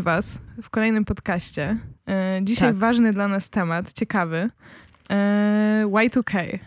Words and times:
Witamy 0.00 0.16
Was 0.16 0.40
w 0.62 0.70
kolejnym 0.70 1.04
podcaście. 1.04 1.76
E, 2.08 2.40
dzisiaj 2.42 2.68
Tak. 2.68 2.76
ważny 2.76 3.12
dla 3.12 3.28
nas 3.28 3.50
temat, 3.50 3.92
ciekawy. 3.92 4.50
E, 5.10 5.82
Y2K. 5.86 6.58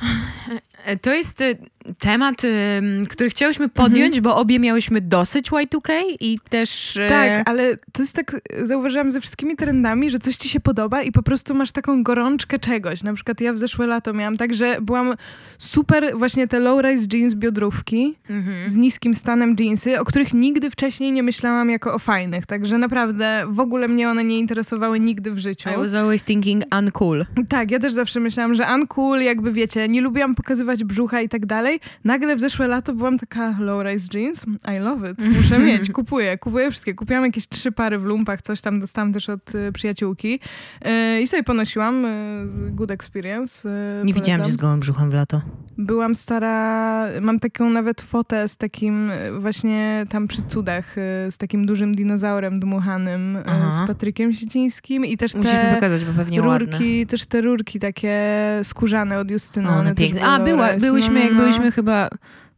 E, 0.84 0.98
To 0.98 1.14
jest 1.14 1.40
e, 1.42 1.54
temat, 1.98 2.42
em, 2.44 3.06
który 3.06 3.30
chciałyśmy 3.30 3.68
podjąć, 3.68 4.20
bo 4.20 4.36
obie 4.36 4.58
miałyśmy 4.58 5.00
dosyć 5.00 5.50
Y2K 5.50 5.92
i 6.20 6.38
też... 6.48 6.96
e, 6.96 7.08
Tak, 7.08 7.48
ale 7.48 7.76
to 7.92 8.02
jest 8.02 8.16
tak, 8.16 8.36
zauważyłam 8.62 9.10
ze 9.10 9.20
wszystkimi 9.20 9.56
trendami, 9.56 10.10
że 10.10 10.18
coś 10.18 10.36
ci 10.36 10.48
się 10.48 10.60
podoba 10.60 11.02
i 11.02 11.12
po 11.12 11.22
prostu 11.22 11.54
masz 11.54 11.72
taką 11.72 12.02
gorączkę 12.02 12.58
czegoś. 12.58 13.02
Na 13.02 13.14
przykład 13.14 13.40
ja 13.40 13.52
w 13.52 13.58
zeszłe 13.58 13.86
lato 13.86 14.12
miałam 14.12 14.36
tak, 14.36 14.54
że 14.54 14.76
byłam 14.80 15.14
super 15.58 16.12
właśnie 16.18 16.48
te 16.48 16.60
low-rise 16.60 17.06
jeans 17.16 17.34
biodrówki 17.34 18.14
Mhm. 18.30 18.66
z 18.68 18.76
niskim 18.76 19.14
stanem 19.14 19.56
jeansy, 19.60 20.00
o 20.00 20.04
których 20.04 20.34
nigdy 20.34 20.70
wcześniej 20.70 21.12
nie 21.12 21.22
myślałam 21.22 21.70
jako 21.70 21.94
o 21.94 21.98
fajnych. 21.98 22.46
Także 22.46 22.78
naprawdę 22.78 23.44
w 23.48 23.60
ogóle 23.60 23.88
mnie 23.88 24.08
one 24.10 24.24
nie 24.24 24.38
interesowały 24.38 25.00
nigdy 25.00 25.30
w 25.32 25.38
życiu. 25.38 25.70
I 25.70 25.76
was 25.76 25.94
always 25.94 26.24
thinking 26.24 26.62
uncool. 26.78 27.24
Tak, 27.48 27.70
ja 27.70 27.78
też 27.78 27.92
zawsze 27.92 28.20
myślałam, 28.20 28.54
że 28.54 28.66
uncool, 28.74 29.20
jakby 29.22 29.52
wiecie, 29.52 29.88
nie 29.88 30.00
lubiłam 30.00 30.34
pokazywać 30.34 30.65
brzucha 30.74 31.20
i 31.20 31.28
tak 31.28 31.46
dalej. 31.46 31.80
Nagle 32.04 32.36
w 32.36 32.40
zeszłe 32.40 32.66
lato 32.68 32.94
byłam 32.94 33.18
taka 33.18 33.50
low-rise 33.60 34.18
jeans. 34.18 34.44
I 34.76 34.78
love 34.82 35.10
it. 35.10 35.18
Muszę 35.36 35.58
mieć, 35.58 35.90
kupuję, 35.92 36.38
kupuję 36.38 36.70
wszystkie. 36.70 36.94
Kupiłam 36.94 37.24
jakieś 37.24 37.48
trzy 37.48 37.72
pary 37.72 37.98
w 37.98 38.04
lumpach, 38.04 38.42
coś 38.42 38.60
tam 38.60 38.80
dostałam 38.80 39.12
też 39.12 39.28
od 39.28 39.54
y, 39.54 39.72
przyjaciółki. 39.72 40.40
Y, 40.86 41.20
I 41.22 41.26
sobie 41.26 41.42
ponosiłam. 41.42 42.04
Y, 42.04 42.70
good 42.70 42.90
experience. 42.90 43.68
y, 44.02 44.04
Nie 44.04 44.14
widziałam 44.14 44.44
cię 44.44 44.50
z 44.52 44.56
gołym 44.56 44.80
brzuchem 44.80 45.10
w 45.10 45.14
lato. 45.14 45.40
Byłam 45.78 46.14
stara, 46.14 47.06
mam 47.20 47.40
taką 47.40 47.70
nawet 47.70 48.00
fotę 48.00 48.48
z 48.48 48.56
takim 48.56 49.10
y, 49.10 49.40
właśnie 49.40 50.06
tam 50.08 50.28
przy 50.28 50.42
cudach, 50.42 50.98
y, 50.98 51.30
z 51.30 51.38
takim 51.38 51.66
dużym 51.66 51.94
dinozaurem 51.94 52.60
dmuchanym, 52.60 53.38
Aha. 53.46 53.70
z 53.72 53.86
Patrykiem 53.86 54.32
Sicińskim 54.32 55.04
i 55.04 55.16
też 55.16 55.34
Musisz 55.34 55.50
te 55.50 55.74
pokazać, 55.74 56.04
bo 56.04 56.12
pewnie 56.12 56.42
ładne. 56.42 56.58
rurki, 56.66 57.06
też 57.06 57.26
te 57.26 57.40
rurki 57.40 57.78
takie 57.80 58.16
skórzane 58.62 59.18
od 59.18 59.30
Justyny. 59.30 59.68
O, 59.68 59.72
one 59.76 59.94
też 59.94 60.04
piękne. 60.10 60.20
były 60.20 60.30
A, 60.30 60.38
była, 60.56 60.72
byłyśmy, 60.72 61.14
No, 61.14 61.20
jak 61.20 61.32
no. 61.32 61.38
byłyśmy 61.38 61.72
chyba 61.72 62.08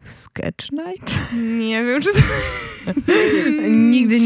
w 0.01 0.11
Sketch 0.11 0.73
Night? 0.73 1.15
Nie 1.59 1.85
wiem, 1.85 2.03
czy 2.03 2.13
to... 2.13 2.19
Nigdy 3.69 4.18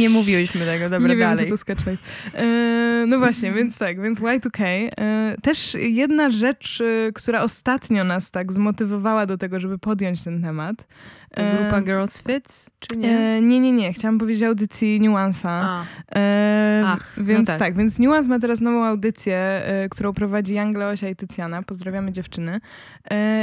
tego, 0.73 0.91
dobra, 0.91 1.09
nie 1.09 1.17
wiem, 1.17 1.31
dalej. 1.31 1.45
co 1.45 1.51
to 1.51 1.57
Sketchlight. 1.57 2.05
E, 2.35 3.05
no 3.09 3.19
właśnie, 3.19 3.53
więc 3.53 3.79
tak, 3.79 4.03
więc 4.03 4.21
Y2K. 4.21 4.65
E, 4.65 5.37
też 5.43 5.77
jedna 5.81 6.31
rzecz, 6.31 6.81
e, 6.81 7.13
która 7.13 7.43
ostatnio 7.43 8.05
nas 8.05 8.31
tak 8.31 8.53
zmotywowała 8.53 9.27
do 9.27 9.39
tego, 9.39 9.61
żeby 9.61 9.79
podjąć 9.79 10.25
ten 10.25 10.43
temat. 10.43 10.87
E, 11.37 11.57
grupa 11.57 11.81
Girls 11.81 12.23
Fits, 12.23 12.71
czy 12.79 12.97
nie? 12.97 13.19
E, 13.19 13.41
nie, 13.43 13.61
nie, 13.61 13.73
nie. 13.73 13.93
Chciałam 13.93 14.19
powiedzieć 14.19 14.43
audycji 14.43 15.01
Nuansa. 15.01 15.85
E, 16.15 16.83
Ach, 16.87 17.15
no 17.17 17.25
więc 17.25 17.47
tak. 17.47 17.59
tak. 17.59 17.77
więc 17.77 17.99
Nuance 17.99 18.29
ma 18.29 18.39
teraz 18.39 18.61
nową 18.61 18.85
audycję, 18.85 19.63
którą 19.91 20.13
prowadzi 20.13 20.55
Jan 20.55 20.73
Leosia 20.73 21.09
i 21.09 21.17
Tycjana. 21.17 21.63
Pozdrawiamy 21.63 22.13
dziewczyny. 22.13 22.61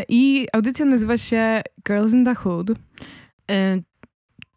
I 0.09 0.47
audycja 0.53 0.85
nazywa 0.85 1.17
się 1.17 1.61
Girls 1.87 2.13
in 2.13 2.25
the 2.25 2.35
Hood. 2.35 2.67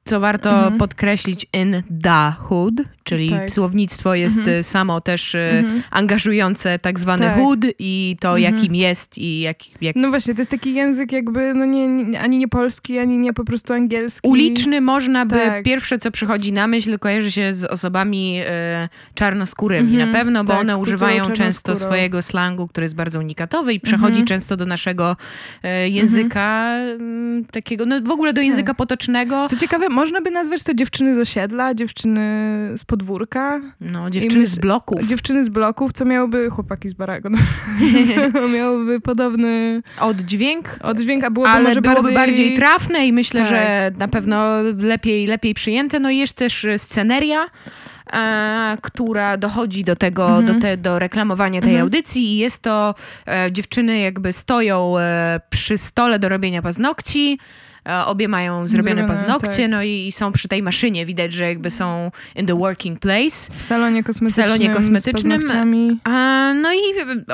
Co 0.04 0.20
warto 0.20 0.50
Mhm. 0.50 0.78
podkreślić, 0.78 1.46
in 1.52 1.82
the 2.02 2.32
hood, 2.38 2.74
czyli 3.04 3.30
Tak. 3.30 3.50
słownictwo 3.50 4.14
jest 4.14 4.38
Mhm. 4.38 4.58
y, 4.58 4.62
samo 4.62 5.00
też 5.00 5.34
y, 5.34 5.38
Mhm. 5.38 5.82
angażujące 5.90 6.78
tak 6.78 7.00
zwany 7.00 7.24
Tak. 7.24 7.36
hood 7.38 7.58
i 7.78 8.16
to, 8.20 8.38
Mhm. 8.38 8.54
jakim 8.54 8.74
jest 8.74 9.18
i 9.18 9.40
jak, 9.40 9.82
jak 9.82 9.96
No 9.96 10.08
właśnie, 10.10 10.34
to 10.34 10.40
jest 10.40 10.50
taki 10.50 10.74
język 10.74 11.12
jakby 11.12 11.54
no 11.54 11.64
nie, 11.64 11.86
nie, 11.86 12.20
ani 12.20 12.38
nie 12.38 12.48
polski, 12.48 12.98
ani 12.98 13.18
nie 13.18 13.32
po 13.32 13.44
prostu 13.44 13.72
angielski. 13.72 14.28
uliczny 14.28 14.80
można 14.80 15.26
by, 15.26 15.36
Tak. 15.36 15.64
pierwsze 15.64 15.98
co 15.98 16.10
przychodzi 16.10 16.52
na 16.52 16.66
myśl, 16.66 16.98
kojarzy 16.98 17.30
się 17.30 17.52
z 17.52 17.64
osobami 17.64 18.40
e, 18.46 18.88
czarnoskórymi 19.14 19.92
Mhm, 19.92 20.08
na 20.10 20.18
pewno, 20.18 20.44
bo 20.44 20.52
tak, 20.52 20.60
one 20.60 20.76
używają 20.76 21.24
często 21.30 21.76
swojego 21.76 22.22
slangu, 22.22 22.68
który 22.68 22.84
jest 22.84 22.94
bardzo 22.94 23.18
unikatowy 23.18 23.74
i 23.74 23.80
przechodzi 23.80 24.06
Mhm. 24.20 24.26
często 24.26 24.56
do 24.56 24.66
naszego 24.66 25.16
e, 25.62 25.88
języka 25.88 26.74
mm, 26.76 27.44
takiego, 27.44 27.86
no 27.86 28.00
w 28.02 28.10
ogóle 28.10 28.32
do 28.32 28.40
języka 28.40 28.66
Tak. 28.66 28.76
potocznego. 28.76 29.46
Co 29.50 29.56
ciekawe, 29.56 29.88
można 29.88 30.20
by 30.20 30.30
nazwać 30.30 30.62
to 30.62 30.74
dziewczyny 30.74 31.14
z 31.14 31.18
osiedla, 31.18 31.74
dziewczyny 31.74 32.20
z 32.76 32.84
podwórka, 32.96 33.60
No, 33.80 34.10
dziewczyny 34.10 34.46
z 34.46 34.58
bloków. 34.58 35.06
dziewczyny 35.06 35.44
z 35.44 35.48
bloków, 35.48 35.92
co 35.92 36.04
miałoby, 36.04 36.50
chłopaki 36.50 36.88
z 36.88 36.94
baraku, 36.94 37.28
no, 37.30 37.38
miałoby 38.56 39.00
podobny 39.00 39.82
Oddźwięk, 40.00 40.78
oddźwięk, 40.82 41.24
a 41.24 41.30
byłoby 41.30 41.50
ale 41.52 41.68
może 41.68 41.82
byłoby 41.82 42.00
bardziej... 42.02 42.14
bardziej... 42.14 42.54
trafne 42.56 43.06
i 43.06 43.12
myślę, 43.12 43.40
Tak. 43.40 43.50
że 43.50 43.90
na 43.98 44.08
pewno 44.08 44.62
lepiej, 44.78 45.26
lepiej 45.26 45.54
przyjęte. 45.54 46.00
No 46.00 46.10
i 46.10 46.18
jest 46.18 46.36
też 46.36 46.66
sceneria, 46.76 47.46
e, 48.12 48.76
która 48.82 49.36
dochodzi 49.36 49.84
do 49.84 49.96
tego, 49.96 50.26
Mhm. 50.38 50.46
do, 50.46 50.62
te, 50.66 50.76
do 50.76 50.98
reklamowania 50.98 51.60
tej 51.60 51.70
Mhm. 51.70 51.82
audycji 51.82 52.22
i 52.34 52.36
jest 52.38 52.62
to, 52.62 52.94
e, 53.28 53.52
dziewczyny 53.52 53.98
jakby 54.00 54.32
stoją 54.32 54.98
e, 54.98 55.40
przy 55.50 55.78
stole 55.78 56.18
do 56.18 56.28
robienia 56.28 56.62
paznokci, 56.62 57.38
e, 57.88 58.04
Obie 58.06 58.28
mają 58.28 58.68
zrobione 58.68 59.02
Zrobione, 59.02 59.08
paznokcie, 59.20 59.62
tak. 59.62 59.70
no 59.70 59.82
i, 59.82 60.06
i 60.06 60.12
są 60.12 60.32
przy 60.32 60.48
tej 60.48 60.62
maszynie. 60.62 61.06
Widać, 61.06 61.32
że 61.32 61.44
jakby 61.44 61.70
są 61.70 62.10
in 62.36 62.46
the 62.46 62.54
working 62.58 62.98
place. 63.00 63.52
W 63.56 63.62
salonie 63.62 64.04
kosmetycznym, 64.04 64.46
salonie 64.46 64.74
kosmetycznym. 64.74 66.00
A, 66.04 66.52
no 66.54 66.72
i 66.72 66.78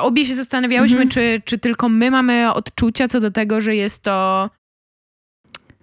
obie 0.00 0.26
się 0.26 0.34
zastanawiałyśmy, 0.34 0.96
Mhm. 1.02 1.08
czy, 1.10 1.42
czy 1.44 1.58
tylko 1.58 1.88
my 1.88 2.10
mamy 2.10 2.52
odczucia 2.52 3.08
co 3.08 3.20
do 3.20 3.30
tego, 3.30 3.60
że 3.60 3.74
jest 3.76 4.02
to. 4.02 4.50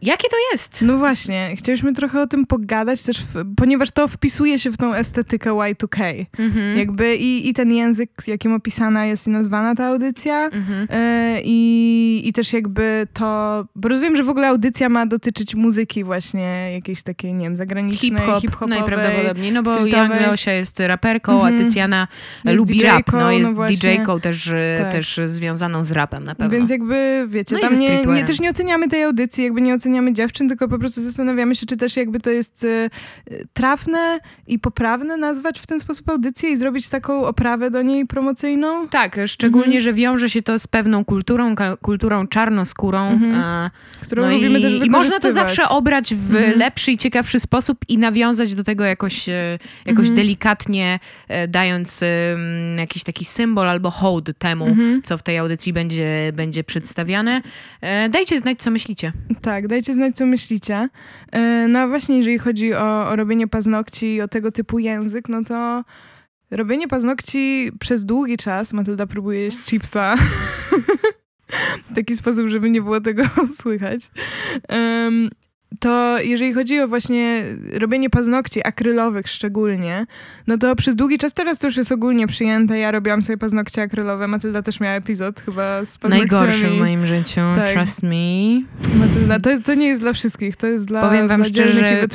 Jakie 0.05 0.27
to 0.29 0.35
jest? 0.51 0.81
No 0.81 0.97
właśnie, 0.97 1.55
chcieliśmy 1.55 1.93
trochę 1.93 2.21
o 2.21 2.27
tym 2.27 2.45
pogadać 2.45 3.03
też, 3.03 3.17
w, 3.21 3.55
ponieważ 3.57 3.91
to 3.91 4.07
wpisuje 4.07 4.59
się 4.59 4.71
w 4.71 4.77
tą 4.77 4.93
estetykę 4.93 5.49
Y2K. 5.51 6.25
Mhm. 6.39 6.77
Jakby 6.77 7.15
i, 7.15 7.49
i 7.49 7.53
ten 7.53 7.71
język, 7.71 8.09
jakim 8.27 8.53
opisana 8.53 9.05
jest 9.05 9.27
i 9.27 9.29
nazwana 9.29 9.75
ta 9.75 9.85
audycja, 9.85 10.45
Mhm. 10.45 10.87
e, 10.89 11.41
i, 11.43 12.21
i 12.25 12.33
też 12.33 12.53
jakby 12.53 13.07
to, 13.13 13.65
bo 13.75 13.89
rozumiem, 13.89 14.15
że 14.15 14.23
w 14.23 14.29
ogóle 14.29 14.47
audycja 14.47 14.89
ma 14.89 15.05
dotyczyć 15.05 15.55
muzyki 15.55 16.03
właśnie 16.03 16.71
jakiejś 16.73 17.03
takiej, 17.03 17.33
nie 17.33 17.45
wiem, 17.45 17.55
zagranicznej, 17.55 18.11
Hip-hop 18.11 18.41
hip-hopowej. 18.41 18.69
najprawdopodobniej, 18.79 19.51
no 19.51 19.63
bo. 19.63 19.85
Jan 19.85 20.09
Leosia 20.11 20.51
jest 20.51 20.79
raperką, 20.79 21.33
Mhm. 21.35 21.55
a 21.55 21.57
Tycjana 21.57 22.07
Jest 22.45 22.57
lubi 22.57 22.81
rap, 22.81 23.11
no 23.13 23.31
jest 23.31 23.55
no. 23.55 23.65
DJ-ką 23.65 24.19
też, 24.19 24.47
e, 24.47 24.77
Tak. 24.81 24.91
też 24.91 25.19
związaną 25.25 25.83
z 25.83 25.91
rapem 25.91 26.23
na 26.23 26.35
pewno. 26.35 26.57
Więc 26.57 26.69
jakby, 26.69 27.25
wiecie, 27.29 27.55
No 27.55 27.61
tam 27.69 27.79
nie, 27.79 28.05
nie, 28.05 28.23
też 28.23 28.39
nie 28.39 28.49
oceniamy 28.49 28.87
tej 28.87 29.03
audycji, 29.03 29.43
jakby 29.43 29.61
nie 29.61 29.73
oceniamy 29.73 29.94
dziewczyn, 30.13 30.47
tylko 30.49 30.67
po 30.67 30.79
prostu 30.79 31.01
zastanawiamy 31.01 31.55
się, 31.55 31.65
czy 31.65 31.77
też 31.77 31.97
jakby 31.97 32.19
to 32.19 32.29
jest 32.29 32.63
e, 32.63 32.89
trafne 33.53 34.19
i 34.47 34.59
poprawne 34.59 35.17
nazwać 35.17 35.59
w 35.59 35.67
ten 35.67 35.79
sposób 35.79 36.09
audycję 36.09 36.49
i 36.49 36.57
zrobić 36.57 36.89
taką 36.89 37.25
oprawę 37.25 37.71
do 37.71 37.81
niej 37.81 38.05
promocyjną. 38.05 38.87
Tak, 38.89 39.19
szczególnie, 39.27 39.65
Mhm. 39.65 39.81
że 39.83 39.93
wiąże 39.93 40.29
się 40.29 40.41
to 40.41 40.59
z 40.59 40.67
pewną 40.67 41.05
kulturą, 41.05 41.55
kulturą 41.81 42.27
czarnoskórą. 42.27 43.07
Mhm. 43.09 43.35
e, 43.35 43.69
Którą 44.01 44.21
no 44.23 44.29
lubimy 44.31 44.59
i, 44.59 44.61
też 44.61 44.73
I 44.73 44.89
można 44.89 45.19
to 45.19 45.31
zawsze 45.31 45.69
obrać 45.69 46.15
w 46.15 46.35
Mhm. 46.35 46.59
lepszy 46.59 46.91
i 46.91 46.97
ciekawszy 46.97 47.39
sposób 47.39 47.77
i 47.87 47.97
nawiązać 47.97 48.55
do 48.55 48.63
tego 48.63 48.83
jakoś, 48.83 49.29
e, 49.29 49.59
jakoś 49.85 49.99
Mhm. 50.07 50.15
delikatnie, 50.15 50.99
e, 51.27 51.47
dając 51.47 52.03
jakiś 52.77 53.03
taki 53.03 53.25
symbol 53.25 53.69
albo 53.69 53.91
hołd 53.91 54.29
temu, 54.37 54.65
Mhm. 54.65 55.01
co 55.01 55.17
w 55.17 55.23
tej 55.23 55.37
audycji 55.37 55.73
będzie, 55.73 56.31
będzie 56.33 56.63
przedstawiane. 56.63 57.41
Dajcie 58.09 58.39
znać, 58.39 58.59
co 58.59 58.71
myślicie. 58.71 59.11
Tak, 59.41 59.67
dajcie 59.75 59.93
znać, 59.93 60.15
co 60.15 60.25
myślicie. 60.25 60.89
E, 61.31 61.67
No 61.67 61.79
a 61.79 61.87
właśnie, 61.87 62.17
jeżeli 62.17 62.37
chodzi 62.37 62.73
o, 62.73 63.09
o 63.09 63.15
robienie 63.15 63.47
paznokci 63.47 64.15
i 64.15 64.21
o 64.21 64.27
tego 64.27 64.51
typu 64.51 64.79
język, 64.79 65.29
no 65.29 65.43
to 65.43 65.83
robienie 66.51 66.87
paznokci 66.87 67.71
przez 67.79 68.05
długi 68.05 68.37
czas, 68.37 68.73
Matylda 68.73 69.07
próbuje 69.07 69.39
jeść 69.39 69.57
chipsa 69.57 70.15
w 71.89 71.95
taki 71.95 72.15
sposób, 72.15 72.47
żeby 72.47 72.69
nie 72.69 72.81
było 72.81 73.01
tego 73.01 73.23
słychać. 73.61 74.11
To 75.79 76.17
jeżeli 76.21 76.53
chodzi 76.53 76.79
o 76.79 76.87
właśnie 76.87 77.43
robienie 77.73 78.09
paznokci 78.09 78.67
akrylowych 78.67 79.27
szczególnie, 79.27 80.05
no 80.47 80.57
to 80.57 80.75
przez 80.75 80.95
długi 80.95 81.17
czas, 81.17 81.33
teraz 81.33 81.59
to 81.59 81.67
już 81.67 81.77
jest 81.77 81.91
ogólnie 81.91 82.27
przyjęte, 82.27 82.77
ja 82.79 82.91
robiłam 82.91 83.21
sobie 83.21 83.37
paznokcie 83.37 83.81
akrylowe, 83.81 84.27
Matylda 84.27 84.61
też 84.61 84.79
miała 84.79 84.95
epizod 84.95 85.39
chyba 85.39 85.85
z 85.85 85.97
paznokciami. 85.97 86.31
Najgorszy 86.31 86.67
w 86.67 86.79
moim 86.79 87.07
życiu, 87.07 87.41
Tak. 87.55 87.69
trust 87.69 88.03
me. 88.03 88.61
Matylda, 88.99 89.39
to, 89.39 89.49
jest, 89.49 89.63
to 89.65 89.73
nie 89.73 89.87
jest 89.87 90.01
dla 90.01 90.13
wszystkich, 90.13 90.55
to 90.55 90.67
jest 90.67 90.85
dla, 90.85 91.01
Powiem 91.01 91.27
wam 91.27 91.41
dla 91.41 91.49
szczerze, 91.49 92.07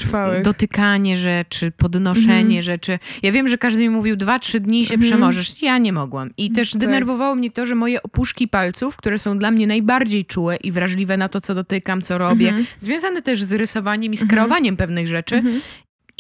dotykanie 0.43 1.17
rzeczy, 1.17 1.73
podnoszenie 1.77 2.41
Mhm. 2.41 2.63
rzeczy. 2.63 2.99
Ja 3.23 3.33
wiem, 3.33 3.49
że 3.49 3.59
każdy 3.59 3.81
mi 3.81 3.91
mówił, 3.91 4.17
dwa, 4.17 4.39
trzy 4.39 4.61
dni 4.61 4.87
się 4.87 4.95
Mhm. 4.95 5.11
przemożesz. 5.11 5.63
Ja 5.63 5.79
nie 5.79 5.93
mogłam. 5.93 6.31
I 6.37 6.51
też 6.51 6.71
Tak. 6.71 6.81
denerwowało 6.81 7.35
mnie 7.35 7.51
to, 7.51 7.67
że 7.67 7.75
moje 7.75 8.03
opuszki 8.03 8.49
palców, 8.49 8.97
które 8.97 9.19
są 9.19 9.39
dla 9.39 9.51
mnie 9.51 9.67
najbardziej 9.67 10.25
czułe 10.25 10.57
i 10.57 10.73
wrażliwe 10.73 11.17
na 11.17 11.29
to, 11.29 11.41
co 11.41 11.55
dotykam, 11.55 12.03
co 12.03 12.19
robię, 12.19 12.49
Mhm. 12.49 12.67
związane 12.79 13.23
też 13.23 13.43
z 13.43 13.50
rysowaniem 13.59 14.13
i 14.13 14.17
z 14.17 14.23
Mhm. 14.23 14.29
kreowaniem 14.31 14.77
pewnych 14.77 15.09
rzeczy, 15.09 15.37
Mhm. 15.37 15.61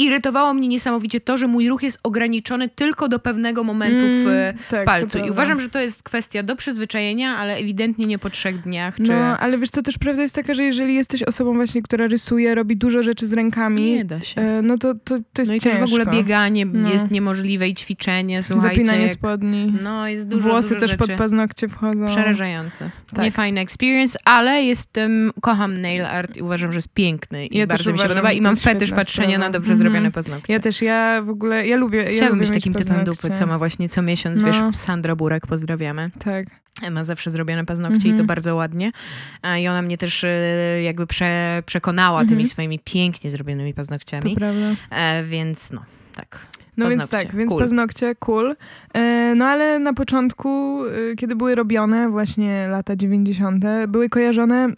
Irytowało 0.04 0.54
mnie 0.54 0.68
niesamowicie 0.68 1.20
to, 1.20 1.36
że 1.36 1.46
mój 1.46 1.68
ruch 1.68 1.82
jest 1.82 2.00
ograniczony 2.02 2.68
tylko 2.68 3.08
do 3.08 3.18
pewnego 3.18 3.64
momentu 3.64 4.04
w 4.06 4.26
Mm, 4.26 4.56
tak, 4.70 4.84
palcu. 4.84 5.18
I 5.18 5.30
uważam, 5.30 5.60
że 5.60 5.68
to 5.68 5.80
jest 5.80 6.02
kwestia 6.02 6.42
do 6.42 6.56
przyzwyczajenia, 6.56 7.36
ale 7.36 7.56
ewidentnie 7.56 8.06
nie 8.06 8.18
po 8.18 8.30
trzech 8.30 8.62
dniach. 8.62 8.96
Czy... 8.96 9.02
No, 9.02 9.38
ale 9.38 9.58
wiesz 9.58 9.70
co, 9.70 9.82
też 9.82 9.98
prawda 9.98 10.22
jest 10.22 10.34
taka, 10.34 10.54
że 10.54 10.64
jeżeli 10.64 10.94
jesteś 10.94 11.22
osobą 11.22 11.54
właśnie, 11.54 11.82
która 11.82 12.06
rysuje, 12.06 12.54
robi 12.54 12.76
dużo 12.76 13.02
rzeczy 13.02 13.26
z 13.26 13.32
rękami, 13.32 13.82
nie 13.82 14.04
da 14.04 14.20
się. 14.20 14.40
e, 14.40 14.62
no 14.62 14.78
to, 14.78 14.94
to, 14.94 15.18
to 15.32 15.42
jest 15.42 15.50
No 15.50 15.54
i 15.56 15.60
ciężko. 15.60 15.80
też 15.80 15.90
w 15.90 15.94
ogóle 15.94 16.06
bieganie 16.06 16.66
No. 16.66 16.90
jest 16.92 17.10
niemożliwe 17.10 17.68
i 17.68 17.74
ćwiczenie, 17.74 18.42
słuchajcie. 18.42 18.76
Zapinanie 18.76 19.02
jak- 19.02 19.10
spodni. 19.10 19.72
No, 19.82 20.08
jest 20.08 20.28
dużo, 20.28 20.48
Włosy 20.48 20.68
dużo 20.68 20.80
też 20.80 20.90
rzeczy. 20.90 21.06
pod 21.08 21.12
paznokcie 21.18 21.68
wchodzą. 21.68 22.06
Przerażające. 22.06 22.90
Tak. 23.14 23.24
Niefajny 23.24 23.60
experience, 23.60 24.18
ale 24.24 24.62
jestem, 24.62 25.30
kocham 25.40 25.80
nail 25.80 26.04
art 26.04 26.36
i 26.36 26.42
uważam, 26.42 26.72
że 26.72 26.76
jest 26.78 26.94
piękny 26.94 27.46
i 27.46 27.58
Ja 27.58 27.66
też 27.66 27.78
bardzo 27.78 27.92
mi 27.92 27.98
się 27.98 28.08
podoba 28.08 28.32
i 28.32 28.40
mam 28.40 28.56
fetysz 28.56 28.90
patrzenia 28.92 29.28
sprawa. 29.28 29.44
na 29.44 29.50
dobrze 29.50 29.72
Mhm. 29.72 29.89
Zrobione 29.92 30.10
paznokcie. 30.10 30.52
Ja 30.52 30.60
też, 30.60 30.82
ja 30.82 31.22
w 31.22 31.30
ogóle, 31.30 31.66
ja 31.66 31.76
lubię 31.76 31.98
ja 32.02 32.10
Chciałabym 32.10 32.38
lubię 32.38 32.50
być 32.50 32.58
takim 32.58 32.72
typem 32.74 32.96
paznokcie. 32.96 33.22
dupy, 33.28 33.38
co 33.38 33.46
ma 33.46 33.58
właśnie 33.58 33.88
co 33.88 34.02
miesiąc, 34.02 34.40
No. 34.40 34.46
wiesz, 34.46 34.56
Sandra 34.72 35.16
Burek, 35.16 35.46
pozdrawiamy. 35.46 36.10
Tak. 36.24 36.46
Ma 36.90 37.04
zawsze 37.04 37.30
zrobione 37.30 37.66
paznokcie 37.66 38.08
i 38.08 38.10
Mhm. 38.10 38.18
to 38.18 38.24
bardzo 38.24 38.54
ładnie. 38.54 38.92
I 39.60 39.68
ona 39.68 39.82
mnie 39.82 39.98
też 39.98 40.24
e, 40.24 40.28
jakby 40.82 41.06
prze, 41.06 41.62
przekonała 41.66 42.20
Mhm. 42.20 42.28
tymi 42.38 42.48
swoimi 42.48 42.78
pięknie 42.84 43.30
zrobionymi 43.30 43.72
To 43.72 43.76
paznokciami. 43.76 44.34
prawda. 44.36 44.66
E, 44.90 45.24
więc 45.24 45.70
no, 45.72 45.80
tak. 46.16 46.38
No 46.76 46.88
więc 46.88 47.02
Paznokcie, 47.02 47.26
tak, 47.26 47.36
więc 47.36 47.50
cool. 47.50 47.60
paznokcie, 47.62 48.14
cool. 48.14 48.56
E, 48.94 49.34
no 49.36 49.44
ale 49.44 49.78
na 49.78 49.92
początku, 49.94 50.80
e, 51.12 51.16
kiedy 51.16 51.36
były 51.36 51.54
robione, 51.54 52.10
właśnie 52.10 52.66
lata 52.68 52.96
90., 52.96 53.64
były 53.88 54.08
kojarzone 54.08 54.68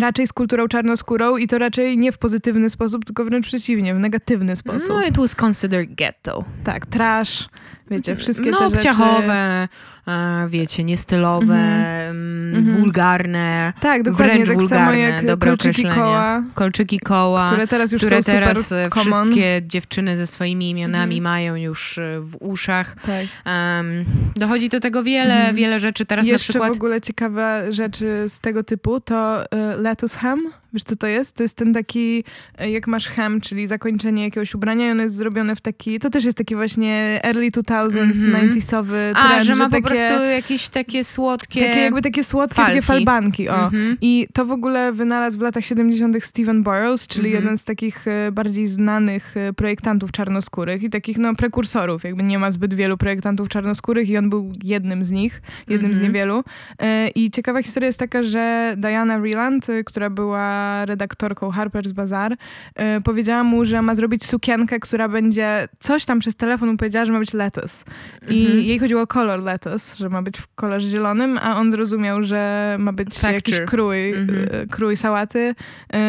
raczej 0.00 0.26
z 0.26 0.32
kulturą 0.32 0.68
czarnoskórą 0.68 1.36
i 1.36 1.46
to 1.46 1.58
raczej 1.58 1.98
nie 1.98 2.12
w 2.12 2.18
pozytywny 2.18 2.70
sposób, 2.70 3.04
tylko 3.04 3.24
wręcz 3.24 3.46
przeciwnie, 3.46 3.94
w 3.94 3.98
negatywny 3.98 4.56
sposób. 4.56 4.88
No 4.88 5.06
it 5.06 5.16
was 5.16 5.34
considered 5.34 5.94
ghetto. 5.94 6.44
Tak, 6.64 6.86
trash, 6.86 7.48
wiecie, 7.90 8.16
wszystkie 8.16 8.50
no, 8.50 8.58
te 8.58 8.64
rzeczy. 8.64 8.76
obciachowe, 8.76 9.68
e, 10.08 10.46
wiecie, 10.48 10.84
niestylowe, 10.84 11.54
Mhm. 11.54 12.10
mm, 12.10 12.56
Mhm. 12.56 12.80
wulgarne, 12.80 13.72
Tak, 13.80 14.02
dokładnie, 14.02 14.26
wręcz 14.34 14.46
tak 14.48 14.56
samo 14.56 14.60
wulgarne, 14.60 14.98
jak 14.98 15.26
dobre 15.26 15.48
kolczyki 15.50 15.84
koła, 15.84 16.42
kolczyki 16.54 17.00
koła, 17.00 17.46
które 17.46 17.66
teraz 17.66 17.92
już 17.92 18.02
które 18.02 18.22
są 18.22 18.32
teraz 18.32 18.58
super 18.68 18.78
e, 18.86 18.90
common. 18.90 19.12
wszystkie 19.24 19.62
dziewczyny 19.64 20.16
ze 20.16 20.26
swoimi 20.26 20.70
imionami 20.70 21.16
Mhm. 21.18 21.22
mają 21.22 21.56
już 21.56 21.98
e, 21.98 22.20
w 22.20 22.36
uszach. 22.40 22.94
Tak. 23.06 23.26
Em, 23.44 24.04
dochodzi 24.36 24.68
do 24.68 24.80
tego 24.80 25.02
wiele, 25.02 25.34
Mhm. 25.36 25.56
wiele 25.56 25.80
rzeczy. 25.80 26.06
Teraz 26.06 26.26
Jeszcze 26.26 26.52
na 26.52 26.52
przykład... 26.52 26.72
w 26.72 26.76
ogóle 26.76 27.00
ciekawe 27.00 27.66
rzeczy 27.72 28.24
z 28.28 28.40
tego 28.40 28.62
typu 28.64 29.00
to 29.00 29.42
y, 29.44 29.46
lettuce 29.82 30.18
hem. 30.18 30.52
Wiesz 30.72 30.82
co 30.82 30.96
to 30.96 31.06
jest? 31.06 31.36
To 31.36 31.42
jest 31.42 31.56
ten 31.56 31.74
taki, 31.74 32.24
y, 32.60 32.70
jak 32.70 32.86
masz 32.86 33.08
hem, 33.08 33.40
czyli 33.40 33.66
zakończenie 33.66 34.24
jakiegoś 34.24 34.54
ubrania 34.54 34.88
i 34.88 34.90
ono 34.90 35.02
jest 35.02 35.14
zrobione 35.14 35.56
w 35.56 35.60
taki, 35.60 35.98
to 35.98 36.10
też 36.10 36.24
jest 36.24 36.38
taki 36.38 36.54
właśnie 36.54 37.20
early 37.24 37.50
2000s, 37.50 37.96
Mhm. 37.96 38.50
90sowy 38.50 39.12
A, 39.14 39.28
trend, 39.28 39.44
że 39.44 39.54
ma 39.56 39.64
po 39.64 39.70
takie, 39.70 39.82
prostu 39.82 40.24
jakieś 40.24 40.68
takie 40.68 41.04
słodkie... 41.04 41.60
takie 41.66 41.80
jakby 41.80 42.02
takie 42.02 42.24
słodkie, 42.24 42.56
takie 42.62 42.82
falki. 42.82 43.04
falbanki, 43.06 43.48
o. 43.48 43.64
Mhm. 43.64 43.96
I 44.00 44.26
to 44.32 44.44
w 44.44 44.50
ogóle 44.50 44.92
wynalazł 44.92 45.38
w 45.38 45.42
latach 45.42 45.64
70. 45.64 46.24
Steven 46.24 46.62
Burrows, 46.62 47.06
czyli 47.06 47.26
Mhm. 47.26 47.44
jeden 47.44 47.58
z 47.58 47.64
takich 47.64 48.08
e, 48.08 48.32
bardziej 48.32 48.66
znanych 48.66 49.36
e, 49.36 49.52
projektantów 49.52 50.12
czarnoskórych 50.12 50.82
i 50.82 50.90
takich 50.90 51.18
no 51.18 51.34
prekursorów. 51.34 52.04
Jakby 52.04 52.22
nie 52.22 52.38
ma 52.38 52.50
zbyt 52.50 52.74
wielu 52.74 52.96
projektantów 52.98 53.48
czarnoskórych 53.48 54.08
i 54.08 54.16
on 54.18 54.30
był 54.30 54.52
jednym 54.64 55.04
z 55.04 55.10
nich, 55.10 55.42
jednym 55.68 55.94
z 55.94 55.96
Mhm. 55.96 56.12
niewielu. 56.12 56.44
E, 56.82 57.08
I 57.08 57.30
ciekawa 57.30 57.62
historia 57.62 57.86
jest 57.86 57.98
taka, 57.98 58.22
że 58.22 58.74
Diana 58.78 59.18
Vreeland, 59.18 59.70
e, 59.70 59.84
która 59.84 60.10
była 60.10 60.55
redaktorką 60.84 61.50
Harper's 61.50 61.92
Bazaar, 61.92 62.36
e, 62.74 63.00
powiedziała 63.00 63.42
mu, 63.44 63.64
że 63.64 63.82
ma 63.82 63.94
zrobić 63.94 64.24
sukienkę, 64.26 64.80
która 64.80 65.08
będzie 65.08 65.68
coś 65.78 66.04
tam 66.04 66.18
przez 66.20 66.36
telefon 66.36 66.68
mu 66.70 66.76
powiedziała, 66.76 67.04
że 67.06 67.12
ma 67.12 67.18
być 67.18 67.34
lettuce. 67.34 67.84
I 68.28 68.44
Mhm. 68.46 68.60
jej 68.62 68.78
chodziło 68.78 69.02
o 69.02 69.06
kolor 69.06 69.42
lettuce, 69.42 69.96
że 69.96 70.08
ma 70.08 70.22
być 70.22 70.38
w 70.38 70.54
kolorze 70.54 70.88
zielonym, 70.90 71.38
a 71.42 71.56
on 71.56 71.70
zrozumiał, 71.70 72.22
że 72.22 72.76
ma 72.80 72.92
być 72.92 73.08
Facture. 73.14 73.34
jakiś 73.34 73.60
krój, 73.60 74.12
Mhm. 74.14 74.48
e, 74.52 74.66
krój 74.66 74.96
sałaty 74.96 75.54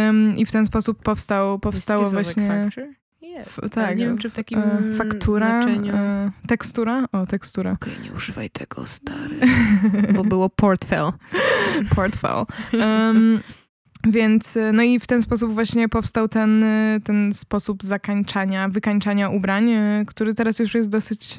Ym, 0.10 0.38
i 0.38 0.46
w 0.46 0.52
ten 0.52 0.66
sposób 0.66 1.04
powstał, 1.04 1.60
powstało 1.60 2.10
właśnie? 2.10 2.70
Jest. 3.22 3.62
Tak, 3.72 3.98
nie 3.98 4.06
wiem, 4.06 4.18
czy 4.18 4.30
w 4.30 4.34
takim 4.34 4.60
e, 4.60 4.94
faktura, 4.98 5.62
znaczeniu... 5.64 5.96
e, 5.96 6.32
tekstura, 6.48 7.06
o 7.12 7.26
tekstura, 7.26 7.72
Okej, 7.72 7.94
nie 8.04 8.12
używaj 8.12 8.50
tego, 8.50 8.86
stary. 8.88 9.36
Bo 10.16 10.24
było 10.24 10.50
portfel. 10.50 11.12
portfolio. 11.96 12.46
Ym, 12.74 13.40
więc, 14.12 14.58
e, 14.58 14.74
no 14.74 14.84
i 14.84 15.00
w 15.00 15.08
ten 15.08 15.22
sposób 15.22 15.54
właśnie 15.54 15.90
powstał 15.90 16.28
ten, 16.28 16.64
e, 16.64 17.00
ten 17.04 17.34
sposób 17.34 17.84
zakańczania, 17.84 18.70
wykańczania 18.70 19.30
ubrań, 19.30 19.72
e, 19.72 20.04
który 20.08 20.34
teraz 20.34 20.60
już 20.60 20.76
jest 20.76 20.90
dosyć 20.90 21.38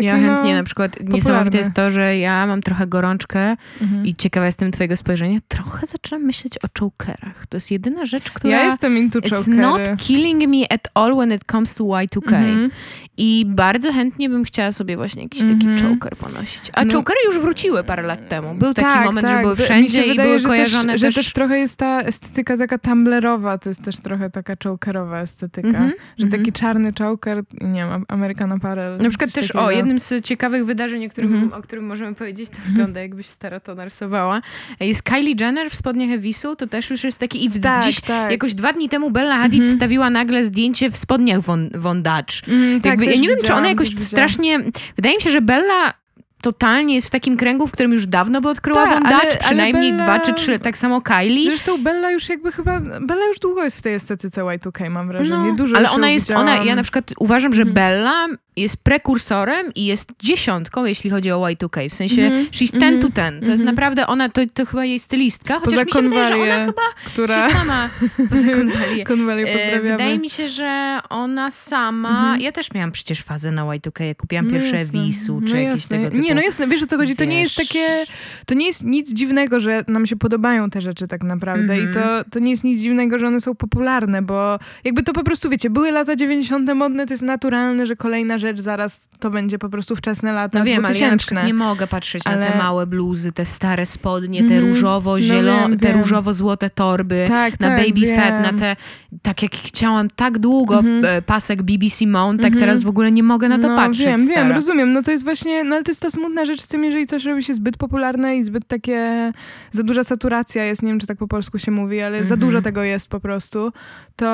ja 0.00 0.14
chętnie 0.16 0.50
no, 0.52 0.58
na 0.58 0.64
przykład, 0.64 0.96
niesamowite 1.00 1.58
jest 1.58 1.74
to, 1.74 1.90
że 1.90 2.18
ja 2.18 2.46
mam 2.46 2.62
trochę 2.62 2.86
gorączkę 2.86 3.56
mhm. 3.82 4.06
i 4.06 4.14
ciekawa 4.14 4.46
jestem 4.46 4.70
twojego 4.70 4.96
spojrzenia. 4.96 5.38
Trochę 5.48 5.86
zaczynam 5.86 6.22
myśleć 6.22 6.58
o 6.58 6.68
chokerach. 6.80 7.46
To 7.46 7.56
jest 7.56 7.70
jedyna 7.70 8.06
rzecz, 8.06 8.30
która... 8.30 8.56
Ja 8.56 8.64
jestem 8.64 8.96
into 8.96 9.18
It's 9.18 9.36
chokery. 9.36 9.56
not 9.56 9.80
killing 9.98 10.48
me 10.48 10.72
at 10.72 10.88
all 10.94 11.14
when 11.14 11.32
it 11.32 11.42
comes 11.50 11.74
to 11.74 11.84
Y2K. 11.84 12.34
Mhm. 12.34 12.70
I 13.16 13.44
bardzo 13.48 13.92
chętnie 13.92 14.28
bym 14.30 14.44
chciała 14.44 14.72
sobie 14.72 14.96
właśnie 14.96 15.22
jakiś 15.22 15.42
taki 15.42 15.68
Mhm. 15.68 15.78
choker 15.78 16.16
ponosić. 16.16 16.70
A 16.72 16.84
No. 16.84 16.92
chokery 16.92 17.18
już 17.26 17.38
wróciły 17.38 17.84
parę 17.84 18.02
lat 18.02 18.28
temu. 18.28 18.54
Był 18.54 18.74
taki 18.74 18.88
tak, 18.88 19.04
moment, 19.06 19.26
tak. 19.26 19.36
że 19.36 19.42
były 19.42 19.56
wszędzie 19.56 20.04
i 20.06 20.10
wydaje, 20.10 20.28
były 20.28 20.40
że 20.40 20.48
kojarzone 20.48 20.92
też, 20.92 21.00
też... 21.00 21.14
Że 21.14 21.22
też 21.22 21.32
trochę 21.32 21.58
jest 21.58 21.76
ta 21.76 22.00
estetyka 22.02 22.56
taka 22.56 22.78
tumblerowa, 22.78 23.58
to 23.58 23.70
jest 23.70 23.82
też 23.82 23.96
trochę 23.96 24.30
taka 24.30 24.54
chokerowa 24.64 25.20
estetyka. 25.20 25.68
Mhm, 25.68 25.92
Że 26.18 26.24
mhm. 26.24 26.42
taki 26.42 26.52
czarny 26.52 26.92
choker, 26.98 27.42
nie 27.60 27.80
wiem, 27.84 28.04
American 28.08 28.52
Apparel. 28.52 28.98
Na 28.98 29.08
przykład 29.08 29.32
też, 29.32 29.50
o, 29.56 29.70
jednym 29.70 29.87
z 29.96 30.24
ciekawych 30.24 30.64
wydarzeń, 30.66 31.06
o 31.06 31.08
którym, 31.08 31.34
Mhm. 31.34 31.52
o 31.52 31.62
którym 31.62 31.86
możemy 31.86 32.14
powiedzieć, 32.14 32.50
to 32.50 32.56
wygląda 32.68 33.00
jakbyś 33.00 33.26
stara 33.26 33.60
to 33.60 33.74
narysowała. 33.74 34.40
Jest 34.80 35.02
Kylie 35.02 35.34
Jenner 35.40 35.70
w 35.70 35.74
spodniach 35.74 36.10
Evisu, 36.10 36.56
to 36.56 36.66
też 36.66 36.90
już 36.90 37.04
jest 37.04 37.18
taki... 37.20 37.44
I 37.44 37.48
w, 37.48 37.62
Tak, 37.62 37.84
dziś, 37.84 38.00
tak. 38.00 38.30
jakoś 38.30 38.54
dwa 38.54 38.72
dni 38.72 38.88
temu 38.88 39.10
Bella 39.10 39.36
Hadid 39.36 39.60
Mhm. 39.60 39.72
wstawiła 39.76 40.10
nagle 40.10 40.44
zdjęcie 40.44 40.90
w 40.90 40.96
spodniach 40.96 41.40
Von 41.74 42.02
Dutch. 42.02 42.48
Mm, 42.48 42.80
tak, 42.80 43.00
ja 43.00 43.14
nie 43.20 43.28
wiem, 43.28 43.38
czy 43.44 43.54
ona 43.54 43.68
jakoś 43.68 43.88
strasznie... 43.98 44.58
Wydaje 44.96 45.16
mi 45.16 45.22
się, 45.22 45.30
że 45.30 45.40
Bella 45.40 45.94
totalnie 46.42 46.94
jest 46.94 47.06
w 47.06 47.10
takim 47.10 47.36
kręgu, 47.36 47.66
w 47.66 47.70
którym 47.70 47.92
już 47.92 48.06
dawno 48.06 48.40
by 48.40 48.48
odkryła 48.48 48.84
Tak, 48.84 48.94
Von 48.94 49.06
ale- 49.06 49.14
Dutch, 49.16 49.26
ale 49.30 49.36
przynajmniej 49.38 49.92
Bella- 49.92 50.02
dwa 50.02 50.20
czy 50.20 50.34
trzy, 50.34 50.58
tak 50.58 50.78
samo 50.78 51.00
Kylie. 51.00 51.44
Zresztą 51.44 51.82
Bella 51.82 52.10
już 52.10 52.28
jakby 52.28 52.52
chyba, 52.52 52.80
Bella 52.80 53.26
już 53.26 53.38
długo 53.38 53.64
jest 53.64 53.78
w 53.78 53.82
tej 53.82 53.94
estetyce 53.94 54.42
Y2K, 54.42 54.90
mam 54.90 55.08
wrażenie. 55.08 55.52
Dużo 55.56 55.76
ale 55.76 55.90
ona 55.90 56.10
jest, 56.10 56.26
widziałam. 56.26 56.48
ona, 56.48 56.64
ja 56.64 56.74
na 56.74 56.82
przykład 56.82 57.12
uważam, 57.18 57.54
że 57.54 57.62
Mhm. 57.62 57.74
Bella 57.74 58.26
jest 58.60 58.76
prekursorem 58.76 59.66
i 59.74 59.84
jest 59.86 60.12
dziesiątką, 60.22 60.84
jeśli 60.84 61.10
chodzi 61.10 61.30
o 61.32 61.36
Y2K. 61.40 61.90
W 61.90 61.94
sensie 61.94 62.22
Mhm. 62.22 62.46
she's 62.46 62.70
ten 62.70 62.94
Mhm. 62.94 63.00
to 63.02 63.08
ten. 63.16 63.40
To 63.40 63.46
jest 63.46 63.60
Mhm. 63.60 63.74
naprawdę 63.74 64.06
ona, 64.06 64.28
to, 64.28 64.40
to 64.54 64.66
chyba 64.66 64.84
jej 64.84 64.98
stylistka, 64.98 65.54
chociaż 65.54 65.64
Poza 65.74 65.84
mi 65.84 65.92
się 65.92 66.02
wydaje, 66.02 66.28
że 66.28 66.34
ona 66.36 66.64
chyba 66.66 66.82
która... 67.06 67.42
się 67.48 67.54
sama 67.54 67.90
poza 68.30 68.48
Convalię. 68.56 69.04
Konwalię 69.04 69.44
E, 69.48 69.52
pozdrawiamy. 69.52 69.90
Wydaje 69.90 70.18
mi 70.18 70.30
się, 70.30 70.48
że 70.48 70.98
ona 71.10 71.50
sama. 71.50 72.08
Mhm. 72.08 72.40
Ja 72.40 72.52
też 72.52 72.72
miałam 72.74 72.92
przecież 72.92 73.22
fazę 73.22 73.50
na 73.50 73.62
Y2K. 73.62 74.04
Ja 74.04 74.14
kupiłam 74.14 74.46
No 74.46 74.52
pierwsze 74.52 74.76
jasne. 74.76 75.02
Wisu, 75.04 75.40
No 75.40 75.48
czy 75.48 75.56
jakieś 75.56 75.82
jasne. 75.82 75.96
tego 75.98 76.10
typu. 76.10 76.22
Nie, 76.22 76.34
no 76.34 76.40
jasne, 76.42 76.66
wiesz 76.66 76.82
o 76.82 76.86
co 76.86 76.96
chodzi, 76.96 77.16
to 77.16 77.24
nie 77.24 77.40
jest 77.40 77.58
Wiesz. 77.58 77.68
takie, 77.68 78.04
to 78.46 78.54
nie 78.54 78.66
jest 78.66 78.84
nic 78.84 79.12
dziwnego, 79.12 79.60
że 79.60 79.84
nam 79.88 80.06
się 80.06 80.16
podobają 80.16 80.70
te 80.70 80.80
rzeczy 80.80 81.08
tak 81.08 81.24
naprawdę 81.24 81.74
Mhm. 81.74 81.90
i 81.90 81.94
to, 81.94 82.30
to 82.30 82.38
nie 82.38 82.50
jest 82.50 82.64
nic 82.64 82.80
dziwnego, 82.80 83.18
że 83.18 83.26
one 83.26 83.40
są 83.40 83.54
popularne, 83.54 84.22
bo 84.22 84.58
jakby 84.84 85.02
to 85.02 85.12
po 85.12 85.24
prostu, 85.24 85.50
wiecie, 85.50 85.70
były 85.70 85.90
lata 85.92 86.16
90. 86.16 86.74
modne, 86.74 87.06
to 87.06 87.12
jest 87.12 87.22
naturalne, 87.22 87.86
że 87.86 87.96
kolejna 87.96 88.38
rzecz 88.38 88.47
zaraz 88.56 89.08
to 89.20 89.30
będzie 89.30 89.58
po 89.58 89.68
prostu 89.68 89.96
wczesne 89.96 90.32
lata 90.32 90.58
No 90.58 90.64
wiem, 90.64 90.84
ale 90.84 90.94
ja 90.94 91.00
na 91.10 91.16
2000. 91.16 91.18
przykład 91.26 91.46
nie 91.46 91.54
mogę 91.54 91.86
patrzeć 91.86 92.24
na 92.24 92.30
te 92.36 92.48
Ale- 92.48 92.58
małe 92.58 92.86
bluzy, 92.86 93.32
te 93.32 93.46
stare 93.46 93.86
spodnie, 93.86 94.38
te 94.38 94.44
Mhm. 94.54 94.64
różowo-zielone, 94.64 95.68
No 95.68 95.76
te 95.76 95.92
różowo-złote 95.92 96.70
torby. 96.70 97.24
tak, 97.28 97.60
na 97.60 97.68
tak, 97.68 97.78
baby 97.78 98.00
wiem. 98.00 98.16
fat, 98.20 98.52
na 98.52 98.58
te, 98.58 98.76
tak 99.22 99.42
jak 99.42 99.52
chciałam 99.52 100.08
tak 100.16 100.38
długo 100.38 100.78
Mhm. 100.78 101.04
e, 101.04 101.22
pasek 101.22 101.62
BBC 101.62 102.06
Mount, 102.06 102.40
tak 102.42 102.52
Mhm. 102.52 102.60
teraz 102.60 102.82
w 102.82 102.88
ogóle 102.88 103.12
nie 103.12 103.22
mogę 103.22 103.48
na 103.48 103.58
to 103.58 103.68
no, 103.68 103.76
patrzeć. 103.76 104.06
Wiem, 104.06 104.20
stara. 104.20 104.42
wiem, 104.44 104.52
rozumiem. 104.52 104.92
No 104.92 105.02
to 105.02 105.10
jest 105.10 105.24
właśnie, 105.24 105.64
no 105.64 105.74
ale 105.74 105.84
to 105.84 105.90
jest 105.90 106.02
ta 106.02 106.10
smutna 106.10 106.44
rzecz 106.44 106.60
z 106.60 106.68
tym, 106.68 106.84
jeżeli 106.84 107.06
coś 107.06 107.24
robi 107.24 107.42
się 107.42 107.54
zbyt 107.54 107.76
popularne 107.76 108.36
i 108.36 108.42
zbyt 108.42 108.66
takie, 108.66 109.32
za 109.72 109.82
duża 109.82 110.04
saturacja 110.04 110.64
jest, 110.64 110.82
nie 110.82 110.88
wiem, 110.88 111.00
czy 111.00 111.06
tak 111.06 111.18
po 111.18 111.28
polsku 111.28 111.58
się 111.58 111.70
mówi, 111.70 112.00
ale 112.00 112.18
za 112.26 112.34
Mhm. 112.34 112.40
dużo 112.40 112.62
tego 112.62 112.82
jest 112.82 113.08
po 113.08 113.20
prostu, 113.20 113.72
to, 114.16 114.26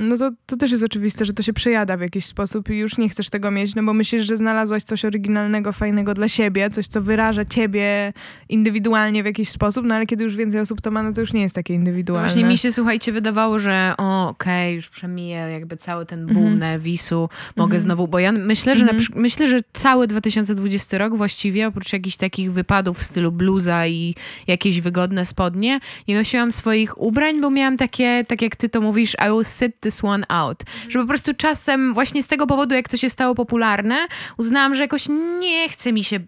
no 0.00 0.16
to, 0.16 0.30
to 0.46 0.56
też 0.56 0.70
jest 0.70 0.84
oczywiste, 0.84 1.24
że 1.24 1.32
to 1.32 1.42
się 1.42 1.52
przejada 1.52 1.96
w 1.96 2.00
jakiś 2.00 2.24
sposób 2.26 2.70
i 2.70 2.78
już 2.78 2.98
nie 2.98 3.08
chcesz 3.08 3.30
tego 3.30 3.41
tego 3.42 3.50
mieć, 3.50 3.74
no 3.74 3.82
bo 3.82 3.92
myślisz, 3.94 4.26
że 4.26 4.36
znalazłaś 4.36 4.82
coś 4.82 5.04
oryginalnego, 5.04 5.72
fajnego 5.72 6.14
dla 6.14 6.28
siebie, 6.28 6.70
coś, 6.70 6.86
co 6.86 7.02
wyraża 7.02 7.44
ciebie 7.44 8.12
indywidualnie 8.48 9.22
w 9.22 9.26
jakiś 9.26 9.48
sposób, 9.48 9.86
no 9.86 9.94
ale 9.94 10.06
kiedy 10.06 10.24
już 10.24 10.36
więcej 10.36 10.60
osób 10.60 10.80
to 10.80 10.90
ma, 10.90 11.02
no 11.02 11.12
to 11.12 11.20
już 11.20 11.32
nie 11.32 11.42
jest 11.42 11.54
takie 11.54 11.74
indywidualne. 11.74 12.28
Właśnie 12.28 12.44
mi 12.44 12.58
się, 12.58 12.72
słuchajcie, 12.72 13.12
wydawało, 13.12 13.58
że 13.58 13.94
o, 13.98 14.28
okej, 14.28 14.74
już 14.74 14.88
przemije 14.90 15.36
jakby 15.36 15.76
cały 15.76 16.06
ten 16.06 16.26
boom 16.26 16.38
Mhm. 16.38 16.58
na 16.58 16.78
Wisu, 16.78 17.28
mogę 17.56 17.64
Mhm. 17.76 17.80
znowu, 17.80 18.08
bo 18.08 18.18
ja 18.18 18.32
myślę, 18.32 18.76
że 18.76 18.82
Mhm. 18.82 18.98
przy- 18.98 19.12
myślę, 19.16 19.46
że 19.48 19.60
cały 19.72 20.06
2020 20.06 20.98
rok 20.98 21.16
właściwie, 21.16 21.66
oprócz 21.68 21.92
jakichś 21.92 22.16
takich 22.16 22.52
wypadów 22.52 22.98
w 22.98 23.02
stylu 23.02 23.32
bluza 23.32 23.86
i 23.86 24.14
jakieś 24.46 24.80
wygodne 24.80 25.24
spodnie, 25.24 25.80
nie 26.08 26.16
nosiłam 26.18 26.52
swoich 26.52 27.00
ubrań, 27.00 27.40
bo 27.40 27.50
miałam 27.50 27.76
takie, 27.76 28.24
tak 28.28 28.42
jak 28.42 28.56
ty 28.56 28.68
to 28.68 28.80
mówisz, 28.80 29.14
I 29.28 29.32
will 29.32 29.44
sit 29.44 29.80
this 29.80 30.04
one 30.04 30.24
out. 30.28 30.62
Że 30.88 30.98
po 30.98 31.06
prostu 31.06 31.34
czasem 31.34 31.94
właśnie 31.94 32.22
z 32.22 32.28
tego 32.28 32.46
powodu, 32.46 32.74
jak 32.74 32.88
to 32.88 32.96
się 32.96 33.08
stało 33.10 33.31
popularne, 33.34 34.06
uznałam, 34.36 34.74
że 34.74 34.82
jakoś 34.82 35.08
nie 35.40 35.68
chce 35.68 35.92
mi 35.92 36.04
się 36.04 36.20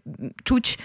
czuć, 0.45 0.79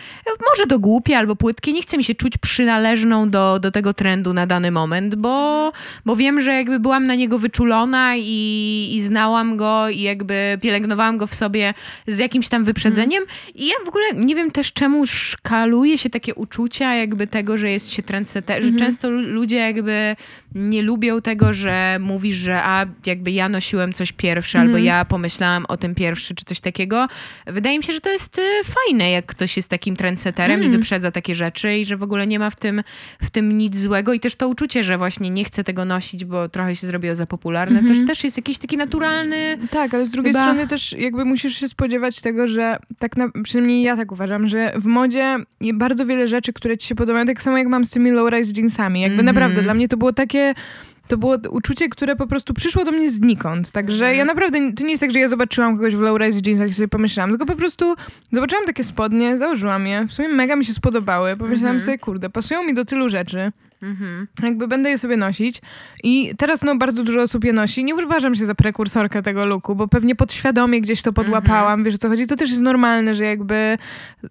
może 0.50 0.68
to 0.68 0.80
głupie 0.80 1.18
albo 1.18 1.36
płytkie, 1.36 1.74
nie 1.74 1.82
chce 1.82 1.98
mi 1.98 2.04
się 2.04 2.16
czuć 2.16 2.38
przynależną 2.38 3.30
do, 3.30 3.60
do 3.60 3.72
tego 3.72 3.94
trendu 3.94 4.34
na 4.34 4.48
dany 4.48 4.72
moment, 4.72 5.16
bo, 5.16 5.72
bo 6.06 6.16
wiem, 6.16 6.42
że 6.42 6.54
jakby 6.54 6.80
byłam 6.80 7.08
na 7.08 7.16
niego 7.16 7.40
wyczulona 7.40 8.16
i, 8.18 8.92
i 8.96 9.02
znałam 9.02 9.58
go 9.58 9.90
i 9.90 10.02
jakby 10.02 10.58
pielęgnowałam 10.62 11.18
go 11.18 11.28
w 11.28 11.36
sobie 11.36 11.74
z 12.08 12.18
jakimś 12.18 12.48
tam 12.50 12.64
wyprzedzeniem. 12.64 13.24
I 13.56 13.68
ja 13.68 13.76
w 13.86 13.88
ogóle 13.88 14.06
nie 14.16 14.36
wiem 14.36 14.52
też 14.52 14.74
czemu 14.74 15.06
szkaluje 15.06 15.98
się 15.98 16.10
takie 16.10 16.36
uczucia 16.36 16.96
jakby 16.96 17.28
tego, 17.28 17.58
że 17.58 17.70
jest 17.72 17.92
się 17.92 18.04
trendsetter, 18.04 18.64
że 18.64 18.72
często 18.80 19.10
lu- 19.10 19.22
ludzie 19.22 19.56
jakby 19.58 20.16
nie 20.56 20.82
lubią 20.82 21.22
tego, 21.22 21.54
że 21.54 21.98
mówisz, 22.00 22.38
że 22.38 22.64
a 22.64 22.86
jakby 23.06 23.32
ja 23.32 23.50
nosiłem 23.50 23.94
coś 23.94 24.12
pierwsze 24.12 24.60
albo 24.60 24.78
ja 24.78 25.06
pomyślałam 25.06 25.66
o 25.66 25.78
tym 25.78 25.96
pierwszy 25.96 26.36
czy 26.36 26.46
coś 26.46 26.60
takiego. 26.60 27.08
Wydaje 27.48 27.78
mi 27.78 27.84
się, 27.84 27.94
że 27.94 28.02
to 28.02 28.10
jest 28.12 28.38
y, 28.40 28.42
fajne, 28.64 29.12
jak 29.12 29.26
ktoś 29.26 29.58
jest 29.58 29.70
takim 29.70 29.96
trendsetterem 29.96 30.64
i 30.64 30.70
wyprzedza 30.70 31.12
takie 31.12 31.36
rzeczy 31.36 31.78
i 31.78 31.86
że 31.86 31.98
w 31.98 32.04
ogóle 32.04 32.28
nie 32.28 32.40
ma 32.40 32.50
w 32.50 32.56
tym, 32.56 32.84
w 33.22 33.30
tym 33.30 33.58
nic 33.58 33.78
złego 33.78 34.14
i 34.14 34.20
też 34.20 34.36
to 34.36 34.48
uczucie, 34.48 34.84
że 34.84 34.98
właśnie 34.98 35.30
nie 35.30 35.44
chcę 35.44 35.64
tego 35.64 35.86
nosić, 35.86 36.26
bo 36.26 36.50
trochę 36.50 36.76
się 36.76 36.88
zrobiło 36.88 37.16
za 37.16 37.26
popularne, 37.26 37.84
też, 37.84 37.98
też 38.08 38.24
jest 38.24 38.38
jakiś 38.38 38.58
taki 38.58 38.78
naturalny... 38.78 39.58
Tak, 39.72 39.94
ale 39.94 40.06
z 40.06 40.10
drugiej 40.10 40.34
Chyba- 40.34 40.44
strony 40.44 40.68
też 40.68 40.94
jakby 40.94 41.26
musisz 41.26 41.56
się 41.60 41.68
spodziewać 41.68 42.22
tego, 42.22 42.48
że 42.48 42.78
tak 43.00 43.18
na, 43.18 43.30
przynajmniej 43.44 43.82
ja 43.82 43.96
tak 43.98 44.12
uważam, 44.12 44.48
że 44.48 44.74
w 44.76 44.86
modzie 44.86 45.36
bardzo 45.74 46.06
wiele 46.06 46.28
rzeczy, 46.28 46.54
które 46.54 46.78
ci 46.78 46.88
się 46.88 46.96
podobają, 46.96 47.26
tak 47.26 47.42
samo 47.42 47.58
jak 47.58 47.68
mam 47.68 47.86
z 47.86 47.90
tymi 47.92 48.12
low-rise 48.12 48.58
jeansami. 48.58 49.02
Jakby 49.02 49.20
Mhm. 49.20 49.26
naprawdę 49.36 49.62
dla 49.62 49.74
mnie 49.74 49.88
to 49.88 49.98
było 49.98 50.14
takie 50.40 50.56
to 51.08 51.18
było 51.18 51.38
uczucie, 51.50 51.90
które 51.90 52.16
po 52.16 52.28
prostu 52.28 52.54
przyszło 52.54 52.86
do 52.86 52.92
mnie 52.92 53.10
znikąd. 53.10 53.72
Także 53.72 54.06
Mhm. 54.06 54.18
ja 54.18 54.26
naprawdę, 54.26 54.60
to 54.74 54.84
nie 54.84 54.90
jest 54.90 55.02
tak, 55.02 55.12
że 55.12 55.20
ja 55.20 55.28
zobaczyłam 55.28 55.78
kogoś 55.78 55.96
w 55.96 56.00
low-rise 56.02 56.42
jeansach 56.48 56.70
i 56.70 56.74
sobie 56.74 56.88
pomyślałam, 56.88 57.30
tylko 57.30 57.46
po 57.46 57.56
prostu 57.56 57.96
zobaczyłam 58.32 58.66
takie 58.66 58.84
spodnie, 58.84 59.38
założyłam 59.38 59.88
je, 59.88 60.06
w 60.08 60.14
sumie 60.14 60.28
mega 60.28 60.56
mi 60.56 60.66
się 60.66 60.74
spodobały. 60.74 61.38
Pomyślałam 61.38 61.76
Mhm. 61.76 61.80
sobie, 61.80 61.98
kurde, 61.98 62.30
pasują 62.30 62.64
mi 62.64 62.74
do 62.74 62.86
tylu 62.86 63.10
rzeczy 63.10 63.52
Mhm. 63.82 64.28
jakby 64.44 64.68
będę 64.68 64.90
je 64.90 64.98
sobie 64.98 65.18
nosić 65.18 65.62
i 66.04 66.34
teraz 66.38 66.64
no 66.64 66.76
bardzo 66.78 67.04
dużo 67.04 67.22
osób 67.22 67.44
je 67.44 67.54
nosi. 67.54 67.84
Nie 67.84 67.96
uważam 67.96 68.36
się 68.36 68.46
za 68.46 68.56
prekursorkę 68.56 69.22
tego 69.22 69.46
looku, 69.46 69.76
bo 69.76 69.88
pewnie 69.88 70.16
podświadomie 70.16 70.82
gdzieś 70.82 71.02
to 71.02 71.14
podłapałam, 71.14 71.84
wiesz 71.84 71.96
o 71.96 71.98
co 71.98 72.10
chodzi. 72.10 72.28
To 72.28 72.36
też 72.36 72.50
jest 72.50 72.62
normalne, 72.62 73.16
że 73.16 73.24
jakby 73.24 73.78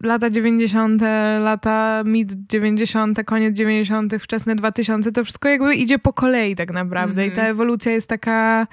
lata 0.02 0.30
90., 0.30 1.02
lata 1.40 2.02
mid 2.06 2.32
90., 2.48 3.24
koniec 3.24 3.56
90., 3.56 4.14
wczesne 4.20 4.54
2000, 4.56 5.12
to 5.12 5.24
wszystko 5.24 5.48
jakby 5.48 5.74
idzie 5.74 5.98
po 5.98 6.12
kolei 6.12 6.54
tak 6.56 6.72
naprawdę 6.72 7.26
i 7.26 7.30
ta 7.30 7.34
Mhm. 7.36 7.50
ewolucja 7.50 7.92
jest 7.92 8.08
taka 8.08 8.66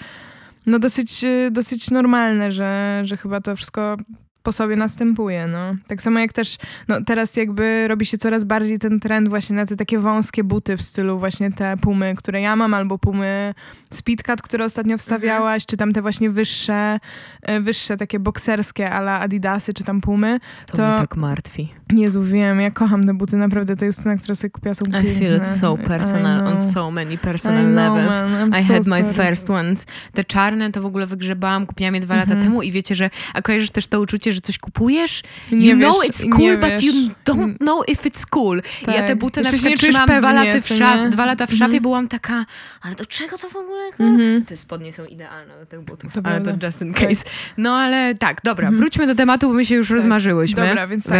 no 0.65 0.79
dosyć, 0.79 1.25
dosyć 1.51 1.91
normalne, 1.91 2.51
że, 2.51 3.01
że 3.05 3.17
chyba 3.17 3.41
to 3.41 3.55
wszystko 3.55 3.97
po 4.45 4.51
sobie 4.51 4.75
następuje, 4.75 5.47
no. 5.47 5.75
Tak 5.87 6.01
samo 6.01 6.19
jak 6.19 6.33
też, 6.33 6.57
no 6.87 7.01
teraz 7.05 7.37
jakby 7.37 7.87
robi 7.87 8.05
się 8.05 8.17
coraz 8.17 8.43
bardziej 8.43 8.79
ten 8.79 8.99
trend 8.99 9.29
właśnie 9.29 9.55
na 9.55 9.65
te 9.65 9.75
takie 9.75 9.99
wąskie 9.99 10.43
buty 10.43 10.77
w 10.77 10.81
stylu 10.81 11.19
właśnie 11.19 11.51
te 11.51 11.77
pumy, 11.77 12.15
które 12.17 12.41
ja 12.41 12.55
mam, 12.55 12.73
albo 12.73 12.97
pumy 12.97 13.53
Speedcat, 13.93 14.41
które 14.41 14.65
ostatnio 14.65 14.97
wstawiałaś, 14.97 15.65
czy 15.65 15.77
tam 15.77 15.93
te 15.93 16.01
właśnie 16.01 16.29
wyższe, 16.29 16.99
e, 17.41 17.59
wyższe 17.61 17.97
takie 17.97 18.19
bokserskie 18.19 18.91
ala 18.91 19.19
Adidasy, 19.19 19.73
czy 19.73 19.83
tam 19.83 20.01
pumy. 20.01 20.39
To, 20.65 20.77
To- 20.77 20.87
mnie 20.87 20.97
tak 20.97 21.15
martwi. 21.17 21.73
Jezu, 21.93 22.23
wiem, 22.23 22.61
ja 22.61 22.71
kocham 22.71 23.05
te 23.05 23.13
buty, 23.13 23.37
naprawdę, 23.37 23.75
to 23.75 23.85
jest 23.85 24.05
na 24.05 24.17
które 24.17 24.35
sobie 24.35 24.51
kupiła, 24.51 24.73
są 24.73 24.85
I 24.85 24.91
piękne. 24.91 25.11
feel 25.11 25.37
it 25.37 25.47
so 25.47 25.77
I 25.83 25.87
personal 25.87 26.47
on 26.47 26.61
so 26.61 26.91
many 26.91 27.13
I 27.13 27.17
personal 27.17 27.63
know, 27.65 27.75
levels. 27.75 28.23
man, 28.31 28.49
I 28.49 28.63
so 28.67 28.73
had 28.73 28.85
my 28.87 29.01
sorry. 29.13 29.13
first 29.13 29.49
ones. 29.49 29.85
Te 30.13 30.23
czarne 30.23 30.71
to 30.71 30.81
w 30.81 30.85
ogóle 30.85 31.07
wygrzebałam, 31.07 31.65
kupiłam 31.65 31.95
je 31.95 32.01
dwa 32.01 32.15
lata 32.15 32.31
Mhm. 32.33 32.43
temu 32.47 32.61
i 32.61 32.71
wiecie, 32.71 32.95
że 32.95 33.09
a 33.33 33.41
kojarzysz 33.41 33.69
też 33.69 33.87
to 33.87 34.01
uczucie, 34.01 34.31
że 34.31 34.41
coś 34.41 34.57
kupujesz? 34.59 35.23
Nie 35.51 35.69
you 35.71 35.77
know 35.77 35.97
wiesz, 36.03 36.11
it's 36.15 36.29
cool, 36.29 36.57
but 36.57 36.69
wiesz. 36.69 36.83
you 36.83 36.91
don't 37.25 37.57
know 37.57 37.89
if 37.89 38.03
it's 38.09 38.25
cool. 38.29 38.61
I 38.87 38.91
ja 38.91 38.93
Tak. 38.97 39.07
te 39.07 39.15
buty 39.15 39.41
na 39.41 39.49
Jeszcze 39.49 39.69
się 39.69 39.75
przykład 39.75 40.05
trzymałam 40.05 40.19
dwa, 40.21 40.33
lata 40.33 40.61
w 40.61 40.67
szaf, 40.67 41.09
dwa 41.09 41.25
lata 41.25 41.45
w 41.45 41.51
szafie, 41.51 41.63
Mhm. 41.65 41.81
byłam 41.81 42.07
taka, 42.07 42.45
ale 42.81 42.95
do 42.95 43.05
czego 43.05 43.37
to 43.37 43.49
w 43.49 43.55
ogóle? 43.55 43.81
Mhm. 43.99 44.45
Te 44.45 44.57
spodnie 44.57 44.93
są 44.93 45.05
idealne 45.05 45.53
do 45.59 45.65
tych 45.65 45.81
butów, 45.81 46.13
To 46.13 46.21
ale 46.23 46.37
to 46.37 46.43
prawda. 46.43 46.67
just 46.67 46.81
in 46.81 46.93
Tak. 46.93 47.07
case. 47.09 47.23
No 47.57 47.75
ale 47.77 48.15
tak, 48.15 48.41
dobra, 48.43 48.67
Mhm. 48.67 48.77
wróćmy 48.81 49.07
do 49.07 49.15
tematu, 49.15 49.47
bo 49.47 49.53
my 49.53 49.65
się 49.65 49.75
już 49.75 49.89
rozmarzyłyśmy. 49.89 50.67
Dobra, 50.67 50.87
więc 50.87 51.03
tak, 51.03 51.13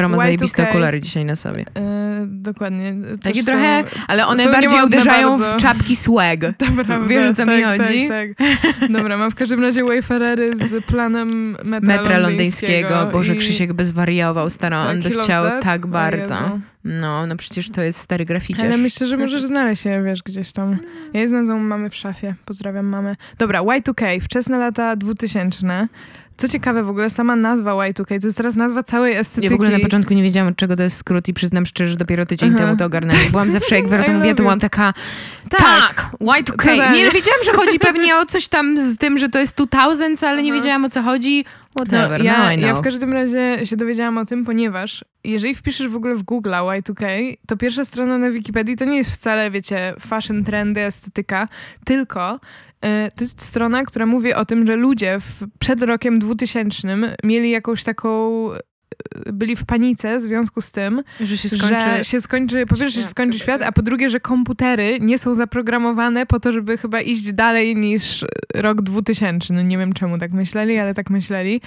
Y2K. 0.64 0.64
zajebiste 0.64 0.70
okulary 0.70 1.02
dzisiaj 1.02 1.26
na 1.26 1.36
sobie. 1.36 1.66
E, 1.78 2.26
dokładnie. 2.28 2.94
Takie 3.24 3.36
Też 3.36 3.46
trochę, 3.46 3.84
są- 3.92 4.00
ale 4.08 4.28
one 4.28 4.44
są 4.44 4.52
bardziej 4.52 4.84
uderzają 4.86 5.30
bardzo. 5.40 5.58
w 5.58 5.62
czapki 5.62 5.96
swag. 5.96 6.40
Prawda, 6.86 7.00
Wiesz, 7.08 7.32
o 7.32 7.34
co 7.34 7.46
mi 7.46 7.62
tak, 7.62 7.80
chodzi? 7.82 8.08
Tak, 8.08 8.30
tak. 8.80 8.92
Dobra, 8.92 9.18
mam 9.18 9.32
w 9.32 9.36
każdym 9.36 9.62
razie 9.62 9.84
Wayfarery 9.84 10.56
z 10.58 10.86
planem 10.86 11.52
metra, 11.66 11.80
metra 11.98 12.18
londyńskiego. 12.18 13.10
Boże, 13.14 13.36
i- 13.36 13.38
Krzysiek 13.38 13.74
by 13.74 13.86
zwariował, 13.86 14.50
stara, 14.50 14.82
tak, 14.82 14.90
on 14.90 15.02
by 15.02 15.10
chciał 15.12 15.46
tak 15.62 15.88
bardzo. 15.88 16.36
No, 16.88 17.28
no 17.28 17.36
przecież 17.36 17.70
to 17.70 17.82
jest 17.82 18.00
stary 18.00 18.26
graficiarz. 18.26 18.64
Ale 18.64 18.78
myślę, 18.78 19.08
że 19.08 19.18
możesz 19.18 19.44
znaleźć 19.44 19.86
je, 19.86 20.04
wiesz, 20.04 20.24
gdzieś 20.24 20.52
tam. 20.52 20.78
Ja 21.14 21.20
je 21.22 21.30
znalazłam 21.30 21.62
mamy 21.68 21.90
w 21.90 21.96
szafie. 21.96 22.36
Pozdrawiam 22.46 22.86
mamę. 22.86 23.16
Dobra, 23.38 23.62
Y2K, 23.62 24.22
wczesne 24.22 24.58
lata 24.58 24.96
2000. 24.96 25.88
Co 26.38 26.48
ciekawe, 26.48 26.84
w 26.84 26.90
ogóle 26.90 27.10
sama 27.10 27.36
nazwa 27.36 27.72
Y2K, 27.72 28.20
to 28.22 28.28
jest 28.28 28.38
teraz 28.38 28.56
nazwa 28.56 28.84
całej 28.84 29.16
estetyki. 29.16 29.46
Ja 29.46 29.50
w 29.50 29.54
ogóle 29.54 29.70
na 29.70 29.80
początku 29.80 30.14
nie 30.14 30.24
wiedziałam, 30.24 30.50
od 30.50 30.56
czego 30.56 30.76
to 30.76 30.84
jest 30.84 30.98
skrót 30.98 31.28
i 31.28 31.34
przyznam 31.34 31.66
szczerze, 31.66 31.90
że 31.92 31.98
dopiero 31.98 32.26
tydzień 32.26 32.50
Aha. 32.56 32.66
temu 32.66 32.78
to 32.78 32.86
ogarnęłam. 32.86 33.24
Byłam 33.32 33.52
zawsze, 33.52 33.76
jak 33.76 33.88
Wera 33.88 34.04
to 34.04 34.14
mówiła, 34.14 34.36
to 34.36 34.44
byłam 34.44 34.60
taka, 34.60 34.94
Tak. 35.50 35.60
tak, 35.62 36.12
Y2K. 36.22 36.56
Totalnie. 36.56 37.00
Nie 37.06 37.12
wiedziałam, 37.12 37.40
że 37.46 37.52
chodzi 37.54 37.80
pewnie 37.80 38.16
o 38.18 38.26
coś 38.26 38.48
tam 38.48 38.78
z 38.78 38.98
tym, 38.98 39.18
że 39.18 39.30
to 39.30 39.40
jest 39.40 39.58
2000, 39.58 40.28
ale 40.30 40.44
nie 40.44 40.54
wiedziałam 40.54 40.86
o 40.86 40.90
co 40.90 41.02
chodzi. 41.02 41.46
Whatever, 41.76 42.20
No, 42.20 42.26
ja, 42.26 42.36
know. 42.36 42.60
ja 42.60 42.76
w 42.76 42.82
każdym 42.82 43.14
razie 43.14 43.66
się 43.66 43.78
dowiedziałam 43.78 44.18
o 44.18 44.26
tym, 44.26 44.46
ponieważ 44.46 45.06
jeżeli 45.24 45.56
wpiszesz 45.56 45.88
w 45.88 45.96
ogóle 45.96 46.16
w 46.16 46.24
Google 46.24 46.50
Y2K, 46.50 47.06
to 47.48 47.58
pierwsza 47.58 47.86
strona 47.86 48.18
na 48.18 48.32
Wikipedii 48.32 48.76
to 48.76 48.86
nie 48.86 48.98
jest 48.98 49.12
wcale, 49.12 49.52
wiecie, 49.52 49.94
fashion, 50.00 50.44
trendy, 50.44 50.82
estetyka, 50.82 51.48
tylko 51.86 52.40
to 53.16 53.24
jest 53.24 53.42
strona, 53.42 53.84
która 53.84 54.06
mówi 54.06 54.34
o 54.34 54.46
tym, 54.46 54.68
że 54.68 54.76
ludzie 54.76 55.20
w, 55.20 55.44
przed 55.60 55.82
rokiem 55.82 56.20
2000 56.20 56.88
mieli 57.24 57.52
jakąś 57.52 57.84
taką 57.84 58.40
e, 58.54 58.60
byli 59.26 59.56
w 59.56 59.66
panice 59.66 60.18
w 60.18 60.22
związku 60.22 60.62
z 60.62 60.72
tym, 60.72 61.04
że 61.20 61.38
się 61.38 61.50
skończy... 61.50 61.98
że 61.98 62.04
się 62.04 62.22
skończy, 62.22 62.66
po 62.66 62.76
pierwsze, 62.76 62.90
że 62.90 63.02
się 63.02 63.08
skończy 63.08 63.40
świat, 63.40 63.62
a 63.62 63.72
po 63.72 63.82
drugie, 63.82 64.10
że 64.10 64.20
komputery 64.20 64.98
nie 65.02 65.18
są 65.18 65.34
zaprogramowane 65.34 66.26
po 66.26 66.40
to, 66.40 66.52
żeby 66.52 66.78
chyba 66.78 67.02
iść 67.02 67.34
dalej 67.34 67.76
niż 67.76 68.26
rok 68.54 68.82
2000. 68.82 69.54
No 69.54 69.62
nie 69.62 69.78
wiem, 69.78 69.94
czemu 69.94 70.18
tak 70.18 70.32
myśleli, 70.32 70.78
ale 70.78 70.94
tak 70.94 71.10
myśleli. 71.10 71.62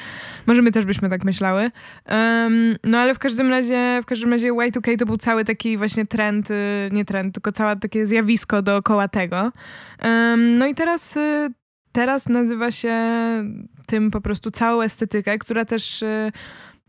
Może 0.47 0.63
my 0.63 0.73
też 0.73 0.85
byśmy 0.85 1.11
tak 1.11 1.25
myślały. 1.25 1.71
Em, 2.05 2.77
no 2.85 2.99
ale 2.99 3.15
w 3.15 3.19
każdym 3.19 3.51
razie, 3.51 4.01
w 4.03 4.07
każdym 4.07 4.31
razie 4.31 4.53
Y2K 4.53 4.99
to 4.99 5.07
był 5.07 5.17
cały 5.17 5.45
taki 5.45 5.77
właśnie 5.77 6.07
trend, 6.07 6.51
y, 6.51 6.55
nie 6.93 7.05
trend, 7.05 7.35
tylko 7.35 7.53
całe 7.53 7.77
takie 7.77 8.07
zjawisko 8.07 8.63
dookoła 8.63 9.09
tego. 9.09 9.53
Em, 9.99 10.59
no 10.59 10.67
i 10.67 10.75
teraz, 10.75 11.17
y, 11.17 11.51
teraz 11.93 12.29
nazywa 12.29 12.71
się 12.71 12.95
tym 13.87 14.11
po 14.11 14.21
prostu 14.21 14.51
całą 14.51 14.83
estetykę, 14.83 15.39
która 15.39 15.65
też 15.65 16.03
y, 16.03 16.33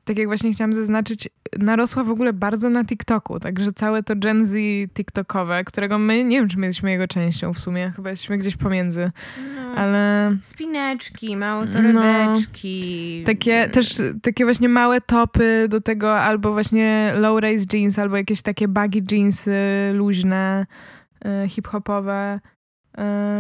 tak 0.09 0.17
jak 0.17 0.27
właśnie 0.27 0.53
chciałam 0.53 0.73
zaznaczyć, 0.73 1.29
narosła 1.59 2.03
w 2.03 2.09
ogóle 2.09 2.33
bardzo 2.33 2.69
na 2.69 2.85
TikToku, 2.85 3.39
także 3.39 3.71
całe 3.71 4.03
to 4.03 4.15
Gen 4.15 4.45
Z 4.45 4.55
TikTokowe, 4.93 5.63
którego 5.63 5.97
my, 5.99 6.23
nie 6.23 6.39
wiem, 6.39 6.49
czy 6.49 6.57
my 6.59 6.65
jesteśmy 6.65 6.91
jego 6.91 7.07
częścią 7.07 7.53
w 7.53 7.59
sumie, 7.59 7.91
chyba 7.95 8.09
jesteśmy 8.09 8.37
gdzieś 8.37 8.57
pomiędzy, 8.57 9.11
No. 9.55 9.61
ale 9.75 10.31
Spineczki, 10.41 11.37
małe 11.37 11.65
No. 11.65 11.73
torebeczki. 11.73 13.23
takie 13.25 13.69
też 13.69 14.01
takie 14.21 14.45
właśnie 14.45 14.69
małe 14.69 15.01
topy 15.01 15.65
do 15.69 15.81
tego, 15.81 16.19
albo 16.19 16.53
właśnie 16.53 17.13
low-rise 17.15 17.65
jeans, 17.73 17.99
albo 17.99 18.17
jakieś 18.17 18.41
takie 18.41 18.67
baggy 18.67 19.01
jeansy 19.11 19.51
luźne, 19.93 20.65
y, 21.45 21.49
hip-hopowe. 21.49 22.39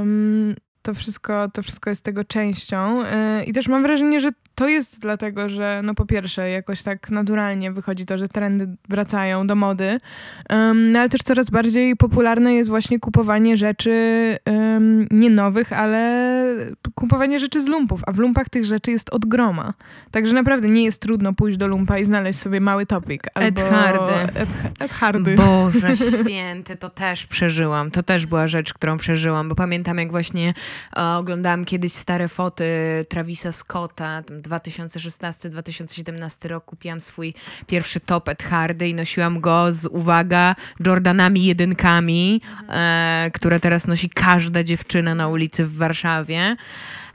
Ym, 0.01 0.55
to 0.81 0.93
wszystko, 0.93 1.49
to 1.53 1.63
wszystko 1.63 1.89
jest 1.89 2.03
tego 2.03 2.23
częścią. 2.23 3.03
Y, 3.03 3.43
I 3.45 3.53
też 3.53 3.67
mam 3.67 3.81
wrażenie, 3.83 4.19
że 4.21 4.29
to 4.59 4.67
jest 4.67 4.99
dlatego, 4.99 5.49
że 5.49 5.81
no 5.83 5.95
po 5.95 6.05
pierwsze 6.05 6.49
jakoś 6.49 6.83
tak 6.83 7.11
naturalnie 7.11 7.71
wychodzi 7.71 8.05
to, 8.05 8.17
że 8.17 8.27
trendy 8.27 8.67
wracają 8.89 9.47
do 9.47 9.55
mody, 9.55 9.97
no 10.75 10.99
ale 10.99 11.09
też 11.09 11.21
coraz 11.23 11.49
bardziej 11.49 11.95
popularne 11.95 12.53
jest 12.53 12.69
właśnie 12.69 12.99
kupowanie 12.99 13.57
rzeczy 13.57 13.91
ym, 14.49 15.07
nie 15.11 15.29
nowych, 15.29 15.73
ale 15.73 16.28
kupowanie 16.95 17.39
rzeczy 17.39 17.61
z 17.61 17.67
lumpów, 17.67 18.01
a 18.07 18.11
w 18.11 18.17
lumpach 18.17 18.49
tych 18.49 18.65
rzeczy 18.65 18.91
jest 18.91 19.09
od 19.09 19.25
groma. 19.25 19.73
Także 20.11 20.33
naprawdę 20.33 20.69
nie 20.69 20.83
jest 20.83 21.01
trudno 21.01 21.33
pójść 21.33 21.57
do 21.57 21.67
lumpa 21.67 21.99
i 21.99 22.05
znaleźć 22.05 22.39
sobie 22.39 22.61
mały 22.61 22.85
topik. 22.85 23.23
Albo 23.33 23.47
Ed 23.47 23.69
Hardy. 23.69 24.13
Ed, 24.13 24.49
Ed 24.79 24.91
Hardy. 24.91 25.35
Boże 25.35 25.97
święty, 26.23 26.75
to 26.75 26.89
też 26.89 27.27
przeżyłam. 27.27 27.91
To 27.91 28.03
też 28.03 28.25
była 28.25 28.47
rzecz, 28.47 28.73
którą 28.73 28.97
przeżyłam, 28.97 29.49
bo 29.49 29.55
pamiętam 29.55 29.97
jak 29.97 30.11
właśnie 30.11 30.53
e, 30.97 31.03
oglądałam 31.03 31.65
kiedyś 31.65 31.93
stare 31.93 32.27
foty 32.27 32.65
Travisa 33.09 33.51
Scotta, 33.51 34.23
tam 34.23 34.41
2016-2017 34.41 36.47
rok 36.47 36.65
kupiłam 36.65 37.01
swój 37.01 37.33
pierwszy 37.67 37.99
top 37.99 38.29
Ed 38.29 38.43
Hardy 38.43 38.89
i 38.89 38.93
nosiłam 38.93 39.41
go 39.41 39.73
z, 39.73 39.85
uwaga, 39.85 40.55
Jordanami 40.85 41.45
jedynkami, 41.45 42.41
e, 42.69 43.31
które 43.33 43.59
teraz 43.59 43.87
nosi 43.87 44.09
każda 44.09 44.63
dziewczyna 44.63 45.15
na 45.15 45.27
ulicy 45.27 45.65
w 45.65 45.77
Warszawie. 45.77 46.38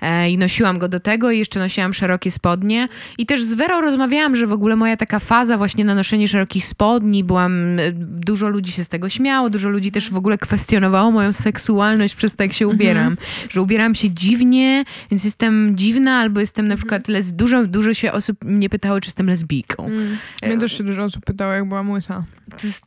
E, 0.04 0.31
I 0.31 0.38
nosiłam 0.38 0.78
go 0.78 0.88
do 0.88 1.00
tego 1.00 1.31
i 1.31 1.38
jeszcze 1.38 1.61
nosiłam 1.61 1.95
szerokie 1.95 2.31
spodnie. 2.31 2.88
I 3.19 3.26
też 3.26 3.43
z 3.43 3.54
Werą 3.54 3.81
rozmawiałam, 3.81 4.37
że 4.37 4.47
w 4.47 4.52
ogóle 4.52 4.76
moja 4.76 4.97
taka 4.97 5.19
faza 5.19 5.59
właśnie 5.59 5.85
na 5.85 5.95
noszenie 5.95 6.28
szerokich 6.28 6.64
spodni, 6.64 7.25
byłam, 7.25 7.78
e, 7.78 7.93
dużo 7.93 8.49
ludzi 8.49 8.73
się 8.73 8.85
z 8.85 8.88
tego 8.88 9.09
śmiało, 9.09 9.50
dużo 9.50 9.69
ludzi 9.69 9.93
też 9.93 10.11
w 10.11 10.16
ogóle 10.16 10.38
kwestionowało 10.38 11.11
moją 11.11 11.33
seksualność 11.33 12.14
przez 12.14 12.37
to, 12.37 12.43
jak 12.43 12.52
się 12.52 12.69
ubieram. 12.69 13.16
Że 13.50 13.62
ubieram 13.62 13.95
się 13.95 14.11
dziwnie, 14.11 14.85
więc 15.11 15.25
jestem 15.25 15.76
dziwna, 15.76 16.19
albo 16.19 16.40
jestem 16.40 16.69
na 16.69 16.76
przykład, 16.76 17.09
les, 17.09 17.33
dużo, 17.33 17.66
dużo 17.66 17.95
się 17.95 18.12
osób 18.12 18.45
mnie 18.45 18.69
pytało, 18.69 19.00
czy 19.00 19.09
jestem 19.09 19.26
lesbijką. 19.26 19.87
Mm. 19.87 20.16
Mnie 20.43 20.59
też 20.59 20.78
się 20.78 20.85
dużo 20.85 21.04
osób 21.04 21.25
pytało, 21.25 21.52
jak 21.52 21.69
byłam 21.69 21.90
łysa. 21.90 22.25
To 22.61 22.66
jest... 22.66 22.85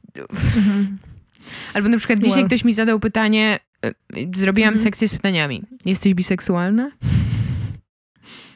Albo 1.73 1.89
na 1.89 1.97
przykład 1.97 2.19
dzisiaj 2.19 2.37
Well. 2.37 2.47
ktoś 2.47 2.63
mi 2.63 2.73
zadał 2.73 2.99
pytanie, 2.99 3.59
zrobiłam 4.35 4.73
Mhm. 4.73 4.83
sekcję 4.83 5.07
z 5.07 5.11
pytaniami. 5.13 5.63
Jesteś 5.85 6.13
biseksualna? 6.13 6.91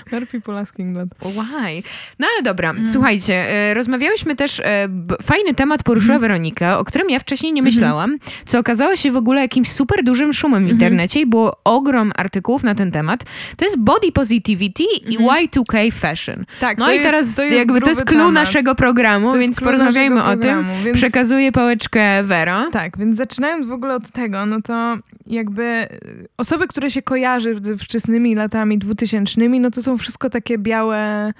Why 0.07 0.15
are 0.17 0.25
people 0.25 0.59
asking 0.59 0.95
that? 0.97 1.07
Why? 1.33 1.83
No 2.19 2.27
ale 2.33 2.43
dobra, 2.43 2.69
Mm. 2.69 2.87
słuchajcie, 2.87 3.33
e, 3.51 3.73
rozmawiałyśmy 3.73 4.35
też, 4.35 4.59
e, 4.59 4.89
fajny 5.23 5.53
temat 5.53 5.83
poruszyła 5.83 6.15
Mhm. 6.15 6.21
Weronika, 6.31 6.79
o 6.79 6.83
którym 6.83 7.09
ja 7.09 7.19
wcześniej 7.19 7.53
nie 7.53 7.61
myślałam, 7.63 8.17
co 8.45 8.59
okazało 8.59 8.95
się 8.95 9.11
w 9.11 9.15
ogóle 9.15 9.41
jakimś 9.41 9.71
super 9.71 10.03
dużym 10.03 10.33
szumem 10.33 10.57
Mhm. 10.63 10.69
w 10.69 10.71
internecie 10.73 11.19
i 11.19 11.25
było 11.25 11.57
ogrom 11.63 12.11
artykułów 12.15 12.63
na 12.63 12.75
ten 12.75 12.91
temat. 12.91 13.23
To 13.57 13.65
jest 13.65 13.79
body 13.79 14.11
positivity 14.11 14.83
i 15.09 15.17
Y2K 15.17 15.91
fashion. 15.91 16.45
Tak, 16.59 16.77
No 16.77 16.85
Mhm. 16.85 16.87
to 16.87 16.91
i 16.91 16.95
jest, 16.95 17.05
teraz 17.09 17.35
to 17.35 17.43
jest 17.43 17.57
jakby 17.57 17.81
to 17.81 17.89
jest 17.89 18.05
clue 18.05 18.31
naszego 18.31 18.75
programu, 18.75 19.31
więc 19.33 19.59
porozmawiajmy 19.59 20.23
o 20.23 20.37
tym. 20.37 20.65
Więc... 20.85 20.97
Przekazuję 20.97 21.51
pałeczkę 21.51 22.23
Wero. 22.23 22.69
Tak, 22.71 22.97
więc 22.97 23.17
zaczynając 23.17 23.65
w 23.65 23.71
ogóle 23.71 23.95
od 23.95 24.09
tego, 24.11 24.45
no 24.45 24.61
to 24.61 24.97
jakby 25.27 25.63
y, 25.63 26.27
osoby, 26.37 26.67
które 26.67 26.89
się 26.89 27.01
kojarzy 27.01 27.55
ze 27.61 27.77
wczesnymi 27.77 28.35
latami 28.35 28.77
dwutysięcznymi, 28.77 29.59
no 29.59 29.71
to 29.71 29.76
są 29.83 29.97
wszystko 29.97 30.29
takie 30.29 30.57
białe, 30.57 31.33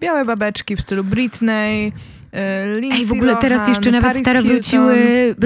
białe 0.00 0.24
babeczki 0.24 0.76
w 0.76 0.80
stylu 0.80 1.04
Britney, 1.04 1.92
Lindsay 2.74 3.00
Ej, 3.00 3.06
w 3.06 3.12
ogóle 3.12 3.36
teraz 3.36 3.58
Lohan, 3.60 3.74
jeszcze 3.74 3.90
nawet 3.90 4.08
Paris 4.10 4.22
stare 4.22 4.38
Hilton. 4.42 4.56
wróciły. 4.56 4.94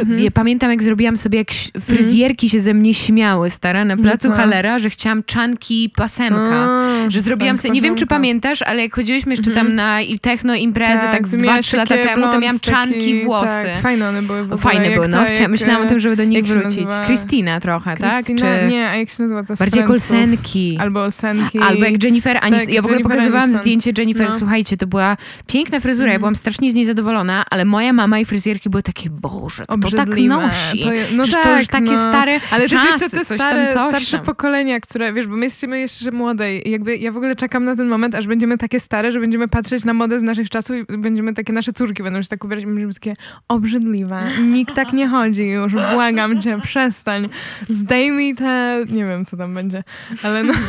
Mhm. 0.00 0.18
ja 0.18 0.30
Pamiętam, 0.30 0.70
jak 0.70 0.82
zrobiłam 0.82 1.16
sobie, 1.16 1.38
jak 1.38 1.50
ś- 1.50 1.70
fryzjerki 1.80 2.48
się 2.48 2.60
ze 2.60 2.74
mnie 2.74 2.94
śmiały, 2.94 3.50
stara, 3.50 3.84
na 3.84 3.96
placu 3.96 4.28
co? 4.28 4.34
Halera, 4.34 4.78
że 4.78 4.90
chciałam 4.90 5.22
czanki 5.22 5.90
pasemka. 5.96 6.66
A, 6.68 7.10
Że 7.10 7.20
zrobiłam 7.20 7.56
tak, 7.56 7.62
sobie, 7.62 7.74
nie 7.74 7.82
wiem 7.82 7.94
czy 7.96 8.06
pamiętasz, 8.06 8.62
ale 8.62 8.82
jak 8.82 8.94
chodziłyśmy 8.94 9.32
jeszcze 9.32 9.50
tam 9.50 9.74
na 9.74 10.00
i- 10.00 10.18
techno 10.18 10.54
imprezy, 10.54 11.02
tak, 11.02 11.28
z 11.28 11.30
ty 11.30 11.36
2-3 11.36 11.42
miałaś 11.42 11.72
lata 11.72 11.96
temu, 11.96 12.26
to 12.28 12.40
miałam 12.40 12.60
czanki 12.60 12.94
taki- 12.94 13.24
włosy. 13.24 13.46
Tak, 13.46 13.82
fajne 13.82 14.08
one 14.08 14.22
były 14.22 14.38
w 14.40 14.42
ogóle. 14.44 14.58
Fajne 14.58 14.90
były, 14.90 15.08
no. 15.08 15.24
Chciałam, 15.24 15.50
myślałam 15.50 15.86
o 15.86 15.88
tym, 15.88 16.00
żeby 16.00 16.16
do 16.16 16.24
nich 16.24 16.44
wrócić. 16.44 16.86
Christina 17.06 17.60
trochę, 17.60 17.96
tak? 17.96 18.12
Christina, 18.24 18.40
Czy 18.60 18.68
Nie, 18.68 18.88
a 18.88 18.96
jak 18.96 19.10
się 19.10 19.22
nazywa 19.22 19.44
to 19.44 19.56
z 19.56 19.58
bardziej 19.58 19.82
Friendsów? 19.84 20.10
Olsenki. 20.12 20.76
Albo 20.80 21.02
Olsenki. 21.04 21.58
Albo 21.58 21.84
jak 21.84 22.04
Jennifer 22.04 22.36
Aniston. 22.40 22.66
Tak, 22.66 22.74
ja 22.74 22.82
w 22.82 22.84
ogóle 22.84 22.96
Jennifer 22.98 23.12
pokazywałam 23.16 23.42
Aniston. 23.44 23.60
zdjęcie 23.62 23.92
Jennifer. 23.98 24.28
No. 24.28 24.38
Słuchajcie, 24.38 24.76
to 24.76 24.86
była 24.86 25.16
piękna 25.46 25.80
fryzura. 25.80 26.06
Ja 26.06 26.10
Mhm. 26.12 26.20
byłam 26.20 26.36
strasznie 26.36 26.71
z 26.72 26.74
niej 26.74 26.84
zadowolona, 26.84 27.44
ale 27.50 27.64
moja 27.64 27.92
mama 27.92 28.18
i 28.18 28.24
fryzjerki 28.24 28.70
były 28.70 28.82
takie, 28.82 29.10
Boże, 29.10 29.62
kto 29.62 29.76
tak 29.76 29.84
Obrzydliwe. 29.84 30.34
nosi? 30.36 30.82
To 30.82 30.92
je- 30.92 31.04
no 31.16 31.22
Przecież 31.24 31.42
tak, 31.42 31.52
to 31.52 31.58
już 31.58 31.66
takie 31.66 31.92
no. 31.92 32.08
stare 32.08 32.40
Ale 32.50 32.68
czasy, 32.68 32.84
też 32.84 33.00
jeszcze 33.02 33.18
te 33.18 33.24
stare, 33.24 33.74
tam, 33.74 33.90
starsze 33.90 34.16
tam. 34.16 34.26
pokolenia, 34.26 34.80
które, 34.80 35.12
wiesz, 35.12 35.26
bo 35.26 35.36
my 35.36 35.44
jesteśmy 35.44 35.80
jeszcze 35.80 36.10
młode 36.10 36.56
i 36.56 36.70
jakby 36.70 36.96
ja 36.96 37.12
w 37.12 37.16
ogóle 37.16 37.36
czekam 37.36 37.64
na 37.64 37.76
ten 37.76 37.88
moment, 37.88 38.14
aż 38.14 38.26
będziemy 38.26 38.58
takie 38.58 38.80
stare, 38.80 39.12
że 39.12 39.20
będziemy 39.20 39.48
patrzeć 39.48 39.84
na 39.84 39.92
modę 39.94 40.18
z 40.18 40.22
naszych 40.22 40.50
czasów 40.50 40.76
i 40.76 40.98
będziemy 40.98 41.34
takie, 41.34 41.52
nasze 41.52 41.72
córki 41.72 42.02
będą 42.02 42.22
się 42.22 42.28
tak 42.28 42.44
ubierać 42.44 42.64
i 42.64 42.66
będziemy 42.66 42.94
takie 42.94 43.14
obrzydliwe. 43.48 44.22
Nikt 44.42 44.74
tak 44.74 44.92
nie 44.92 45.08
chodzi 45.08 45.46
już, 45.48 45.72
błagam 45.72 46.42
cię, 46.42 46.60
przestań. 46.60 47.26
Zdejmij 47.68 48.34
te, 48.34 48.84
nie 48.90 49.04
wiem, 49.04 49.24
co 49.24 49.36
tam 49.36 49.54
będzie, 49.54 49.84
ale 50.22 50.44
no... 50.44 50.52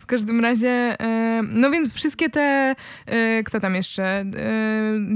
W 0.00 0.06
każdym 0.06 0.40
razie, 0.40 0.68
e, 1.00 1.21
no 1.42 1.70
więc 1.70 1.94
wszystkie 1.94 2.30
te, 2.30 2.74
e, 3.06 3.42
kto 3.44 3.60
tam 3.60 3.74
jeszcze? 3.74 4.04
E, 4.04 4.26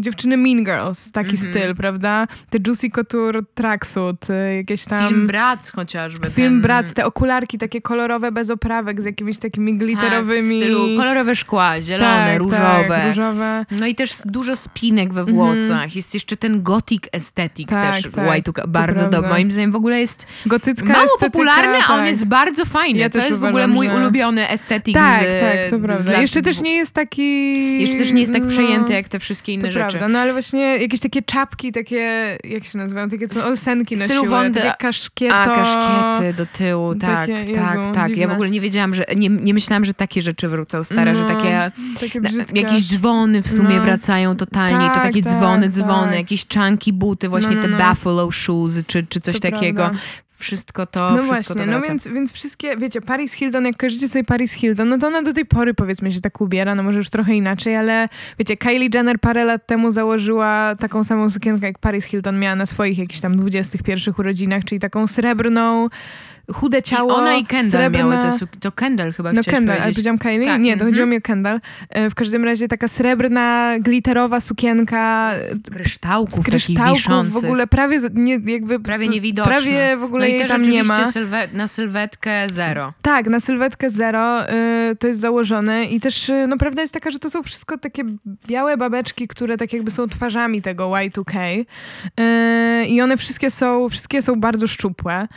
dziewczyny 0.01 0.37
Mean 0.37 0.65
Girls, 0.65 1.13
taki 1.13 1.31
Mhm. 1.31 1.51
styl, 1.53 1.75
prawda? 1.75 2.27
Te 2.51 2.59
Juicy 2.67 2.91
Couture 2.91 3.41
tracksuit, 3.55 4.31
e, 4.31 4.57
jakieś 4.57 4.85
tam... 4.85 5.09
Film 5.09 5.27
Bratz 5.27 5.71
chociażby. 5.73 6.31
Film 6.31 6.63
ten, 6.63 6.85
te 6.95 7.07
okularki 7.07 7.59
takie 7.59 7.81
kolorowe, 7.81 8.33
bez 8.33 8.51
oprawek, 8.51 9.01
z 9.01 9.05
jakimiś 9.05 9.39
takimi 9.39 9.79
glitterowymi... 9.79 10.61
Tak, 10.61 10.69
stylu 10.69 10.97
kolorowe 10.97 11.37
szkła, 11.37 11.83
zielone, 11.83 12.27
Tak, 12.31 12.39
różowe. 12.39 12.89
Tak, 12.89 13.09
różowe. 13.09 13.67
No 13.71 13.87
i 13.87 13.95
też 13.95 14.13
dużo 14.25 14.57
spinek 14.57 15.13
we 15.13 15.25
włosach. 15.25 15.97
Jest 15.97 16.15
jeszcze 16.15 16.37
ten 16.37 16.63
gothic 16.63 17.03
estetyk 17.13 17.69
Tak, 17.69 17.95
też 17.95 18.03
tak, 18.03 18.13
w 18.13 18.17
Y2K. 18.17 18.67
Bardzo 18.69 19.07
dobry. 19.11 19.31
Moim 19.31 19.53
zdaniem 19.53 19.73
w 19.73 19.77
ogóle 19.77 20.01
jest 20.01 20.27
Gotycka 20.47 20.93
mało 20.93 21.05
estetyka, 21.05 21.31
popularny, 21.31 21.79
a 21.89 21.93
on 21.93 21.99
tak. 21.99 22.09
jest 22.09 22.25
bardzo 22.25 22.65
fajny. 22.65 22.99
Ja 22.99 23.11
to 23.11 23.19
jest 23.19 23.31
w 23.31 23.35
ogóle 23.45 23.51
uważam, 23.51 23.71
mój 23.71 23.87
że- 23.87 23.95
ulubiony 23.97 24.49
estetyk 24.49 24.95
Tak, 24.95 25.23
z, 25.23 25.41
tak, 25.71 25.81
prawda. 26.07 26.13
lat 26.13 26.21
Jeszcze 26.23 26.43
też 26.43 26.61
nie 26.61 26.77
jest 26.77 26.93
taki... 26.93 27.81
Jeszcze 27.81 27.97
też 27.99 28.13
nie 28.13 28.21
jest 28.21 28.33
tak 28.33 28.43
no, 28.43 28.49
przejęty 28.49 28.93
jak 28.93 29.09
te 29.09 29.19
wszystkie 29.19 29.53
inne 29.53 29.65
To 29.65 29.71
rzeczy. 29.71 29.91
prawda, 29.91 30.09
no 30.09 30.19
ale 30.19 30.33
właśnie 30.33 30.61
jakieś 30.61 31.01
takie 31.01 31.23
czapki, 31.23 31.73
takie, 31.73 32.39
jak 32.45 32.65
się 32.65 32.79
nazywają, 32.79 33.09
takie 33.09 33.29
co 33.29 33.47
Olsenki 33.47 33.97
W 33.97 33.99
stylu 33.99 34.15
nosiły, 34.15 34.31
Wonder- 34.37 34.63
takie 34.63 34.77
kaszkieto. 34.79 35.35
A, 35.35 35.47
kaszkiety 35.47 36.35
do 36.35 36.47
tyłu, 36.47 36.95
tak, 36.95 37.21
Takie, 37.21 37.55
tak, 37.55 37.77
Jezu, 37.79 37.93
tak. 37.95 38.09
Ja 38.09 38.15
dziwne. 38.15 38.27
w 38.29 38.33
ogóle 38.33 38.51
nie 38.51 38.61
wiedziałam, 38.61 38.95
że, 38.95 39.05
nie, 39.17 39.29
nie 39.29 39.55
myślałam, 39.55 39.85
że 39.85 39.95
takie 39.95 40.23
rzeczy 40.23 40.49
wrócą 40.49 40.85
stare, 40.85 41.15
że 41.15 41.23
No, 41.23 41.29
takie 41.29 41.71
takie 42.01 42.21
na- 42.21 42.29
brzydkie. 42.31 42.61
jakieś 42.61 42.85
dzwony 42.89 43.43
w 43.43 43.49
sumie 43.49 43.77
No. 43.77 43.83
wracają 43.83 44.37
totalnie, 44.37 44.89
to 44.89 44.95
Tak, 44.95 45.03
takie 45.03 45.23
tak, 45.23 45.33
dzwony, 45.33 45.69
dzwony, 45.69 46.07
tak. 46.09 46.17
jakieś 46.17 46.47
czanki, 46.47 46.93
buty, 46.93 47.29
właśnie 47.29 47.51
No, 47.57 47.57
no, 47.57 47.63
te 47.63 47.69
no. 47.69 47.89
buffalo 47.91 48.31
shoes, 48.31 48.75
czy, 48.87 49.07
czy 49.09 49.21
coś 49.21 49.35
To 49.41 49.51
takiego. 49.51 49.77
prawda. 49.83 49.99
Wszystko 50.39 50.87
to, 50.87 51.01
No 51.01 51.17
wszystko 51.17 51.35
właśnie, 51.35 51.55
to 51.55 51.71
no 51.71 51.81
więc, 51.81 52.09
więc 52.09 52.33
wszystkie, 52.33 52.77
wiecie, 52.77 53.01
Paris 53.01 53.33
Hilton, 53.33 53.65
jak 53.65 53.77
kojarzycie 53.77 54.09
sobie 54.09 54.25
Paris 54.25 54.53
Hilton, 54.53 54.89
no 54.89 54.99
to 54.99 55.07
ona 55.07 55.23
do 55.23 55.33
tej 55.33 55.47
pory 55.47 55.75
powiedzmy 55.75 56.13
się 56.13 56.21
tak 56.21 56.41
ubiera, 56.41 56.75
no 56.75 56.83
może 56.83 56.99
już 56.99 57.11
trochę 57.11 57.35
inaczej, 57.35 57.77
ale 57.77 58.09
wiecie, 58.39 58.57
Kylie 58.57 58.89
Jenner 58.95 59.21
parę 59.21 59.45
lat 59.45 59.67
temu 59.67 59.91
założyła 59.91 60.75
taką 60.79 61.05
samą 61.05 61.31
sukienkę, 61.31 61.67
jak 61.67 61.79
Paris 61.79 62.05
Hilton 62.05 62.39
miała 62.39 62.57
na 62.57 62.67
swoich 62.67 62.99
jakichś 62.99 63.21
tam 63.21 63.37
21 63.37 64.15
urodzinach, 64.19 64.65
czyli 64.65 64.81
taką 64.81 65.07
srebrną, 65.07 65.89
chude 66.55 66.79
I 66.79 66.83
ciało, 66.83 67.17
ona 67.17 67.37
i 67.37 67.45
Kendall 67.47 67.81
srebrna... 67.81 68.17
miały 68.17 68.33
te. 68.39 68.47
To 68.61 68.73
Kendall 68.73 69.13
chyba 69.13 69.33
No 69.33 69.43
Kendall, 69.45 69.77
ale 69.81 69.93
powiedziałam 69.93 70.19
Kylie? 70.19 70.47
Tak, 70.47 70.61
Nie, 70.61 70.73
to 70.73 70.75
mhm. 70.75 70.91
chodziło 70.91 71.07
mi 71.07 71.17
o 71.17 71.21
Kendall. 71.21 71.61
E, 71.91 72.11
W 72.11 72.15
każdym 72.15 72.45
razie 72.45 72.69
taka 72.69 72.89
srebrna, 72.89 73.75
glitterowa 73.81 74.41
sukienka 74.41 75.33
Z 75.51 75.71
kryształków, 75.71 76.41
z 76.41 76.45
kryształków, 76.45 77.33
w 77.33 77.37
ogóle 77.37 77.67
prawie, 77.67 78.01
nie, 78.15 78.41
jakby... 78.47 78.81
Prawie 78.81 79.09
niewidoczne. 79.09 79.55
Prawie 79.55 79.97
w 79.97 80.03
ogóle 80.03 80.21
no 80.21 80.29
i 80.29 80.31
jej 80.31 80.41
też 80.41 80.51
tam 80.51 80.63
nie 80.63 80.85
ma. 80.85 81.05
Sylwe- 81.05 81.53
na 81.53 81.69
sylwetkę 81.69 82.49
zero. 82.49 82.93
Tak, 83.03 83.27
na 83.27 83.41
sylwetkę 83.41 83.91
zero 83.91 84.51
y, 84.51 84.97
to 84.97 85.07
jest 85.07 85.21
założone 85.21 85.85
i 85.85 86.01
też 86.01 86.29
y, 86.29 86.47
no 86.49 86.57
prawda 86.57 86.83
jest 86.83 86.95
taka, 86.95 87.11
że 87.11 87.19
to 87.19 87.31
są 87.31 87.43
wszystko 87.43 87.79
takie 87.79 88.05
białe 88.47 88.77
babeczki, 88.77 89.29
które 89.29 89.57
tak 89.57 89.73
jakby 89.73 89.91
są 89.91 90.09
twarzami 90.09 90.63
tego 90.63 90.91
Y2K 90.91 91.65
y, 92.21 92.85
i 92.87 93.01
one 93.01 93.17
wszystkie 93.17 93.51
są, 93.51 93.89
wszystkie 93.89 94.23
są 94.23 94.41
bardzo 94.41 94.67
szczupłe. 94.67 95.29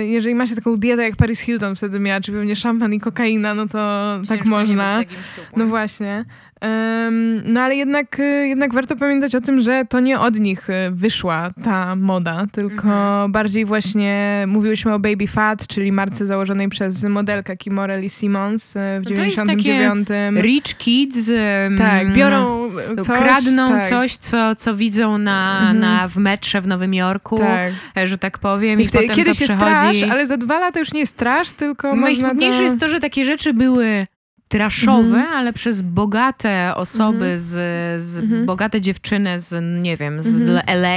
Y, 0.00 0.06
jeżeli 0.26 0.38
macie 0.38 0.56
taką 0.56 0.76
dietę 0.76 1.02
jak 1.02 1.16
Paris 1.16 1.40
Hilton 1.40 1.76
wtedy 1.76 2.00
miała, 2.00 2.20
czy 2.20 2.32
pewnie 2.32 2.56
szampan 2.56 2.94
i 2.94 3.00
kokaina, 3.00 3.54
no 3.54 3.68
to 3.68 3.78
tak 4.28 4.38
Ciężko 4.38 4.44
nie 4.44 4.50
można. 4.50 5.02
No 5.56 5.66
właśnie. 5.66 6.24
No 7.44 7.60
ale 7.60 7.76
jednak, 7.76 8.20
y, 8.20 8.48
jednak 8.48 8.74
warto 8.74 8.96
pamiętać 8.96 9.34
o 9.34 9.40
tym, 9.40 9.60
że 9.60 9.84
to 9.88 10.00
nie 10.00 10.20
od 10.20 10.38
nich 10.38 10.70
y, 10.70 10.72
wyszła 10.90 11.50
ta 11.64 11.96
moda, 11.96 12.46
tylko 12.52 12.74
Mhm. 12.88 13.32
bardziej 13.32 13.64
właśnie 13.64 14.44
mówiłyśmy 14.48 14.94
o 14.94 14.98
Baby 14.98 15.26
Fat, 15.26 15.66
czyli 15.66 15.92
marce 15.92 16.26
założonej 16.26 16.68
przez 16.68 17.04
modelkę 17.04 17.56
Kimora 17.56 17.96
Lee 17.96 18.08
Simmons 18.10 18.76
y, 18.76 18.78
w 19.00 19.10
No 19.10 19.16
to 19.16 19.22
jest 19.22 19.36
takie 19.36 19.56
99. 19.56 20.08
Rich 20.42 20.62
kids 20.78 21.30
Tak, 21.78 22.12
biorą 22.12 22.68
coś, 23.06 23.18
kradną 23.18 23.68
tak, 23.68 23.84
coś, 23.88 24.16
co, 24.16 24.54
co 24.54 24.76
widzą 24.76 25.18
na, 25.18 25.56
Mhm. 25.60 25.78
na, 25.80 26.08
w 26.08 26.16
metrze 26.16 26.60
w 26.60 26.66
Nowym 26.66 26.94
Jorku, 26.94 27.38
Tak. 27.38 27.72
e, 27.96 28.06
że 28.06 28.18
tak 28.18 28.38
powiem, 28.38 28.80
i, 28.80 28.84
I 28.84 28.86
potem 28.86 29.08
kiedyś 29.08 29.24
to 29.38 29.44
jest 29.44 29.54
przechodzi. 29.56 29.98
trash, 30.00 30.10
ale 30.10 30.26
za 30.26 30.36
dwa 30.36 30.58
lata 30.58 30.78
już 30.80 30.92
nie 30.92 31.00
jest 31.00 31.16
trash, 31.16 31.52
tylko 31.52 31.88
można 31.88 32.02
Najsmutniejsze 32.06 32.58
to... 32.58 32.64
jest 32.64 32.80
to, 32.80 32.88
że 32.88 33.00
takie 33.00 33.24
rzeczy 33.24 33.54
były 33.54 34.06
traszowe, 34.48 35.16
Mhm. 35.16 35.32
ale 35.32 35.52
przez 35.52 35.82
bogate 35.82 36.74
osoby, 36.74 37.16
Mhm. 37.24 37.38
z, 37.38 37.52
z 38.02 38.18
Mhm. 38.18 38.46
bogate 38.46 38.80
dziewczyny 38.80 39.40
z, 39.40 39.82
nie 39.82 39.96
wiem, 39.96 40.22
z. 40.22 40.40
LA, 40.66 40.96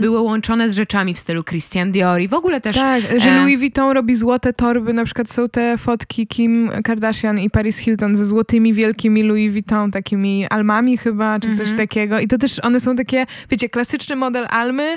były 0.00 0.20
łączone 0.20 0.68
z 0.68 0.74
rzeczami 0.74 1.14
w 1.14 1.18
stylu 1.18 1.44
Christian 1.44 1.92
Dior 1.92 2.20
i 2.20 2.28
w 2.28 2.34
ogóle 2.34 2.60
też 2.60 2.76
Tak, 2.76 3.02
że 3.20 3.30
e, 3.30 3.40
Louis 3.40 3.58
Vuitton 3.58 3.90
robi 3.92 4.14
złote 4.14 4.52
torby, 4.52 4.92
na 4.92 5.04
przykład 5.04 5.30
są 5.30 5.48
te 5.48 5.78
fotki 5.78 6.26
Kim 6.26 6.70
Kardashian 6.84 7.38
i 7.38 7.50
Paris 7.50 7.78
Hilton 7.78 8.16
ze 8.16 8.24
złotymi, 8.24 8.74
wielkimi 8.74 9.22
Louis 9.22 9.52
Vuitton, 9.52 9.90
takimi 9.90 10.46
almami 10.50 10.96
chyba, 10.98 11.40
czy 11.40 11.56
coś 11.56 11.74
takiego. 11.74 12.18
I 12.20 12.28
to 12.28 12.38
też 12.38 12.58
one 12.64 12.80
są 12.80 12.96
takie, 12.96 13.26
wiecie, 13.50 13.68
klasyczny 13.68 14.16
model 14.16 14.46
almy, 14.50 14.96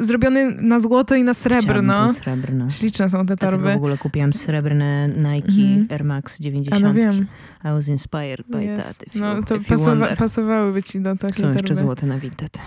zrobiony 0.00 0.56
na 0.60 0.78
złoto 0.78 1.14
i 1.14 1.22
na 1.24 1.34
srebrno. 1.34 2.12
Srebrną. 2.12 2.70
Śliczne 2.70 3.08
są 3.08 3.18
te 3.18 3.24
Dlatego 3.24 3.52
torby. 3.52 3.72
w 3.72 3.76
ogóle 3.76 3.98
kupiłam 3.98 4.32
srebrne 4.32 5.08
Nike 5.08 5.48
Mhm. 5.48 5.86
Air 5.90 6.04
Max 6.04 6.40
A 6.40 6.42
90. 6.42 6.82
no 6.82 6.94
wiem. 6.94 7.26
I 7.64 7.68
was 7.68 7.88
inspired 7.88 8.46
by 8.48 8.64
Jest. 8.64 8.98
that. 8.98 9.06
If 9.06 9.18
you, 9.18 9.24
No 9.24 9.42
to 9.42 9.56
if 9.56 9.74
you 9.74 9.80
pasowa- 9.80 9.84
wonder. 9.98 10.16
pasowałyby 10.16 10.82
ci 10.82 11.00
do 11.00 11.16
takiej 11.16 11.36
Są 11.40 11.46
jeszcze 11.46 11.62
torby. 11.62 11.76
złote 11.76 12.06
na 12.06 12.18
Vinted. 12.18 12.52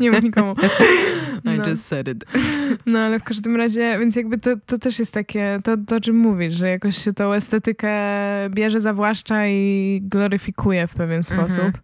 Nie 0.00 0.10
mów 0.10 0.22
nikomu. 0.22 0.54
No. 1.44 1.54
I 1.54 1.70
just 1.70 1.84
said 1.86 2.08
it. 2.08 2.24
No 2.86 2.98
ale 2.98 3.20
w 3.20 3.24
każdym 3.24 3.56
razie, 3.56 3.96
więc 4.00 4.16
jakby 4.16 4.38
to, 4.38 4.50
to 4.66 4.78
też 4.78 4.98
jest 4.98 5.14
takie, 5.14 5.60
to, 5.64 5.76
to 5.86 5.96
o 5.96 6.00
czym 6.00 6.16
mówisz, 6.18 6.54
że 6.54 6.68
jakoś 6.68 6.96
się 7.04 7.12
tą 7.12 7.32
estetykę 7.32 7.90
bierze, 8.50 8.80
zawłaszcza 8.80 9.46
i 9.48 10.00
gloryfikuje 10.04 10.86
w 10.86 10.94
pewien 10.94 11.22
Mhm. 11.30 11.50
sposób. 11.50 11.78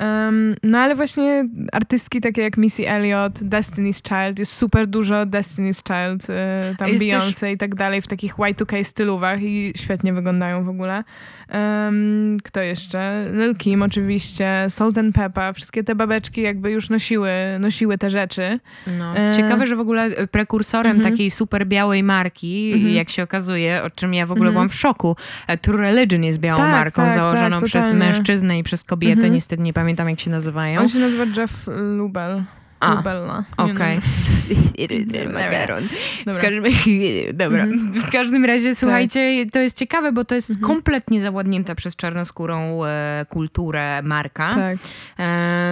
Um, 0.00 0.54
no 0.62 0.78
ale 0.78 0.94
właśnie 0.94 1.44
artystki 1.72 2.20
takie 2.20 2.42
jak 2.42 2.56
Missy 2.56 2.88
Elliott, 2.88 3.38
Destiny's 3.38 4.02
Child, 4.08 4.38
jest 4.38 4.52
super 4.52 4.86
dużo 4.86 5.14
Destiny's 5.26 5.82
Child, 5.86 6.30
y, 6.30 6.76
tam 6.76 6.88
Jest 6.88 7.04
Beyoncé 7.04 7.52
i 7.52 7.58
tak 7.58 7.74
dalej 7.74 8.02
w 8.02 8.06
takich 8.06 8.34
Y2K 8.34 8.84
stylówach 8.84 9.42
i 9.42 9.72
świetnie 9.76 10.12
wyglądają 10.12 10.64
w 10.64 10.68
ogóle. 10.68 11.04
Um, 11.52 12.38
kto 12.44 12.60
jeszcze? 12.60 13.26
Lil 13.32 13.56
Kim 13.56 13.82
oczywiście, 13.82 14.66
Salt 14.68 14.98
and 14.98 15.14
Peppa, 15.14 15.52
wszystkie 15.52 15.84
te 15.84 15.94
babeczki 15.94 16.42
jakby 16.42 16.70
już 16.70 16.90
nosiły, 16.90 17.30
nosiły 17.60 17.98
te 17.98 18.10
rzeczy. 18.10 18.60
No. 18.98 19.16
E, 19.16 19.30
Ciekawe, 19.34 19.66
że 19.66 19.76
w 19.76 19.80
ogóle 19.80 20.10
prekursorem 20.26 20.96
Mhm. 20.96 21.12
takiej 21.12 21.30
super 21.30 21.66
białej 21.66 22.02
marki, 22.02 22.72
Mhm. 22.74 22.94
jak 22.94 23.10
się 23.10 23.22
okazuje, 23.22 23.82
o 23.82 23.90
czym 23.90 24.14
ja 24.14 24.26
w 24.26 24.32
ogóle 24.32 24.48
Mhm. 24.48 24.54
byłam 24.54 24.68
w 24.68 24.74
szoku, 24.74 25.16
e, 25.46 25.58
True 25.58 25.76
Religion 25.80 26.24
jest 26.24 26.38
białą 26.40 26.58
Tak, 26.58 26.70
marką 26.72 27.02
tak, 27.02 27.14
założoną 27.14 27.56
tak, 27.56 27.64
przez 27.64 27.92
mężczyznę 27.92 28.58
i 28.58 28.62
przez 28.62 28.84
kobietę. 28.84 29.12
Mhm. 29.14 29.32
Niestety 29.34 29.62
nie 29.62 29.72
pamiętam, 29.72 29.89
jak 30.10 30.20
się 30.20 30.30
nazywają. 30.30 30.80
On 30.80 30.88
się 30.88 30.98
nazywa 30.98 31.40
Jeff 31.40 31.66
Lubel. 31.96 32.42
A, 32.80 32.94
Lubella. 32.94 33.44
Nie 33.66 33.72
Okej. 33.72 34.00
Makaron. 35.34 35.84
W 36.22 36.24
Dobra. 36.24 36.40
każdym, 36.42 36.64
dobra. 37.32 37.62
Mhm. 37.62 37.92
w 37.92 38.10
każdym 38.10 38.44
razie, 38.44 38.74
słuchajcie, 38.74 39.46
to 39.52 39.58
jest 39.58 39.78
ciekawe, 39.78 40.12
bo 40.12 40.24
to 40.24 40.34
jest 40.34 40.50
Mhm. 40.50 40.66
kompletnie 40.68 41.20
zawładnięta 41.20 41.74
przez 41.74 41.96
czarnoskórą 41.96 42.84
e, 42.84 43.26
kulturę 43.28 44.02
marka. 44.02 44.50
Tak. 44.54 44.78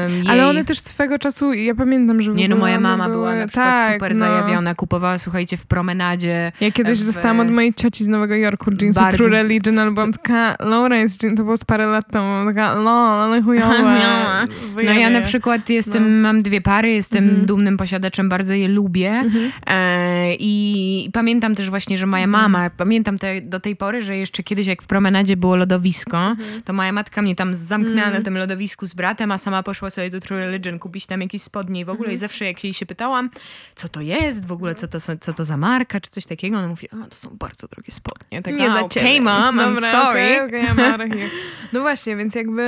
Jej... 0.08 0.28
Ale 0.28 0.48
one 0.48 0.64
też 0.64 0.80
swego 0.80 1.18
czasu, 1.18 1.52
ja 1.52 1.74
pamiętam, 1.74 2.22
że 2.22 2.32
w 2.32 2.34
Nie 2.34 2.48
no, 2.48 2.56
moja 2.56 2.80
mama 2.80 3.04
były... 3.04 3.16
była 3.16 3.34
na 3.34 3.46
przykład 3.46 3.76
tak, 3.76 3.92
super 3.92 4.12
no. 4.12 4.18
zajawiona, 4.18 4.74
kupowała, 4.74 5.18
słuchajcie, 5.18 5.56
w 5.56 5.66
promenadzie. 5.66 6.52
Ja 6.60 6.70
kiedyś 6.72 7.00
w- 7.02 7.06
dostałam 7.06 7.40
od 7.40 7.50
mojej 7.50 7.74
cioci 7.74 8.04
z 8.04 8.08
Nowego 8.08 8.34
Jorku 8.34 8.70
jeansy 8.82 9.00
Bardzo- 9.00 9.16
True 9.18 9.28
Religion, 9.30 9.78
ale 9.78 9.90
byłam 9.90 10.12
taka, 10.12 10.56
Lawrence, 10.60 11.18
jean, 11.22 11.36
to 11.36 11.44
było 11.44 11.56
z 11.56 11.64
parę 11.64 11.86
lat 11.86 12.10
temu, 12.10 12.46
taka, 12.46 12.74
no, 12.74 12.90
ale 12.90 13.42
chujowe. 13.42 13.78
Miała. 14.00 14.46
No 14.84 14.92
ja 14.92 15.10
na 15.10 15.20
przykład 15.20 15.68
jestem, 15.70 16.22
No. 16.22 16.28
mam 16.28 16.42
dwie 16.42 16.60
pary, 16.60 16.90
jestem 16.98 17.24
Mhm. 17.24 17.46
dumnym 17.46 17.76
posiadaczem, 17.76 18.28
bardzo 18.28 18.54
je 18.54 18.68
lubię. 18.68 19.10
Mhm. 19.10 19.52
E, 19.66 20.34
I 20.38 21.10
pamiętam 21.12 21.54
też 21.54 21.70
właśnie, 21.70 21.96
że 21.96 22.06
moja 22.06 22.24
Mhm. 22.24 22.42
mama, 22.52 22.70
pamiętam 22.70 23.18
te, 23.18 23.40
do 23.40 23.60
tej 23.60 23.76
pory, 23.76 24.02
że 24.02 24.16
jeszcze 24.16 24.42
kiedyś 24.42 24.66
jak 24.66 24.82
w 24.82 24.86
promenadzie 24.86 25.36
było 25.36 25.56
lodowisko, 25.56 26.36
to 26.64 26.72
moja 26.72 26.92
matka 26.92 27.22
mnie 27.22 27.36
tam 27.36 27.54
zamknęła 27.54 27.98
Mhm. 28.06 28.12
na 28.18 28.24
tym 28.24 28.38
lodowisku 28.38 28.86
z 28.86 28.94
bratem, 28.94 29.32
a 29.32 29.38
sama 29.38 29.62
poszła 29.62 29.90
sobie 29.90 30.10
do 30.10 30.20
True 30.20 30.38
Religion 30.38 30.78
kupić 30.78 31.06
tam 31.06 31.20
jakieś 31.20 31.42
spodnie 31.42 31.80
i 31.80 31.84
w 31.84 31.88
ogóle 31.90 32.06
Mhm. 32.06 32.14
i 32.14 32.16
zawsze 32.16 32.44
jak 32.44 32.64
jej 32.64 32.74
się 32.74 32.86
pytałam, 32.86 33.30
co 33.74 33.88
to 33.88 34.00
jest 34.00 34.46
w 34.46 34.52
ogóle, 34.52 34.74
co 34.74 34.88
to, 34.88 34.98
co 35.20 35.32
to 35.32 35.44
za 35.44 35.56
marka, 35.56 36.00
czy 36.00 36.10
coś 36.10 36.26
takiego, 36.26 36.58
ona 36.58 36.68
mówi, 36.68 36.88
to 37.10 37.16
są 37.16 37.28
bardzo 37.38 37.66
drogie 37.68 37.92
spodnie. 37.92 38.42
Tak, 38.42 38.54
Nie 38.56 38.70
dla 38.70 38.80
okej, 38.80 39.02
ciebie. 39.02 39.20
mom, 39.20 39.56
I'm 39.56 39.74
Dobra, 39.74 39.90
sorry. 39.90 40.42
of 40.44 40.50
here. 40.50 41.28
No 41.72 41.80
właśnie, 41.80 42.16
więc 42.16 42.34
jakby... 42.34 42.62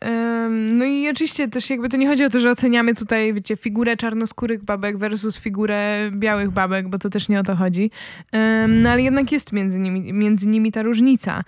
em, 0.00 0.78
no 0.78 0.84
i 0.84 1.08
oczywiście 1.08 1.48
też 1.48 1.70
jakby 1.70 1.88
to 1.88 1.96
nie 1.96 2.08
chodzi 2.08 2.24
o 2.24 2.30
to, 2.30 2.40
że 2.40 2.50
oceniamy 2.50 2.94
tutaj, 2.94 3.34
wiecie, 3.34 3.56
figurę 3.70 3.96
czarnoskórych 3.96 4.64
babek 4.64 4.98
versus 4.98 5.38
figurę 5.38 6.10
białych 6.12 6.50
babek, 6.50 6.88
bo 6.88 6.98
to 6.98 7.10
też 7.10 7.28
nie 7.28 7.40
o 7.40 7.42
to 7.42 7.56
chodzi. 7.56 7.90
No 8.68 8.90
ale 8.90 9.02
jednak 9.02 9.32
jest 9.32 9.52
między 9.52 9.78
nimi, 9.78 10.12
między 10.12 10.48
nimi 10.48 10.72
ta 10.72 10.82
różnica. 10.82 11.44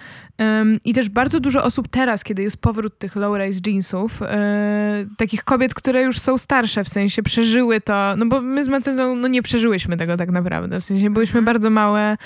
I 0.85 0.95
też 0.95 1.09
bardzo 1.09 1.41
dużo 1.41 1.65
osób 1.65 1.89
teraz, 1.89 2.25
kiedy 2.25 2.43
jest 2.43 2.63
powrót 2.63 2.99
tych 2.99 3.17
low-rise 3.17 3.61
jeansów, 3.67 4.23
e, 4.23 5.07
takich 5.17 5.45
kobiet, 5.45 5.75
które 5.75 6.03
już 6.03 6.19
są 6.19 6.39
starsze, 6.39 6.85
w 6.85 6.89
sensie 6.89 7.23
przeżyły 7.23 7.81
to, 7.81 8.17
no 8.17 8.27
bo 8.27 8.41
my 8.41 8.65
z 8.65 8.69
Matyldą 8.69 9.15
no 9.17 9.29
nie 9.29 9.43
przeżyłyśmy 9.43 9.97
tego 9.97 10.17
tak 10.17 10.31
naprawdę, 10.31 10.81
w 10.81 10.85
sensie 10.85 11.11
byłyśmy 11.11 11.43
bardzo 11.43 11.71
małe, 11.71 12.17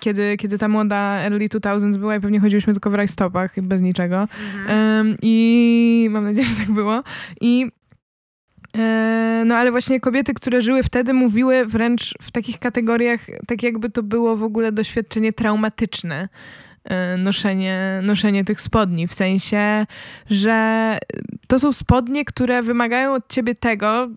kiedy, 0.00 0.36
kiedy 0.36 0.58
ta 0.58 0.68
młoda 0.68 1.18
early 1.20 1.48
2000s 1.48 1.96
była 1.96 2.16
i 2.16 2.20
pewnie 2.20 2.40
chodziłyśmy 2.40 2.72
tylko 2.72 2.90
w 2.90 2.94
rajstopach 2.94 3.56
i 3.56 3.62
bez 3.62 3.82
niczego. 3.82 4.28
Em, 4.68 5.16
I 5.22 6.08
mam 6.10 6.24
nadzieję, 6.24 6.46
że 6.46 6.56
tak 6.56 6.70
było. 6.70 7.02
I 7.40 7.79
no 9.44 9.56
ale 9.56 9.70
właśnie 9.70 10.00
kobiety, 10.00 10.34
które 10.34 10.62
żyły 10.62 10.82
wtedy, 10.82 11.12
mówiły 11.14 11.66
wręcz 11.66 12.14
w 12.22 12.30
takich 12.30 12.58
kategoriach, 12.58 13.20
tak 13.46 13.62
jakby 13.62 13.90
to 13.90 14.02
było 14.02 14.36
w 14.36 14.42
ogóle 14.42 14.72
doświadczenie 14.72 15.32
traumatyczne. 15.32 16.28
e, 16.84 17.16
Noszenie, 17.16 18.00
noszenie 18.02 18.44
tych 18.44 18.60
spodni, 18.60 19.08
w 19.08 19.14
sensie, 19.14 19.86
że 20.30 20.98
to 21.46 21.58
są 21.58 21.72
spodnie, 21.72 22.24
które 22.24 22.62
wymagają 22.62 23.14
od 23.14 23.28
ciebie 23.28 23.54
tego, 23.54 24.08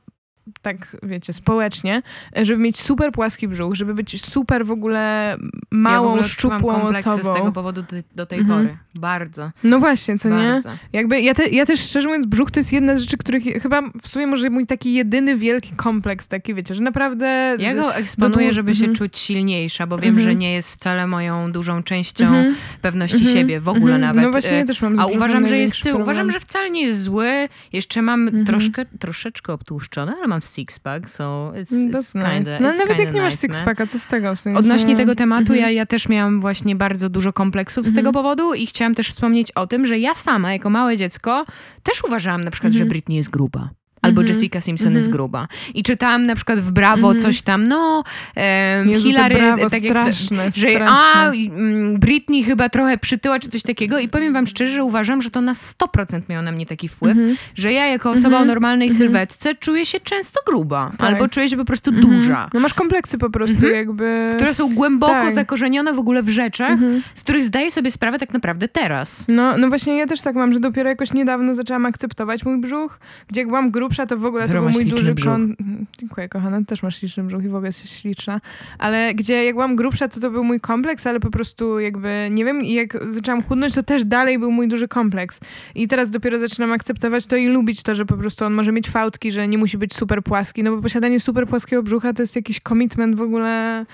tak 0.62 0.98
wiecie, 1.04 1.34
społecznie, 1.34 2.02
żeby 2.42 2.62
mieć 2.64 2.80
super 2.80 3.12
płaski 3.12 3.48
brzuch, 3.48 3.76
żeby 3.76 3.94
być 3.94 4.26
super 4.26 4.66
w 4.66 4.72
ogóle 4.72 5.00
ja 5.02 5.38
w 5.72 5.76
małą, 5.76 6.08
ogóle 6.08 6.24
szczupłą 6.24 6.82
osobą. 6.82 7.24
z 7.24 7.34
tego 7.34 7.52
powodu 7.52 7.82
do, 7.82 7.88
do 8.16 8.26
tej 8.26 8.40
Mhm. 8.40 8.60
pory. 8.66 8.78
Bardzo, 8.96 9.52
No 9.64 9.80
właśnie, 9.80 10.18
co 10.18 10.30
nie? 10.30 10.36
bardzo. 10.36 10.70
Jakby 10.94 11.22
ja, 11.22 11.34
te, 11.34 11.48
ja 11.50 11.66
też 11.66 11.80
szczerze 11.80 12.08
mówiąc, 12.08 12.26
brzuch 12.26 12.52
to 12.52 12.60
jest 12.60 12.74
jedna 12.74 12.96
z 12.96 13.00
rzeczy, 13.02 13.18
których 13.18 13.44
chyba 13.44 13.82
w 14.02 14.08
sumie 14.08 14.28
może 14.28 14.50
mój 14.50 14.66
taki 14.66 14.94
jedyny 14.94 15.36
wielki 15.36 15.74
kompleks, 15.76 16.28
taki 16.28 16.54
wiecie, 16.54 16.76
że 16.76 16.84
naprawdę. 16.84 17.56
Ja 17.60 17.76
go 17.76 17.96
eksponuję, 17.96 18.48
dół- 18.50 18.54
żeby 18.54 18.76
się 18.76 18.80
mhm. 18.86 18.96
czuć 18.96 19.18
silniejsza, 19.18 19.88
bo 19.88 19.98
wiem, 19.98 20.10
Mhm. 20.10 20.24
że 20.24 20.36
nie 20.36 20.54
jest 20.54 20.72
wcale 20.72 21.08
moją 21.08 21.52
dużą 21.52 21.84
częścią 21.84 22.26
Mhm, 22.26 22.56
pewności 22.82 23.18
mhm, 23.18 23.34
siebie, 23.38 23.60
w 23.60 23.68
ogóle 23.70 23.96
mhm. 23.96 24.02
nawet. 24.02 24.24
No 24.24 24.32
właśnie, 24.32 24.58
ja 24.58 24.66
też 24.66 24.82
mam 24.82 25.00
A 25.00 25.06
uważam, 25.06 25.48
że 25.48 25.58
jest 25.58 25.80
problem. 25.82 26.02
Uważam, 26.02 26.32
że 26.32 26.40
wcale 26.40 26.70
nie 26.70 26.82
jest 26.82 27.02
zły. 27.04 27.50
Jeszcze 27.74 28.02
mam 28.02 28.46
troszkę, 28.46 28.86
troszeczkę 29.00 29.54
obtłuszczone, 29.54 30.14
ale 30.18 30.28
mam 30.34 30.41
six-pack, 30.41 31.10
so 31.10 31.52
it's, 31.56 31.72
it's 31.72 31.91
That's 31.91 32.12
kinda, 32.13 32.39
nice. 32.39 32.60
No 32.60 32.69
it's 32.69 32.78
nawet 32.78 33.00
jak 33.00 33.13
nie 33.13 33.22
masz 33.22 33.34
nice, 33.34 33.41
sixpacka, 33.41 33.88
co 33.88 34.00
z 34.00 34.08
tego? 34.08 34.36
W 34.36 34.39
sensie... 34.39 34.60
Odnośnie 34.60 34.96
tego 34.96 35.15
tematu, 35.15 35.41
Mhm. 35.54 35.60
ja, 35.60 35.69
ja 35.69 35.86
też 35.86 36.10
miałam 36.10 36.41
właśnie 36.41 36.76
bardzo 36.76 37.10
dużo 37.10 37.34
kompleksów 37.34 37.86
z 37.86 37.89
Mhm. 37.89 38.06
tego 38.06 38.12
powodu 38.13 38.54
i 38.54 38.65
chciałam 38.67 38.96
też 38.96 39.10
wspomnieć 39.10 39.52
o 39.52 39.67
tym, 39.67 39.86
że 39.86 40.00
ja 40.00 40.13
sama, 40.13 40.54
jako 40.54 40.69
małe 40.69 40.98
dziecko, 40.98 41.46
też 41.84 42.04
uważałam 42.04 42.43
na 42.43 42.52
przykład, 42.52 42.74
że 42.74 42.78
Mhm. 42.78 42.89
Britney 42.89 43.15
jest 43.17 43.30
gruba. 43.30 43.69
Albo 44.04 44.22
Mhm. 44.22 44.36
Jessica 44.36 44.62
Simpson 44.62 44.88
Mhm. 44.88 44.96
jest 45.00 45.10
gruba. 45.10 45.48
I 45.74 45.84
czytałam 45.84 46.26
na 46.26 46.36
przykład 46.36 46.60
w 46.60 46.72
Brawo 46.72 47.08
Mhm. 47.12 47.20
coś 47.20 47.42
tam, 47.42 47.68
no, 47.68 48.04
em, 48.36 48.89
Jezu, 48.89 49.04
to 49.04 49.10
Hillary, 49.10 49.36
brawo, 49.36 49.70
tak 49.70 49.84
jak, 49.84 49.92
straszne, 49.94 50.52
że 50.52 50.70
straszne. 50.72 50.88
a, 50.89 51.32
mm, 51.32 52.00
Britney 52.00 52.44
chyba 52.44 52.70
trochę 52.70 52.98
przytyła, 52.98 53.39
czy 53.39 53.50
coś 53.50 53.63
takiego. 53.63 54.00
I 54.00 54.10
powiem 54.10 54.34
wam 54.34 54.48
szczerze, 54.48 54.72
że 54.74 54.84
uważam, 54.84 55.22
że 55.22 55.30
to 55.32 55.42
na 55.42 55.54
100% 55.54 56.30
miało 56.30 56.42
na 56.44 56.52
mnie 56.52 56.66
taki 56.66 56.88
wpływ, 56.88 57.18
Mhm. 57.18 57.36
że 57.56 57.74
ja 57.74 57.88
jako 57.88 58.12
osoba 58.12 58.28
Mhm. 58.28 58.44
o 58.44 58.46
normalnej 58.46 58.88
Mhm. 58.88 58.98
sylwetce 58.98 59.56
czuję 59.56 59.86
się 59.86 60.00
często 60.00 60.39
gruba. 60.48 60.92
Tak. 60.98 61.10
Albo 61.10 61.28
czuję 61.28 61.50
się 61.50 61.58
po 61.58 61.66
prostu 61.66 61.92
Mhm. 61.92 62.13
duża. 62.13 62.50
No 62.54 62.60
masz 62.60 62.74
kompleksy 62.74 63.18
po 63.18 63.30
prostu 63.30 63.56
Mhm. 63.56 63.74
jakby... 63.76 64.34
Które 64.36 64.54
są 64.54 64.74
głęboko 64.76 65.12
Tak. 65.13 65.34
zakorzenione 65.34 65.94
w 65.94 66.00
ogóle 66.00 66.24
w 66.24 66.30
rzeczach, 66.30 66.72
Mhm. 66.72 67.02
z 67.16 67.24
których 67.24 67.44
zdaję 67.44 67.72
sobie 67.72 67.92
sprawę 67.92 68.20
tak 68.20 68.34
naprawdę 68.34 68.68
teraz. 68.68 69.26
No, 69.28 69.58
no 69.58 69.70
właśnie 69.70 69.98
ja 69.98 70.06
też 70.06 70.22
tak 70.22 70.36
mam, 70.36 70.54
że 70.54 70.60
dopiero 70.60 70.89
jakoś 70.89 71.13
niedawno 71.13 71.54
zaczęłam 71.54 71.86
akceptować 71.86 72.46
mój 72.46 72.58
brzuch, 72.62 73.00
gdzie 73.28 73.42
jak 73.42 73.48
byłam 73.48 73.72
grubsza, 73.72 73.93
to 74.08 74.18
w 74.18 74.26
ogóle 74.26 74.48
Wera 74.48 74.60
to 74.60 74.66
był 74.66 74.74
mój 74.74 74.86
duży 74.86 75.14
brzuch. 75.14 75.34
kon... 75.34 75.56
Dziękuję 76.00 76.30
kochana, 76.30 76.64
też 76.66 76.84
masz 76.84 77.00
śliczny 77.00 77.24
brzuch 77.24 77.44
i 77.44 77.48
w 77.48 77.56
ogóle 77.56 77.68
jesteś 77.68 77.92
śliczna. 77.92 78.42
Ale 78.80 79.14
gdzie 79.14 79.44
jak 79.44 79.56
byłam 79.56 79.76
grubsza, 79.76 80.08
to 80.08 80.20
to 80.20 80.32
był 80.32 80.44
mój 80.44 80.60
kompleks, 80.60 81.08
ale 81.08 81.20
po 81.20 81.30
prostu 81.30 81.80
jakby, 81.80 82.28
nie 82.32 82.46
wiem, 82.46 82.62
i 82.62 82.74
jak 82.74 82.98
zaczęłam 83.10 83.44
chudnąć, 83.44 83.76
to 83.76 83.84
też 83.84 84.06
dalej 84.06 84.40
był 84.40 84.52
mój 84.52 84.68
duży 84.68 84.88
kompleks. 84.88 85.40
I 85.76 85.88
teraz 85.88 86.10
dopiero 86.10 86.40
zaczynam 86.40 86.72
akceptować 86.72 87.26
to 87.26 87.36
i 87.36 87.48
lubić 87.48 87.84
to, 87.84 87.96
że 87.96 88.06
po 88.06 88.18
prostu 88.18 88.46
on 88.46 88.54
może 88.54 88.72
mieć 88.72 88.90
fałdki, 88.90 89.32
że 89.32 89.48
nie 89.48 89.58
musi 89.58 89.78
być 89.78 89.96
super 89.96 90.24
płaski, 90.24 90.64
no 90.64 90.76
bo 90.76 90.82
posiadanie 90.82 91.20
super 91.20 91.48
płaskiego 91.48 91.84
brzucha 91.84 92.14
to 92.14 92.22
jest 92.22 92.36
jakiś 92.36 92.60
commitment 92.68 93.16
w 93.16 93.22
ogóle 93.22 93.86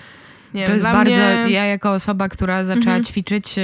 Nie 0.54 0.66
To 0.66 0.72
jest 0.72 0.84
bardzo, 0.84 1.10
mnie... 1.10 1.50
ja 1.50 1.64
jako 1.64 1.90
osoba, 1.92 2.28
która 2.28 2.64
zaczęła 2.64 2.96
Mhm. 2.96 3.04
ćwiczyć 3.04 3.54
e, 3.58 3.62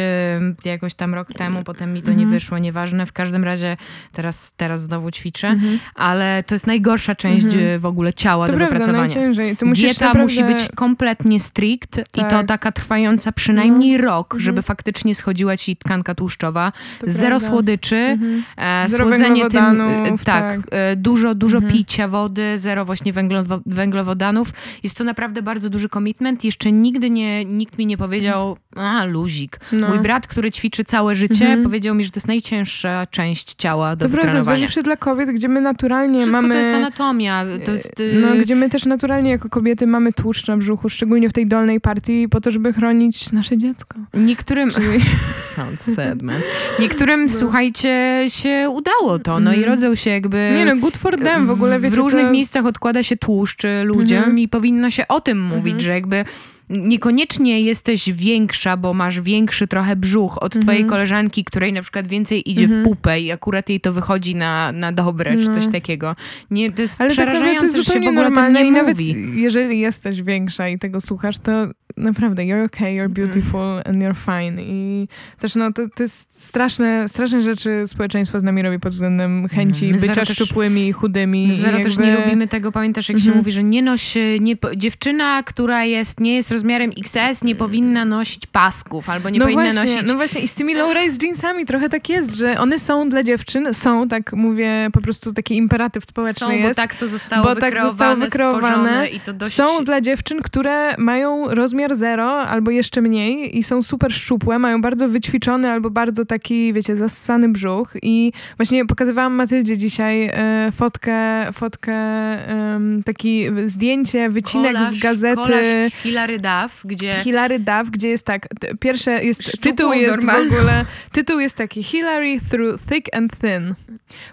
jakoś 0.64 0.94
tam 0.94 1.14
rok 1.14 1.28
temu, 1.32 1.62
potem 1.64 1.92
mi 1.92 2.02
to 2.02 2.08
nie 2.10 2.12
Mhm. 2.14 2.30
wyszło, 2.30 2.58
nieważne, 2.58 3.06
w 3.06 3.12
każdym 3.12 3.44
razie 3.44 3.76
teraz, 4.12 4.52
teraz 4.56 4.82
znowu 4.82 5.10
ćwiczę, 5.10 5.48
Mhm. 5.48 5.78
ale 5.94 6.42
to 6.46 6.54
jest 6.54 6.66
najgorsza 6.66 7.14
część 7.14 7.44
Mhm. 7.44 7.64
e, 7.64 7.78
w 7.78 7.86
ogóle 7.86 8.12
ciała 8.12 8.46
To 8.46 8.52
do 8.52 8.58
prawda, 8.58 8.74
wypracowania. 8.74 9.04
najciężej. 9.06 9.56
Ty 9.56 9.64
musisz 9.64 9.84
Dieta 9.84 10.06
naprawdę... 10.06 10.22
musi 10.22 10.44
być 10.54 10.68
kompletnie 10.74 11.40
strict 11.40 11.98
i 11.98 12.20
to 12.20 12.28
Tak. 12.30 12.46
Taka 12.46 12.72
trwająca 12.72 13.32
przynajmniej 13.32 13.98
rok, 13.98 14.26
Mhm. 14.26 14.40
żeby 14.40 14.62
faktycznie 14.62 15.14
schodziła 15.14 15.56
ci 15.56 15.76
tkanka 15.76 16.14
tłuszczowa. 16.14 16.72
To 17.00 17.06
Zero 17.10 17.28
prawda. 17.28 17.48
słodyczy, 17.48 17.96
Mhm. 17.96 18.42
e, 18.56 18.90
słodzenie 18.90 19.48
tym, 19.48 19.80
e, 19.80 20.10
tak, 20.10 20.24
tak. 20.24 20.60
e, 20.70 20.96
dużo, 20.96 21.34
dużo 21.34 21.56
Mhm. 21.58 21.74
picia 21.74 22.08
wody, 22.08 22.58
zero 22.58 22.84
właśnie 22.84 23.12
węglowo- 23.12 23.60
węglowodanów. 23.66 24.48
Jest 24.82 24.98
to 24.98 25.04
naprawdę 25.04 25.42
bardzo 25.42 25.70
duży 25.70 25.88
commitment. 25.88 26.44
Jeszcze 26.44 26.72
nigdy 26.76 27.10
nie, 27.10 27.44
nikt 27.44 27.78
mi 27.78 27.86
nie 27.86 27.96
powiedział, 27.96 28.56
a 28.76 29.04
luzik. 29.04 29.60
No. 29.72 29.88
Mój 29.88 29.98
brat, 29.98 30.26
który 30.26 30.52
ćwiczy 30.52 30.84
całe 30.84 31.14
życie, 31.14 31.44
Mhm. 31.44 31.62
powiedział 31.62 31.94
mi, 31.94 32.04
że 32.04 32.10
to 32.10 32.16
jest 32.16 32.28
najcięższa 32.28 33.06
część 33.10 33.54
ciała 33.54 33.96
do 33.96 34.04
To 34.08 34.12
prawda, 34.12 34.42
zwłaszcza 34.42 34.82
dla 34.82 34.96
kobiet, 34.96 35.30
gdzie 35.30 35.48
my 35.48 35.60
naturalnie 35.60 36.18
Wszystko 36.20 36.42
mamy... 36.42 36.54
to 36.54 36.58
jest 36.60 36.74
anatomia. 36.74 37.44
To 37.64 37.72
jest, 37.72 38.00
y, 38.00 38.12
No, 38.20 38.42
gdzie 38.42 38.56
my 38.56 38.68
też 38.70 38.84
naturalnie 38.86 39.30
jako 39.30 39.48
kobiety 39.48 39.86
mamy 39.86 40.12
tłuszcz 40.12 40.46
na 40.48 40.56
brzuchu, 40.56 40.88
szczególnie 40.88 41.28
w 41.28 41.32
tej 41.32 41.46
dolnej 41.46 41.80
partii, 41.80 42.28
po 42.28 42.40
to, 42.40 42.50
żeby 42.50 42.72
chronić 42.72 43.32
nasze 43.32 43.58
dziecko. 43.58 43.98
Niektórym... 44.14 44.70
Czyli... 44.70 45.00
Sounds 45.56 45.94
sad, 45.94 46.22
man. 46.22 46.40
Niektórym, 46.80 47.28
słuchajcie, 47.28 48.24
się 48.28 48.70
udało 48.74 49.18
to, 49.18 49.40
no 49.40 49.52
i 49.52 49.56
Mhm. 49.56 49.72
rodzą 49.74 49.94
się 49.94 50.10
jakby... 50.10 50.52
Nie 50.56 50.64
no, 50.64 50.76
good 50.80 50.96
for 50.96 51.18
them 51.18 51.46
w 51.46 51.50
ogóle, 51.50 51.80
wiecie, 51.80 51.94
W 51.94 51.98
różnych 51.98 52.26
to... 52.26 52.32
miejscach 52.32 52.66
odkłada 52.66 53.02
się 53.02 53.16
tłuszcz 53.16 53.64
y, 53.64 53.82
ludziom 53.84 54.18
Mhm. 54.18 54.38
i 54.38 54.48
powinno 54.48 54.90
się 54.90 55.08
o 55.08 55.20
tym 55.20 55.42
mówić, 55.42 55.66
Mhm. 55.72 55.80
że 55.80 55.90
jakby 55.92 56.24
niekoniecznie 56.70 57.60
jesteś 57.60 58.12
większa, 58.12 58.76
bo 58.76 58.94
masz 58.94 59.20
większy 59.20 59.66
trochę 59.66 59.96
brzuch 59.96 60.42
od 60.42 60.52
twojej 60.52 60.80
Mhm. 60.82 60.90
koleżanki, 60.90 61.44
której 61.44 61.72
na 61.72 61.82
przykład 61.82 62.06
więcej 62.06 62.50
idzie 62.50 62.64
Mhm. 62.64 62.82
w 62.82 62.84
pupę 62.84 63.20
i 63.20 63.32
akurat 63.32 63.68
jej 63.68 63.80
to 63.80 63.92
wychodzi 63.92 64.34
na, 64.34 64.72
na 64.72 64.92
dobre, 64.92 65.36
czy 65.36 65.48
No. 65.48 65.54
coś 65.54 65.68
takiego. 65.68 66.16
Nie, 66.50 66.72
to 66.72 66.82
jest 66.82 67.00
Ale 67.00 67.10
tak 67.10 67.16
przerażające, 67.16 67.60
to 67.60 67.76
jest 67.76 67.88
że 67.88 67.92
się 67.94 68.00
w 68.00 68.06
ogóle 68.08 68.26
o 68.26 68.30
tym 68.30 68.52
nie 68.52 68.66
i 68.66 68.70
nawet 68.70 68.96
mówi. 68.98 69.14
jeżeli 69.34 69.78
jesteś 69.80 70.22
większa 70.22 70.68
i 70.68 70.78
tego 70.78 71.00
słuchasz, 71.00 71.38
to 71.38 71.52
naprawdę 71.96 72.42
you're 72.42 72.64
okay, 72.66 72.92
you're 72.92 73.08
beautiful 73.08 73.82
and 73.84 74.02
you're 74.02 74.14
fine. 74.16 74.62
I 74.62 75.08
też 75.38 75.54
no, 75.54 75.72
to, 75.72 75.82
to 75.96 76.02
jest 76.02 76.44
straszne, 76.44 77.08
straszne 77.08 77.42
rzeczy 77.42 77.82
społeczeństwo 77.86 78.40
z 78.40 78.42
nami 78.42 78.62
robi 78.62 78.78
pod 78.80 78.92
względem 78.92 79.48
chęci 79.48 79.86
Werą 79.92 80.00
bycia 80.00 80.14
też- 80.20 80.28
szczupłymi, 80.28 80.92
chudymi. 80.92 81.46
My 81.46 81.54
i 81.54 81.56
też 81.82 81.96
jakby... 81.96 82.06
nie 82.06 82.16
lubimy 82.24 82.48
tego, 82.48 82.72
pamiętasz 82.72 83.08
jak 83.08 83.18
się 83.18 83.22
Mhm. 83.24 83.38
mówi, 83.38 83.52
że 83.52 83.62
nie 83.64 83.82
noś, 83.82 84.14
nie, 84.40 84.56
dziewczyna, 84.76 85.42
która 85.42 85.84
jest, 85.84 86.20
nie 86.20 86.34
jest 86.34 86.50
rozmiarem 86.56 86.92
XS, 86.98 87.44
nie 87.44 87.54
powinna 87.54 88.04
nosić 88.04 88.46
pasków, 88.46 89.08
albo 89.08 89.30
nie 89.30 89.38
no 89.38 89.44
powinna 89.44 89.62
właśnie, 89.64 89.94
nosić... 89.94 90.08
No 90.08 90.14
właśnie 90.14 90.40
i 90.40 90.48
z 90.48 90.54
tymi 90.54 90.74
low-rise 90.74 91.22
jeansami 91.22 91.64
trochę 91.64 91.88
tak 91.88 92.08
jest, 92.08 92.34
że 92.36 92.58
one 92.58 92.78
są 92.78 93.08
dla 93.08 93.22
dziewczyn, 93.22 93.74
są, 93.74 94.08
tak 94.08 94.32
mówię, 94.32 94.88
po 94.92 95.00
prostu 95.00 95.32
taki 95.32 95.56
imperatyw 95.56 96.04
społeczny 96.04 96.46
Są, 96.46 96.48
bo 96.48 96.68
jest. 96.68 96.76
tak 96.76 96.94
to 96.94 97.08
zostało 97.08 97.42
bo 97.42 97.54
tak 97.54 97.64
wykreowane, 97.64 97.90
zostało 97.90 98.16
wykreowane. 98.16 99.08
i 99.08 99.20
to 99.20 99.32
dość... 99.32 99.54
Są 99.54 99.84
dla 99.84 100.00
dziewczyn, 100.00 100.42
które 100.42 100.94
mają 100.98 101.54
rozmiar 101.54 101.96
zero 101.96 102.38
albo 102.40 102.70
jeszcze 102.70 103.00
mniej 103.00 103.58
i 103.58 103.62
są 103.62 103.82
super 103.82 104.12
szczupłe, 104.12 104.58
mają 104.58 104.80
bardzo 104.80 105.08
wyćwiczony 105.08 105.70
albo 105.70 105.90
bardzo 105.90 106.24
taki, 106.24 106.72
wiecie, 106.72 106.96
zassany 106.96 107.48
brzuch 107.48 107.94
i 108.02 108.32
właśnie 108.56 108.86
pokazywałam 108.86 109.34
Matyldzie 109.34 109.78
dzisiaj 109.78 110.30
e, 110.32 110.72
fotkę, 110.72 111.46
fotkę 111.52 111.94
em, 111.94 113.02
taki 113.04 113.46
zdjęcie, 113.66 114.30
wycinek 114.30 114.76
Kolaż- 114.76 114.94
z 114.94 115.02
gazety 115.02 115.36
Kolaż 115.36 115.66
Hilary 115.92 116.38
Duff, 116.46 116.82
gdzie... 116.84 117.16
Hilary 117.24 117.58
Duff, 117.58 117.90
gdzie 117.90 118.08
jest 118.08 118.26
tak, 118.26 118.46
pierwsze 118.80 119.24
jest, 119.24 119.60
tytuł 119.60 119.92
jest 119.92 120.26
w 120.26 120.28
ogóle, 120.28 120.84
tytuł 121.12 121.40
jest 121.40 121.56
taki 121.56 121.82
Hillary 121.82 122.40
through 122.50 122.80
thick 122.90 123.16
and 123.16 123.32
thin. 123.40 123.74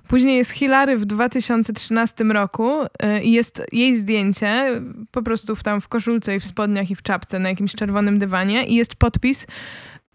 Później 0.07 0.37
jest 0.37 0.51
Hilary 0.51 0.97
w 0.97 1.05
2013 1.05 2.23
roku 2.23 2.81
y, 2.81 3.23
i 3.23 3.31
jest 3.31 3.61
jej 3.71 3.95
zdjęcie, 3.95 4.81
po 5.11 5.21
prostu 5.21 5.55
w, 5.55 5.63
tam 5.63 5.81
w 5.81 5.87
koszulce 5.87 6.35
i 6.35 6.39
w 6.39 6.45
spodniach 6.45 6.91
i 6.91 6.95
w 6.95 7.01
czapce 7.01 7.39
na 7.39 7.49
jakimś 7.49 7.75
czerwonym 7.75 8.19
dywanie 8.19 8.65
i 8.65 8.75
jest 8.75 8.95
podpis 8.95 9.47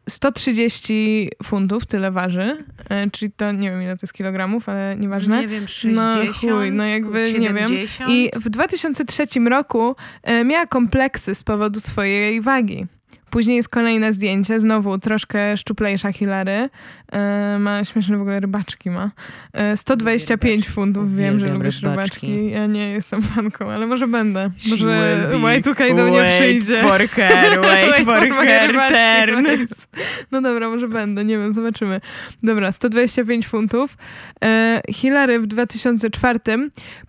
130 0.08 1.30
funtów, 1.42 1.86
tyle 1.86 2.10
waży, 2.10 2.64
y, 3.06 3.10
czyli 3.10 3.32
to 3.32 3.52
nie 3.52 3.70
wiem 3.70 3.82
ile 3.82 3.96
to 3.96 4.00
jest 4.02 4.12
kilogramów, 4.14 4.68
ale 4.68 4.96
nieważne. 4.98 5.40
Nie 5.40 5.48
wiem, 5.48 5.62
No 5.62 5.68
60, 5.68 6.36
chuj, 6.36 6.72
no 6.72 6.84
jakby 6.86 7.32
nie 7.32 7.40
wiem. 7.52 7.68
70. 7.68 8.10
I 8.10 8.30
w 8.36 8.48
2003 8.48 9.26
roku 9.48 9.96
e, 10.22 10.44
miała 10.44 10.66
kompleksy 10.66 11.34
z 11.34 11.42
powodu 11.42 11.80
swojej 11.80 12.40
wagi. 12.40 12.86
Później 13.30 13.56
jest 13.56 13.68
kolejne 13.68 14.12
zdjęcie, 14.12 14.60
znowu 14.60 14.98
troszkę 14.98 15.56
szczuplejsza 15.56 16.12
Hilary. 16.12 16.68
E, 17.12 17.56
ma 17.58 17.84
śmieszne 17.84 18.18
w 18.18 18.20
ogóle 18.20 18.40
rybaczki 18.40 18.90
ma. 18.90 19.10
E, 19.52 19.76
125 19.76 20.60
Lubię 20.62 20.70
funtów, 20.74 21.14
wiem, 21.16 21.38
że 21.40 21.46
lubisz 21.46 21.82
rybaczki. 21.82 22.26
rybaczki. 22.26 22.50
Ja 22.50 22.66
nie 22.66 22.90
jestem 22.92 23.22
fanką, 23.22 23.70
ale 23.70 23.86
może 23.86 24.08
będę. 24.08 24.50
She 24.56 24.70
Może. 24.70 25.30
Y2K 25.60 25.96
do 25.96 26.04
mnie 26.04 26.18
Wait 26.18 26.34
przyjdzie. 26.40 26.76
for 26.82 27.08
her, 27.08 27.60
wait 27.60 27.96
for 27.96 28.28
moje 28.28 28.48
her 28.50 28.70
rybaczki, 28.70 28.96
turn. 29.32 29.44
wait. 29.44 29.88
No 30.32 30.42
dobra, 30.42 30.68
może 30.68 30.88
będę, 30.88 31.24
nie 31.24 31.38
wiem, 31.38 31.52
zobaczymy. 31.52 32.00
Dobra, 32.42 32.72
125 32.72 33.46
funtów. 33.46 33.96
E, 34.44 34.80
Hilary 34.92 35.40
w 35.40 35.46
2004 35.46 36.40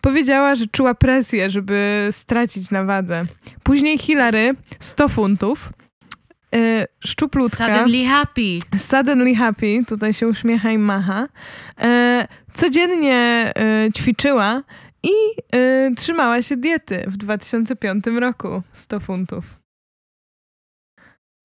powiedziała, 0.01 0.55
że 0.55 0.65
czuła 0.71 0.93
presję, 0.95 1.49
żeby 1.49 2.07
stracić 2.11 2.71
na 2.71 2.83
wadze. 2.83 3.25
Później 3.63 3.97
Hilary 3.97 4.53
100 4.79 5.09
funtów. 5.09 5.69
E, 6.55 6.85
szczuplutka. 6.99 7.67
Suddenly 7.67 8.05
happy. 8.05 8.59
Suddenly 8.77 9.35
happy, 9.35 9.85
tutaj 9.87 10.13
się 10.13 10.27
uśmiecha 10.27 10.71
i 10.71 10.77
macha. 10.77 11.27
E, 11.81 12.27
codziennie 12.53 13.15
e, 13.55 13.89
ćwiczyła 13.97 14.63
i 15.03 15.11
trzymała 15.95 16.41
się 16.41 16.57
diety 16.57 17.03
w 17.07 17.17
2005 17.17 18.05
roku 18.19 18.61
100 18.71 18.99
funtów. 18.99 19.58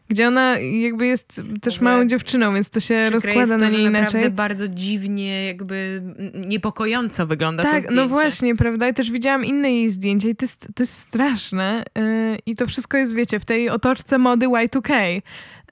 Gdzie 0.08 0.28
ona 0.28 0.58
jakby 0.58 1.06
jest 1.06 1.40
też 1.60 1.80
małą 1.80 2.06
dziewczyną, 2.06 2.54
więc 2.54 2.70
to 2.70 2.80
się 2.80 3.10
rozkłada 3.10 3.40
jest 3.40 3.52
to, 3.52 3.58
na 3.58 3.68
niej 3.68 3.84
naprawdę 3.84 4.18
inaczej. 4.18 4.30
bardzo 4.30 4.68
dziwnie, 4.68 5.46
jakby 5.46 6.02
niepokojąco 6.34 7.26
wygląda 7.26 7.62
to 7.62 7.70
Tak, 7.70 7.90
no 7.90 8.08
właśnie, 8.08 8.56
prawda? 8.56 8.88
I 8.88 8.94
też 8.94 9.10
widziałam 9.10 9.44
inne 9.44 9.72
jej 9.72 9.90
zdjęcia 9.90 10.28
i 10.28 10.34
to 10.34 10.44
jest, 10.44 10.68
to 10.74 10.82
jest 10.82 10.98
straszne. 10.98 11.84
Yy, 11.94 12.38
I 12.46 12.54
to 12.54 12.66
wszystko 12.66 12.96
jest, 12.96 13.14
wiecie, 13.14 13.40
w 13.40 13.44
tej 13.44 13.70
otoczce 13.70 14.18
mody 14.18 14.46
Y2K. 14.46 15.22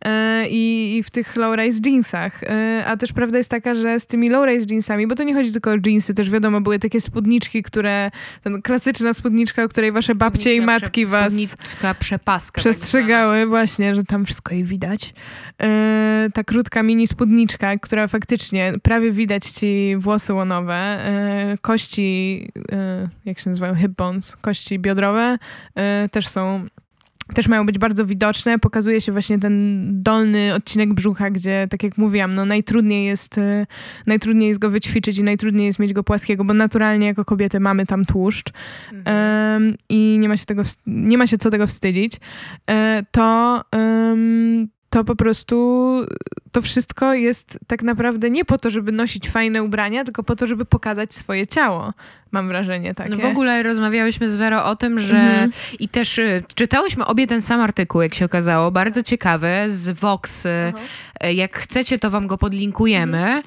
Yy, 0.04 0.48
I, 0.48 0.96
I 0.96 1.02
w 1.02 1.10
tych 1.10 1.36
low-rise 1.36 1.80
jeansach. 1.86 2.42
Yy, 2.42 2.86
A 2.86 2.96
też 2.96 3.12
prawda 3.12 3.38
jest 3.38 3.50
taka, 3.50 3.74
że 3.74 4.00
z 4.00 4.06
tymi 4.06 4.30
low-rise 4.30 4.66
jeansami, 4.70 5.06
bo 5.06 5.14
to 5.14 5.22
nie 5.22 5.34
chodzi 5.34 5.52
tylko 5.52 5.70
o 5.70 5.74
jeansy, 5.86 6.14
też 6.14 6.30
wiadomo, 6.30 6.60
były 6.60 6.78
takie 6.78 7.00
spódniczki, 7.00 7.62
które, 7.62 8.10
klasyczna 8.62 9.12
spódniczka, 9.12 9.64
o 9.64 9.68
której 9.68 9.92
wasze 9.92 10.14
babcie 10.14 10.54
i 10.54 10.58
Spódniczka 10.58 10.66
matki 10.86 11.04
prze- 11.06 11.12
was 11.12 11.32
Spódniczka 11.32 11.94
przepaska. 11.94 12.52
tak 12.54 12.60
przestrzegały 12.62 13.46
właśnie, 13.46 13.94
że 13.94 14.04
tam 14.04 14.24
wszystko 14.24 14.54
jej 14.54 14.64
widać. 14.64 15.14
E, 15.62 16.28
ta 16.34 16.44
krótka 16.44 16.82
mini 16.82 17.06
spódniczka, 17.06 17.78
która 17.78 18.08
faktycznie 18.08 18.72
prawie 18.82 19.12
widać 19.12 19.44
ci 19.50 19.94
włosy 19.98 20.34
łonowe, 20.34 20.74
e, 20.74 21.58
kości, 21.60 22.48
e, 22.72 23.08
jak 23.24 23.38
się 23.38 23.50
nazywają, 23.50 23.74
hip 23.74 23.92
bones, 23.92 24.36
kości 24.36 24.78
biodrowe 24.78 25.38
e, 25.74 26.08
też 26.08 26.28
są 26.28 26.66
też 27.34 27.48
mają 27.48 27.66
być 27.66 27.78
bardzo 27.78 28.06
widoczne. 28.06 28.58
Pokazuje 28.58 29.00
się 29.00 29.12
właśnie 29.12 29.38
ten 29.38 29.86
dolny 30.02 30.54
odcinek 30.54 30.94
brzucha, 30.94 31.30
gdzie, 31.30 31.66
tak 31.70 31.82
jak 31.82 31.98
mówiłam, 31.98 32.34
no 32.34 32.44
najtrudniej 32.44 33.06
jest, 33.06 33.38
e, 33.38 33.66
najtrudniej 34.06 34.48
jest 34.48 34.60
go 34.60 34.70
wyćwiczyć 34.70 35.18
i 35.18 35.22
najtrudniej 35.22 35.66
jest 35.66 35.78
mieć 35.78 35.92
go 35.92 36.04
płaskiego, 36.04 36.44
bo 36.44 36.54
naturalnie 36.54 37.06
jako 37.06 37.24
kobiety 37.24 37.60
mamy 37.60 37.86
tam 37.86 38.04
tłuszcz 38.04 38.52
Mhm. 38.92 39.16
em, 39.16 39.74
i 39.88 40.18
nie 40.20 40.28
ma 40.28 40.36
się, 40.36 40.46
tego, 40.46 40.62
nie 40.86 41.18
ma 41.18 41.26
się 41.26 41.38
co 41.38 41.50
tego 41.50 41.66
wstydzić, 41.66 42.12
e, 42.70 43.02
to, 43.10 43.62
em, 43.70 44.68
to 44.92 45.04
po 45.04 45.16
prostu 45.16 45.56
to 46.52 46.62
wszystko 46.62 47.14
jest 47.14 47.58
tak 47.66 47.82
naprawdę 47.82 48.30
nie 48.30 48.44
po 48.44 48.58
to, 48.58 48.70
żeby 48.70 48.92
nosić 48.92 49.28
fajne 49.30 49.62
ubrania, 49.62 50.04
tylko 50.04 50.22
po 50.22 50.36
to, 50.36 50.46
żeby 50.46 50.64
pokazać 50.64 51.14
swoje 51.14 51.46
ciało. 51.46 51.92
Mam 52.32 52.48
wrażenie 52.48 52.94
takie. 52.94 53.10
No 53.10 53.16
w 53.16 53.24
ogóle 53.24 53.62
rozmawiałyśmy 53.62 54.28
z 54.28 54.34
Wero 54.36 54.64
o 54.64 54.76
tym, 54.76 55.00
że 55.00 55.16
Mhm. 55.18 55.50
i 55.78 55.88
też 55.88 56.18
y, 56.18 56.44
czytałyśmy 56.54 57.06
obie 57.06 57.26
ten 57.26 57.42
sam 57.42 57.60
artykuł, 57.60 58.02
jak 58.02 58.14
się 58.14 58.24
okazało, 58.24 58.70
bardzo 58.70 59.02
ciekawy, 59.02 59.48
z 59.68 59.90
Vox. 60.00 60.46
y, 60.46 60.48
y, 61.24 61.32
Jak 61.34 61.58
chcecie, 61.58 61.98
to 61.98 62.10
wam 62.10 62.26
go 62.26 62.38
podlinkujemy. 62.38 63.18
Mhm. 63.18 63.42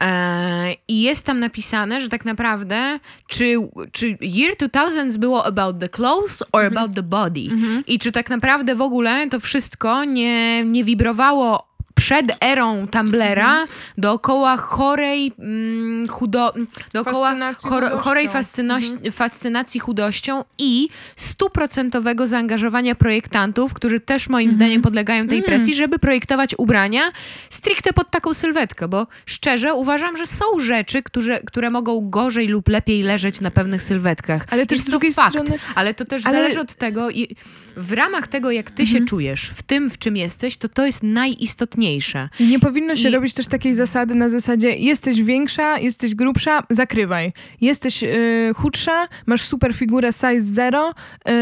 E, 0.00 0.74
I 0.88 1.02
jest 1.02 1.26
tam 1.26 1.40
napisane, 1.40 2.00
że 2.00 2.08
tak 2.08 2.24
naprawdę, 2.24 2.98
czy, 3.28 3.56
czy 3.92 4.06
year 4.22 4.56
2000 4.58 5.18
było 5.18 5.46
about 5.46 5.78
the 5.80 5.88
clothes 5.88 6.42
or 6.52 6.62
Mhm. 6.64 6.78
about 6.78 6.96
the 6.96 7.02
body? 7.02 7.40
I 7.86 7.98
czy 7.98 8.12
tak 8.12 8.30
naprawdę 8.30 8.74
w 8.74 8.80
ogóle 8.82 9.28
to 9.30 9.40
wszystko 9.40 10.04
nie, 10.04 10.64
nie 10.64 10.84
wibrowało 10.84 11.73
przed 11.94 12.26
erą 12.40 12.86
Tumblera 12.88 13.66
dookoła 13.98 14.56
chorej 14.56 15.32
mm, 15.38 16.08
chudo... 16.08 16.54
dookoła 16.92 17.26
Fascynacji 17.28 17.68
chor, 17.68 17.82
chudością. 17.84 17.98
chorej 18.02 18.28
fascynoś- 18.28 19.12
fascynacji 19.12 19.80
chudością 19.80 20.44
i 20.58 20.88
stuprocentowego 21.16 22.26
zaangażowania 22.26 22.94
projektantów, 22.94 23.74
którzy 23.74 24.00
też 24.00 24.28
moim 24.28 24.52
zdaniem 24.52 24.82
podlegają 24.82 25.28
tej 25.28 25.42
presji, 25.42 25.74
żeby 25.74 25.98
projektować 25.98 26.54
ubrania 26.58 27.02
stricte 27.50 27.92
pod 27.92 28.10
taką 28.10 28.34
sylwetkę, 28.34 28.88
bo 28.88 29.06
szczerze 29.26 29.74
uważam, 29.74 30.16
że 30.16 30.26
są 30.26 30.44
rzeczy, 30.60 31.02
które, 31.02 31.40
które 31.40 31.70
mogą 31.70 32.10
gorzej 32.10 32.48
lub 32.48 32.68
lepiej 32.68 33.02
leżeć 33.02 33.40
na 33.40 33.50
pewnych 33.50 33.82
sylwetkach. 33.82 34.46
Ale 34.50 34.66
też 34.66 34.76
Jest 34.78 34.88
z 34.88 34.90
drugiej 34.90 35.14
to 35.14 35.22
fakt, 35.22 35.34
strony- 35.34 35.58
ale 35.74 35.94
to 35.94 36.04
też 36.04 36.26
Ale- 36.26 36.36
zależy 36.36 36.60
od 36.60 36.74
tego 36.74 37.10
i 37.10 37.36
w 37.76 37.92
ramach 37.92 38.28
tego, 38.28 38.50
jak 38.50 38.70
ty 38.70 38.86
się 38.86 39.04
czujesz, 39.04 39.50
w 39.54 39.62
tym, 39.62 39.90
w 39.90 39.98
czym 39.98 40.16
jesteś, 40.16 40.56
to 40.56 40.68
to 40.68 40.86
jest 40.86 41.02
najistotniejsze. 41.02 42.28
I 42.40 42.46
nie 42.46 42.58
powinno 42.60 42.96
się 42.96 43.08
I- 43.08 43.12
robić 43.12 43.34
też 43.34 43.46
takiej 43.46 43.74
zasady 43.74 44.14
na 44.14 44.28
zasadzie 44.28 44.70
jesteś 44.70 45.22
większa, 45.22 45.78
jesteś 45.78 46.14
grubsza, 46.14 46.62
zakrywaj. 46.70 47.32
Jesteś 47.60 48.02
y, 48.02 48.52
chudsza, 48.56 49.08
masz 49.26 49.42
super 49.42 49.74
figurę 49.74 50.12
size 50.12 50.40
zero, 50.40 50.90
y, 50.90 51.32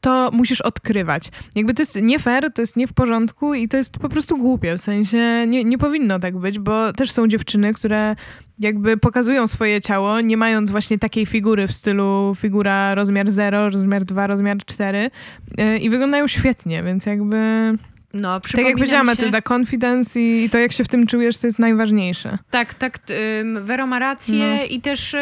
to 0.00 0.30
musisz 0.32 0.60
odkrywać. 0.60 1.28
Jakby 1.54 1.74
to 1.74 1.82
jest 1.82 2.02
nie 2.02 2.18
fair, 2.18 2.52
to 2.52 2.62
jest 2.62 2.76
nie 2.76 2.86
w 2.86 2.92
porządku 2.92 3.54
i 3.54 3.68
to 3.68 3.76
jest 3.76 3.98
po 3.98 4.08
prostu 4.08 4.36
głupie. 4.38 4.76
W 4.76 4.80
sensie 4.80 5.44
nie, 5.48 5.64
nie 5.64 5.78
powinno 5.78 6.18
tak 6.18 6.38
być, 6.38 6.58
bo 6.58 6.92
też 6.92 7.10
są 7.10 7.26
dziewczyny, 7.28 7.74
które 7.74 8.16
jakby 8.58 8.96
pokazują 8.96 9.46
swoje 9.46 9.80
ciało, 9.80 10.20
nie 10.20 10.36
mając 10.36 10.70
właśnie 10.70 10.98
takiej 10.98 11.26
figury 11.26 11.66
w 11.66 11.72
stylu 11.72 12.32
figura 12.36 12.94
rozmiar 12.94 13.30
0, 13.30 13.70
rozmiar 13.70 14.04
2, 14.04 14.26
rozmiar 14.26 14.56
4 14.66 15.10
y, 15.60 15.78
i 15.78 15.90
wyglądają 15.90 16.26
świetnie, 16.26 16.82
więc 16.82 17.06
jakby... 17.06 17.38
No, 18.14 18.40
Tak 18.40 18.54
jak 18.66 18.72
powiedziała 18.74 19.02
się... 19.02 19.06
Matylda, 19.06 19.38
confidence 19.54 20.20
i, 20.20 20.44
i 20.44 20.50
to, 20.50 20.58
jak 20.58 20.72
się 20.72 20.84
w 20.84 20.88
tym 20.88 21.06
czujesz, 21.06 21.38
to 21.38 21.46
jest 21.46 21.58
najważniejsze. 21.58 22.38
Tak, 22.50 22.74
tak, 22.74 22.98
ym, 23.40 23.64
Vero 23.64 23.86
ma 23.86 23.98
rację 23.98 24.56
No. 24.60 24.64
i 24.70 24.80
też 24.80 25.14
y, 25.14 25.18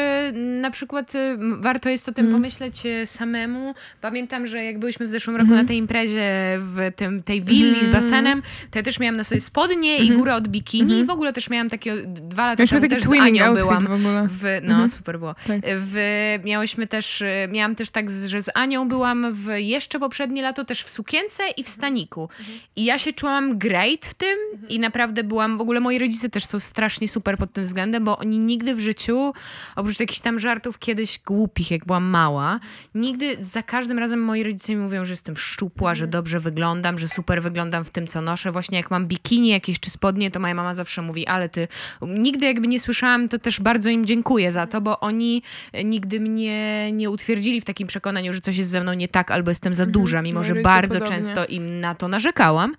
na 0.61 0.70
przykład 0.70 1.14
y, 1.14 1.18
warto 1.61 1.88
jest 1.88 2.09
o 2.09 2.12
tym 2.12 2.26
Mm. 2.26 2.37
pomyśleć 2.37 2.87
y, 2.87 3.07
samemu. 3.07 3.74
Pamiętam, 4.00 4.46
że 4.46 4.64
jak 4.64 4.78
byliśmy 4.78 5.07
w 5.07 5.09
zeszłym 5.09 5.37
roku 5.37 5.42
Mhm. 5.46 5.62
na 5.62 5.68
tej 5.68 5.76
imprezie 5.76 6.31
w 6.61 6.90
tym, 6.96 7.22
tej 7.22 7.42
willi 7.42 7.74
z 7.81 7.85
Mhm. 7.85 7.92
basenem, 7.92 8.42
to 8.70 8.78
ja 8.78 8.83
też 8.83 9.00
miałam 9.00 9.16
na 9.16 9.24
sobie 9.24 9.40
spodnie 9.40 9.96
i 9.96 10.00
Mhm. 10.00 10.18
górę 10.18 10.35
od 10.35 10.48
bikini 10.48 10.83
Mhm. 10.83 11.02
i 11.02 11.07
w 11.07 11.11
ogóle 11.11 11.33
też 11.33 11.50
miałam 11.50 11.70
takie 11.70 11.96
dwa 12.07 12.46
lata 12.46 12.62
Mieliśmy 12.62 12.81
temu 12.81 12.90
też 12.94 13.02
z 13.02 13.12
Anią 13.20 13.55
byłam. 13.55 13.87
w 13.87 13.92
ogóle. 13.92 14.26
W, 14.31 14.42
no, 14.62 14.70
Mhm. 14.72 14.88
super 14.88 15.18
było. 15.18 15.35
Tak. 15.46 15.61
W, 15.64 15.98
miałyśmy 16.44 16.87
też, 16.87 17.22
miałam 17.48 17.74
też 17.74 17.90
tak, 17.90 18.11
że 18.11 18.42
z 18.42 18.50
Anią 18.55 18.88
byłam 18.88 19.33
w 19.33 19.48
jeszcze 19.57 19.98
poprzednie 20.00 20.42
lato 20.42 20.64
też 20.64 20.83
w 20.83 20.90
sukience 20.90 21.42
i 21.57 21.62
w 21.64 21.68
staniku. 21.68 22.28
I 22.76 22.82
ja 22.85 22.99
się 22.99 23.12
czułam 23.12 23.59
great 23.59 24.07
w 24.07 24.14
tym 24.14 24.38
i 24.68 24.79
naprawdę 24.79 25.25
byłam, 25.25 25.59
w 25.59 25.61
ogóle 25.61 25.81
moi 25.81 25.99
rodzice 25.99 26.29
też 26.29 26.45
są 26.45 26.61
strasznie 26.61 27.09
super 27.09 27.38
pod 27.38 27.53
tym 27.53 27.64
względem, 27.64 28.05
bo 28.05 28.18
oni 28.18 28.38
nigdy 28.38 28.75
w 28.75 28.81
życiu, 28.81 29.33
oprócz 29.77 30.01
jakichś 30.01 30.21
tam 30.21 30.40
żartów 30.40 30.79
kiedyś 30.79 31.21
głupich, 31.27 31.71
jak 31.71 31.85
byłam 31.85 32.05
mała, 32.05 32.61
nigdy, 32.95 33.37
za 33.38 33.62
każdym 33.62 33.99
razem 33.99 34.25
moi 34.25 34.42
rodzice 34.42 34.73
mi 34.73 34.79
mówią, 34.79 35.05
że 35.05 35.12
jestem 35.12 35.37
szczupła, 35.37 35.95
że 35.95 36.07
dobrze 36.07 36.40
wyglądam, 36.40 36.99
że 36.99 37.09
super 37.09 37.42
wyglądam 37.42 37.85
w 37.85 37.90
tym, 37.90 38.07
co 38.07 38.23
noszę. 38.23 38.53
Właśnie 38.53 38.79
jak 38.79 38.90
mam 38.90 39.07
bikini 39.07 39.49
jakieś 39.49 39.81
czy 39.81 39.90
spodnie, 39.90 40.31
to 40.31 40.40
moja 40.40 40.55
mama 40.55 40.75
zawsze 40.75 41.03
mówi, 41.03 41.27
ale 41.27 41.49
ty, 41.49 41.68
nigdy 42.03 42.47
jakby 42.47 42.68
nie 42.68 42.81
słyszałam, 42.81 43.29
to 43.29 43.38
też 43.38 43.61
bardzo 43.61 43.90
im 43.90 44.07
dziękuję 44.07 44.53
za 44.53 44.66
to, 44.66 44.81
bo 44.81 45.01
oni 45.01 45.42
nigdy 45.85 46.21
mnie 46.21 46.92
nie 46.92 47.11
utwierdzili 47.11 47.61
w 47.61 47.64
takim 47.64 47.87
przekonaniu, 47.88 48.33
że 48.33 48.40
coś 48.40 48.57
jest 48.57 48.71
ze 48.71 48.81
mną 48.81 48.92
nie 48.92 49.09
tak, 49.09 49.31
albo 49.31 49.51
jestem 49.51 49.75
za 49.75 49.87
duża, 49.87 50.23
mimo 50.23 50.45
że 50.45 50.55
bardzo 50.55 50.95
podobnie. 50.95 51.16
często 51.16 51.47
im 51.47 51.81
na 51.81 51.95
to 51.95 52.09
narzekałam. 52.09 52.71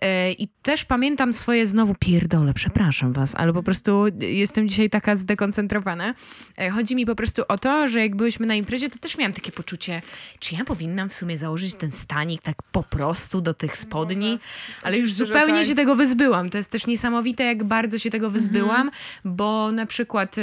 E, 0.00 0.32
I 0.32 0.48
też 0.62 0.84
pamiętam 0.84 1.32
swoje 1.32 1.66
znowu 1.66 1.94
pierdolę, 2.00 2.54
przepraszam 2.54 3.12
was, 3.12 3.34
ale 3.34 3.52
po 3.52 3.62
prostu 3.62 4.04
jestem 4.18 4.68
dzisiaj 4.68 4.90
taka 4.90 5.16
zdekoncentrowana. 5.16 6.14
E, 6.58 6.70
Chodzi 6.70 6.96
mi 6.96 7.06
po 7.06 7.14
prostu 7.14 7.42
o 7.48 7.58
to, 7.58 7.88
że 7.88 8.00
jak 8.00 8.16
byłyśmy 8.16 8.46
na 8.46 8.54
imprezie, 8.54 8.90
to 8.90 8.98
też 8.98 9.18
miałam 9.18 9.32
takie 9.32 9.52
poczucie, 9.52 10.02
czy 10.38 10.54
ja 10.54 10.64
powinnam 10.64 11.08
w 11.08 11.14
sumie 11.14 11.36
założyć 11.38 11.74
ten 11.74 11.90
stanik 11.90 12.42
tak 12.42 12.56
po 12.72 12.82
prostu 12.82 13.40
do 13.40 13.54
tych 13.54 13.76
spodni, 13.76 14.38
ale 14.82 14.98
już 14.98 15.12
zupełnie 15.12 15.58
tak. 15.58 15.66
się 15.66 15.74
tego 15.74 15.96
wyzbyłam. 15.96 16.50
To 16.50 16.56
jest 16.56 16.70
też 16.70 16.86
niesamowite, 16.86 17.44
jak 17.44 17.64
bardzo 17.64 17.98
się 17.98 18.10
tego 18.10 18.30
wyzbyłam, 18.30 18.90
bo 19.24 19.72
na 19.72 19.86
przykład 19.86 20.36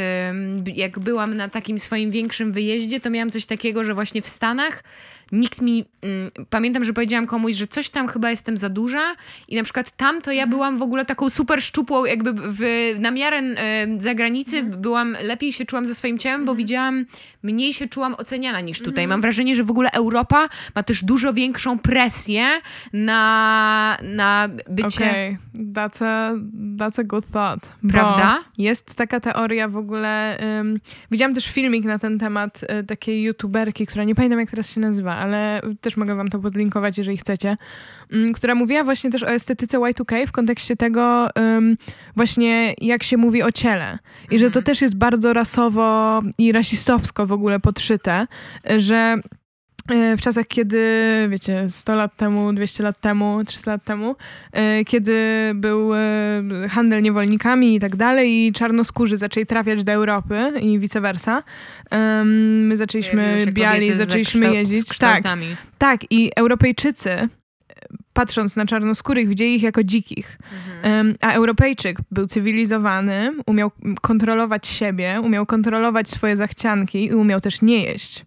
jak 0.66 1.00
byłam 1.00 1.38
na 1.38 1.50
takim 1.50 1.80
swoim 1.80 2.12
większym 2.12 2.52
wyjeździe, 2.52 3.00
to 3.00 3.10
miałam 3.10 3.30
coś 3.30 3.46
takiego, 3.46 3.84
że 3.84 3.94
właśnie 3.94 4.22
w 4.22 4.28
Stanach 4.28 4.84
nikt 5.32 5.62
mi, 5.62 5.86
mm, 6.02 6.32
pamiętam, 6.50 6.84
że 6.84 6.94
powiedziałam 6.94 7.26
komuś, 7.26 7.56
że 7.56 7.68
coś 7.68 7.90
tam 7.90 8.08
chyba 8.08 8.30
jestem 8.30 8.58
za 8.58 8.70
duża 8.70 9.16
i 9.48 9.56
na 9.56 9.64
przykład 9.64 9.92
tam 9.92 10.22
to 10.22 10.32
ja 10.32 10.48
byłam 10.48 10.78
w 10.78 10.82
ogóle 10.82 11.06
taką 11.06 11.30
super 11.30 11.62
szczupłą, 11.62 12.06
jakby 12.06 12.34
w, 12.34 12.62
na 13.00 13.12
miarę 13.12 13.38
e, 13.38 13.88
zagranicy 13.98 14.64
byłam, 14.64 15.18
lepiej 15.24 15.54
się 15.54 15.66
czułam 15.66 15.86
ze 15.86 15.96
swoim 15.96 16.18
ciałem, 16.18 16.46
bo 16.46 16.56
widziałam, 16.56 17.06
mniej 17.44 17.74
się 17.74 17.88
czułam 17.88 18.14
oceniana 18.14 18.62
niż 18.62 18.80
tutaj. 18.82 19.08
Mam 19.08 19.22
wrażenie, 19.22 19.56
że 19.56 19.64
w 19.64 19.70
ogóle 19.72 19.92
Europa 19.92 20.50
ma 20.76 20.84
też 20.84 21.04
dużo 21.04 21.34
większą 21.34 21.80
presję 21.80 22.46
na, 22.94 23.98
na 24.04 24.50
bycie... 24.70 24.88
Okej, 24.88 25.38
that's, 25.54 26.06
a, 26.06 26.34
that's 26.78 27.00
a 27.00 27.04
good 27.04 27.26
thought. 27.32 27.72
bo 27.84 27.90
Prawda? 27.90 28.40
Jest 28.58 28.96
taka 28.96 29.20
teoria 29.20 29.68
w 29.68 29.78
ogóle. 29.78 30.38
ym, 30.60 30.80
widziałam 31.12 31.36
też 31.36 31.48
filmik 31.48 31.86
na 31.86 32.00
ten 32.00 32.20
temat 32.20 32.62
y, 32.64 32.84
takiej 32.84 33.24
youtuberki, 33.24 33.86
która 33.86 34.04
nie 34.04 34.16
pamiętam 34.16 34.40
jak 34.40 34.50
teraz 34.50 34.74
się 34.74 34.82
nazywa, 34.82 35.21
ale 35.22 35.62
też 35.82 35.98
mogę 35.98 36.16
wam 36.16 36.28
to 36.30 36.40
podlinkować, 36.40 36.98
jeżeli 36.98 37.18
chcecie, 37.18 37.58
ym, 38.14 38.34
która 38.34 38.56
mówiła 38.56 38.84
właśnie 38.84 39.10
też 39.10 39.24
o 39.24 39.30
estetyce 39.32 39.78
Y2K 39.80 40.28
w 40.28 40.32
kontekście 40.32 40.76
tego 40.76 41.28
ym, 41.40 41.78
właśnie 42.16 42.74
jak 42.82 43.04
się 43.04 43.18
mówi 43.18 43.44
o 43.44 43.52
ciele. 43.52 44.00
I 44.32 44.40
że 44.40 44.46
to 44.46 44.60
Mhm. 44.60 44.64
też 44.66 44.82
jest 44.82 44.96
bardzo 44.98 45.34
rasowo 45.34 46.22
i 46.38 46.52
rasistowsko 46.52 47.28
w 47.28 47.32
ogóle 47.32 47.60
podszyte, 47.60 48.28
że 48.78 49.16
w 50.18 50.22
czasach, 50.22 50.48
kiedy, 50.48 50.80
wiecie, 51.30 51.70
100 51.70 51.96
lat 51.96 52.16
temu, 52.16 52.54
200 52.54 52.84
lat 52.84 53.00
temu, 53.00 53.42
300 53.46 53.72
lat 53.72 53.84
temu, 53.84 54.16
e, 54.52 54.86
kiedy 54.86 55.16
był 55.56 55.96
e, 55.96 56.00
handel 56.70 57.02
niewolnikami 57.02 57.76
i 57.76 57.80
tak 57.80 57.96
dalej 57.96 58.48
i 58.48 58.54
czarnoskórzy 58.54 59.18
zaczęli 59.18 59.46
trafiać 59.46 59.84
do 59.84 59.92
Europy 59.92 60.54
i 60.62 60.80
vice 60.80 61.02
versa, 61.02 61.44
my 62.14 62.78
zaczęliśmy, 62.78 63.46
biali, 63.52 63.94
zaczęliśmy 63.94 64.54
jeździć. 64.56 64.98
Tak, 64.98 65.24
tak. 65.78 66.12
I 66.12 66.32
Europejczycy, 66.36 67.12
e, 67.12 67.30
patrząc 68.14 68.56
na 68.56 68.66
czarnoskórych, 68.66 69.28
widzieli 69.28 69.56
ich 69.56 69.64
jako 69.64 69.84
dzikich. 69.84 70.38
Mhm. 70.84 71.16
A 71.22 71.32
Europejczyk 71.32 71.98
był 72.12 72.28
cywilizowany, 72.28 73.34
umiał 73.46 73.72
kontrolować 74.02 74.68
siebie, 74.68 75.22
umiał 75.24 75.46
kontrolować 75.46 76.10
swoje 76.10 76.36
zachcianki 76.36 77.06
i 77.06 77.14
umiał 77.14 77.42
też 77.42 77.62
nie 77.62 77.84
jeść. 77.84 78.26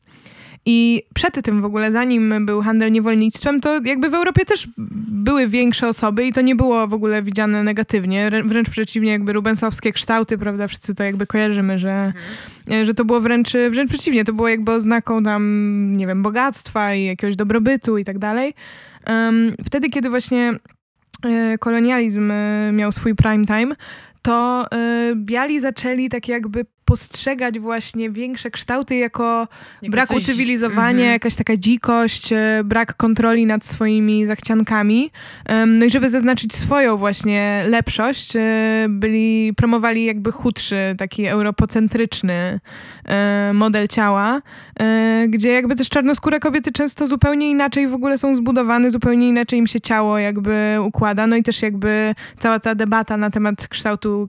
I 0.66 1.03
przed 1.14 1.42
tym 1.44 1.61
w 1.61 1.64
ogóle, 1.64 1.90
zanim 1.92 2.46
był 2.46 2.62
handel 2.62 2.92
niewolnictwem, 2.92 3.61
to 3.61 3.81
jakby 3.85 4.11
w 4.11 4.14
Europie 4.14 4.44
też 4.44 4.68
były 5.09 5.48
większe 5.48 5.88
osoby 5.88 6.27
i 6.27 6.33
to 6.33 6.40
nie 6.40 6.57
było 6.57 6.88
w 6.88 6.94
ogóle 6.94 7.22
widziane 7.22 7.62
negatywnie. 7.64 8.29
Wrę- 8.31 8.48
Wręcz 8.48 8.70
przeciwnie, 8.70 9.11
jakby 9.12 9.33
rubensowskie 9.33 9.92
kształty, 9.92 10.38
prawda, 10.38 10.68
wszyscy 10.68 10.94
to 10.94 11.05
jakby 11.05 11.27
kojarzymy, 11.27 11.79
że, 11.79 12.12
e, 12.70 12.87
że 12.87 12.94
to 12.94 13.05
było 13.05 13.20
wręcz, 13.20 13.53
wręcz 13.70 13.90
przeciwnie, 13.90 14.24
to 14.24 14.33
było 14.33 14.48
jakby 14.48 14.72
oznaką 14.72 15.22
tam, 15.22 15.92
nie 15.96 16.07
wiem, 16.07 16.22
bogactwa 16.22 16.94
i 16.94 17.05
jakiegoś 17.05 17.37
dobrobytu 17.37 17.98
i 17.98 18.05
tak 18.05 18.18
dalej. 18.18 18.55
Em, 19.05 19.53
Wtedy, 19.66 19.90
kiedy 19.90 20.11
właśnie 20.11 20.53
e, 21.24 21.59
kolonializm 21.59 22.31
e, 22.31 22.72
miał 22.72 22.92
swój 22.92 23.14
prime 23.14 23.44
time, 23.46 23.74
to 24.22 24.66
biali 25.14 25.61
zaczęli 25.61 26.09
tak 26.09 26.29
jakby 26.29 26.64
postrzegać 26.85 27.59
właśnie 27.59 28.11
większe 28.11 28.51
kształty 28.51 28.97
jako 28.97 29.49
Jako 29.83 29.92
brak 29.92 30.11
ucywilizowania, 30.11 30.90
Mhm. 30.90 31.11
jakaś 31.12 31.35
taka 31.35 31.57
dzikość, 31.57 32.33
e, 32.33 32.62
brak 32.64 32.97
kontroli 32.97 33.47
nad 33.47 33.64
swoimi 33.64 34.27
zachciankami. 34.27 35.11
No 35.66 35.85
i 35.85 35.90
żeby 35.90 36.09
zaznaczyć 36.09 36.55
swoją 36.55 36.97
właśnie 36.97 37.64
lepszość, 37.68 38.37
e, 38.37 38.40
byli, 38.88 39.53
promowali 39.57 40.05
jakby 40.05 40.33
chudszy, 40.33 40.77
taki 40.99 41.27
europocentryczny 41.27 42.61
e, 43.09 43.51
model 43.55 43.88
ciała, 43.88 44.42
gdzie 45.29 45.53
jakby 45.53 45.77
też 45.77 45.88
czarnoskóre 45.88 46.40
kobiety 46.40 46.73
często 46.73 47.07
zupełnie 47.07 47.51
inaczej 47.51 47.88
w 47.88 47.94
ogóle 47.94 48.18
są 48.18 48.35
zbudowane, 48.35 48.90
zupełnie 48.90 49.29
inaczej 49.29 49.59
im 49.59 49.66
się 49.66 49.81
ciało 49.81 50.18
jakby 50.18 50.77
układa. 50.83 51.27
No 51.27 51.37
i 51.37 51.42
też 51.42 51.62
jakby 51.62 52.14
cała 52.38 52.61
ta 52.61 52.75
debata 52.75 53.16
na 53.16 53.31
temat 53.31 53.68
kształtu 53.68 54.29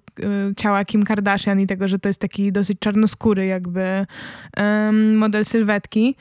ciała 0.57 0.85
Kim 0.85 1.03
Kardashian 1.03 1.59
i 1.59 1.67
tego, 1.67 1.87
że 1.87 1.99
to 1.99 2.09
jest 2.09 2.21
taki 2.21 2.44
dosyć 2.51 2.79
czarnoskóry 2.79 3.45
jakby 3.45 4.05
em, 4.57 5.17
model 5.17 5.45
sylwetki. 5.45 6.15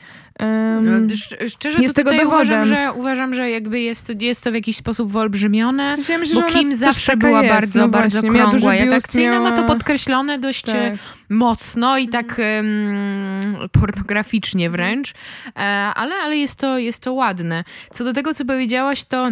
Szcz- 1.09 1.49
Szczerze 1.49 1.79
jest 1.81 1.95
to 1.95 1.99
tego 1.99 2.11
dowodem. 2.11 2.27
uważam, 2.27 2.65
że, 2.65 2.93
uważam, 2.95 3.33
że 3.33 3.49
jakby 3.49 3.79
jest, 3.79 4.21
jest 4.21 4.43
to 4.43 4.51
w 4.51 4.53
jakiś 4.53 4.77
sposób 4.77 5.11
wyolbrzymione. 5.11 5.89
w 5.89 5.93
sensie 5.93 6.13
ja 6.13 6.19
myślę, 6.19 6.41
Bo 6.41 6.47
Kim 6.47 6.75
zawsze 6.75 7.17
była 7.17 7.43
jest, 7.43 7.53
bardzo, 7.55 7.79
no 7.81 7.89
bardzo 7.89 8.21
właśnie. 8.21 8.37
Miała 8.37 8.49
krągła 8.49 8.75
i 8.75 8.77
biust, 8.77 8.87
atrakcyjna, 8.87 9.39
ma 9.39 9.49
to 9.51 9.55
miała- 9.55 9.67
podkreślone 9.67 10.39
dość 10.39 10.61
Tak. 10.61 10.75
e, 10.75 10.97
mocno 11.29 11.97
i 11.97 12.07
tak 12.07 12.39
em, 12.39 12.65
pornograficznie 13.71 14.69
wręcz, 14.69 15.13
e, 15.55 15.59
ale, 15.95 16.15
ale 16.15 16.37
jest, 16.37 16.59
to, 16.59 16.77
jest 16.77 17.03
to 17.03 17.13
ładne. 17.13 17.63
Co 17.91 18.03
do 18.03 18.13
tego, 18.13 18.33
co 18.33 18.45
powiedziałaś, 18.45 19.03
to 19.03 19.29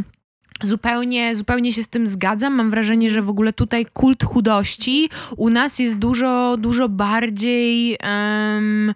Zupełnie, 0.63 1.36
zupełnie 1.36 1.73
się 1.73 1.84
z 1.84 1.88
tym 1.88 2.08
zgadzam. 2.08 2.54
Mam 2.56 2.69
wrażenie, 2.69 3.10
że 3.10 3.21
w 3.21 3.30
ogóle 3.30 3.54
tutaj 3.54 3.86
kult 3.93 4.23
chudości 4.23 5.10
u 5.38 5.49
nas 5.49 5.80
jest 5.80 5.95
dużo, 5.97 6.58
dużo 6.58 6.89
bardziej 6.89 7.97
em, 7.99 8.93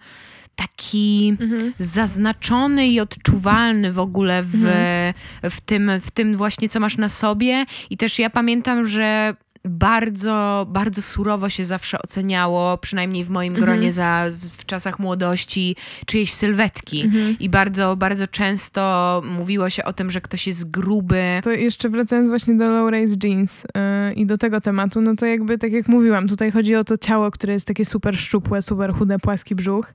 taki 0.55 1.35
Mhm. 1.41 1.73
zaznaczony 1.79 2.87
i 2.87 2.99
odczuwalny 2.99 3.93
w 3.93 3.99
ogóle 3.99 4.43
w, 4.43 4.55
Mhm. 4.55 5.13
w, 5.43 5.61
tym, 5.61 5.91
w 6.01 6.11
tym 6.11 6.35
właśnie, 6.37 6.69
co 6.69 6.79
masz 6.79 6.97
na 6.97 7.09
sobie. 7.09 7.65
I 7.89 7.97
też 7.97 8.19
ja 8.19 8.29
pamiętam, 8.29 8.87
że 8.87 9.35
bardzo, 9.65 10.65
bardzo 10.69 11.01
surowo 11.01 11.49
się 11.49 11.63
zawsze 11.63 12.01
oceniało, 12.01 12.77
przynajmniej 12.77 13.23
w 13.23 13.29
moim 13.29 13.55
Mhm. 13.55 13.65
gronie 13.65 13.91
za, 13.91 14.25
w, 14.31 14.61
w 14.61 14.65
czasach 14.65 14.99
młodości, 14.99 15.75
czyjeś 16.05 16.33
sylwetki. 16.33 17.01
Mhm. 17.01 17.35
I 17.39 17.49
bardzo, 17.49 17.95
bardzo 17.95 18.27
często 18.27 19.21
mówiło 19.25 19.69
się 19.69 19.83
o 19.83 19.93
tym, 19.93 20.11
że 20.11 20.21
ktoś 20.21 20.47
jest 20.47 20.71
gruby. 20.71 21.23
To 21.43 21.51
jeszcze 21.51 21.89
wracając 21.89 22.29
właśnie 22.29 22.55
do 22.55 22.69
low 22.69 22.91
rise 22.91 23.15
jeans 23.23 23.63
yy, 23.63 24.13
i 24.13 24.25
do 24.25 24.37
tego 24.37 24.61
tematu, 24.61 25.01
no 25.01 25.15
to 25.15 25.25
jakby 25.25 25.57
tak 25.57 25.71
jak 25.71 25.87
mówiłam, 25.87 26.27
tutaj 26.27 26.51
chodzi 26.51 26.75
o 26.75 26.83
to 26.83 26.97
ciało, 26.97 27.31
które 27.31 27.53
jest 27.53 27.67
takie 27.67 27.85
super 27.85 28.17
szczupłe, 28.17 28.61
super 28.61 28.93
chude, 28.93 29.19
płaski 29.19 29.55
brzuch. 29.55 29.93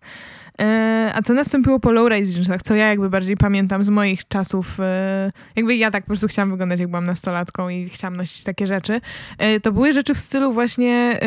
Yy, 0.58 0.66
a 1.14 1.22
co 1.22 1.34
nastąpiło 1.34 1.80
po 1.80 1.92
low 1.92 2.10
rise 2.10 2.32
jeansach, 2.32 2.62
co 2.62 2.74
ja 2.74 2.88
jakby 2.88 3.10
bardziej 3.10 3.36
pamiętam 3.36 3.84
z 3.84 3.88
moich 3.88 4.28
czasów, 4.28 4.78
yy, 4.78 4.84
jakby 5.56 5.76
ja 5.76 5.90
tak 5.90 6.04
po 6.04 6.06
prostu 6.06 6.28
chciałam 6.28 6.50
wyglądać 6.50 6.80
jak 6.80 6.88
byłam 6.88 7.04
nastolatką 7.04 7.68
i 7.68 7.88
chciałam 7.88 8.16
nosić 8.16 8.44
takie 8.44 8.66
rzeczy, 8.66 9.00
yy, 9.40 9.60
to 9.60 9.72
były 9.72 9.92
rzeczy 9.92 10.14
w 10.14 10.18
stylu 10.20 10.52
właśnie 10.52 11.20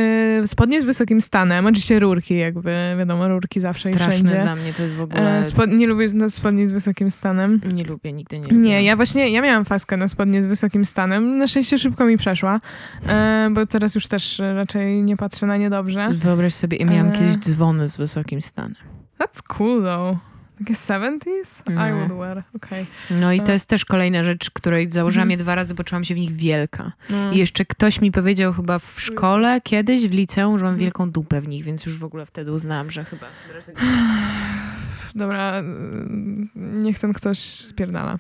spodnie 0.46 0.82
z 0.82 0.84
wysokim 0.84 1.22
stanem, 1.22 1.66
oczywiście 1.66 2.00
rurki 2.00 2.38
jakby, 2.38 2.96
wiadomo, 3.00 3.28
rurki 3.28 3.60
zawsze 3.60 3.90
i 3.90 3.94
Straszne 3.94 4.14
wszędzie. 4.14 4.44
dla 4.44 4.56
mnie 4.56 4.74
to 4.74 4.84
jest 4.84 4.96
w 4.96 5.02
ogóle... 5.02 5.42
Spod- 5.44 5.78
nie 5.78 5.88
lubię 5.88 6.08
no, 6.14 6.30
spodni 6.30 6.66
z 6.68 6.74
wysokim 6.74 7.12
stanem. 7.12 7.62
Nie 7.74 7.84
lubię, 7.84 8.14
nigdy 8.14 8.40
nie 8.40 8.44
lubię. 8.44 8.56
Nie, 8.56 8.84
ja 8.84 8.96
właśnie, 8.96 9.30
ja 9.30 9.42
miałam 9.42 9.66
faskę 9.66 9.98
na 9.98 10.08
spodnie 10.08 10.44
z 10.44 10.46
wysokim 10.46 10.86
stanem. 10.86 11.38
Na 11.38 11.48
szczęście 11.48 11.78
szybko 11.78 12.06
mi 12.06 12.18
przeszła, 12.18 12.60
e, 13.08 13.50
bo 13.52 13.66
teraz 13.66 13.96
już 13.96 14.08
też 14.08 14.40
e, 14.40 14.54
raczej 14.56 15.04
nie 15.04 15.18
patrzę 15.18 15.46
na 15.46 15.58
nie 15.58 15.70
dobrze. 15.70 16.08
Wyobraź 16.12 16.54
sobie, 16.54 16.78
ja 16.78 16.86
miałam 16.86 17.08
Ale- 17.08 17.18
kiedyś 17.18 17.36
dzwony 17.38 17.90
z 17.90 17.98
wysokim 17.98 18.42
stanem. 18.42 18.76
That's 19.20 19.42
cool 19.48 19.84
though. 19.84 20.18
Takie 20.60 20.74
70s? 20.74 21.62
I 21.68 21.74
No. 21.74 21.96
would 21.98 22.12
wear, 22.20 22.44
okej. 22.56 22.86
No 23.12 23.34
i 23.34 23.40
to 23.42 23.50
E. 23.50 23.54
jest 23.54 23.66
też 23.66 23.86
kolejna 23.86 24.24
rzecz, 24.24 24.50
której 24.52 24.92
założyłam 24.92 25.24
Mhm. 25.28 25.40
je 25.40 25.44
dwa 25.44 25.56
razy, 25.56 25.74
bo 25.76 25.84
czułam 25.84 26.04
się 26.04 26.16
w 26.16 26.18
nich 26.18 26.32
wielka. 26.36 26.92
No. 27.10 27.32
I 27.32 27.38
jeszcze 27.38 27.66
ktoś 27.66 28.02
mi 28.02 28.12
powiedział 28.12 28.54
chyba 28.54 28.80
w 28.80 28.94
szkole 28.98 29.62
kiedyś, 29.64 30.08
w 30.08 30.14
liceum, 30.14 30.60
że 30.60 30.66
mam 30.66 30.74
Mhm. 30.74 30.80
wielką 30.86 31.12
dupę 31.12 31.42
w 31.42 31.48
nich, 31.48 31.64
więc 31.64 31.86
już 31.86 31.98
w 31.98 32.04
ogóle 32.04 32.26
wtedy 32.26 32.52
uznałam, 32.52 32.92
że 32.92 33.04
chyba... 33.06 33.28
Dobra, 35.16 35.52
mm, 35.58 36.50
niech 36.56 37.00
ten 37.00 37.14
ktoś 37.14 37.40
spierdala. 37.40 38.18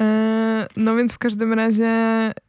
E, 0.00 0.66
no 0.76 0.96
więc 0.96 1.12
w 1.12 1.18
każdym 1.18 1.52
razie 1.52 1.92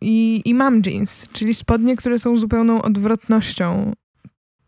i, 0.02 0.42
i 0.46 0.54
mam 0.54 0.82
jeans, 0.86 1.28
czyli 1.34 1.54
spodnie, 1.54 1.96
które 1.96 2.20
są 2.20 2.38
zupełną 2.38 2.82
odwrotnością 2.82 3.94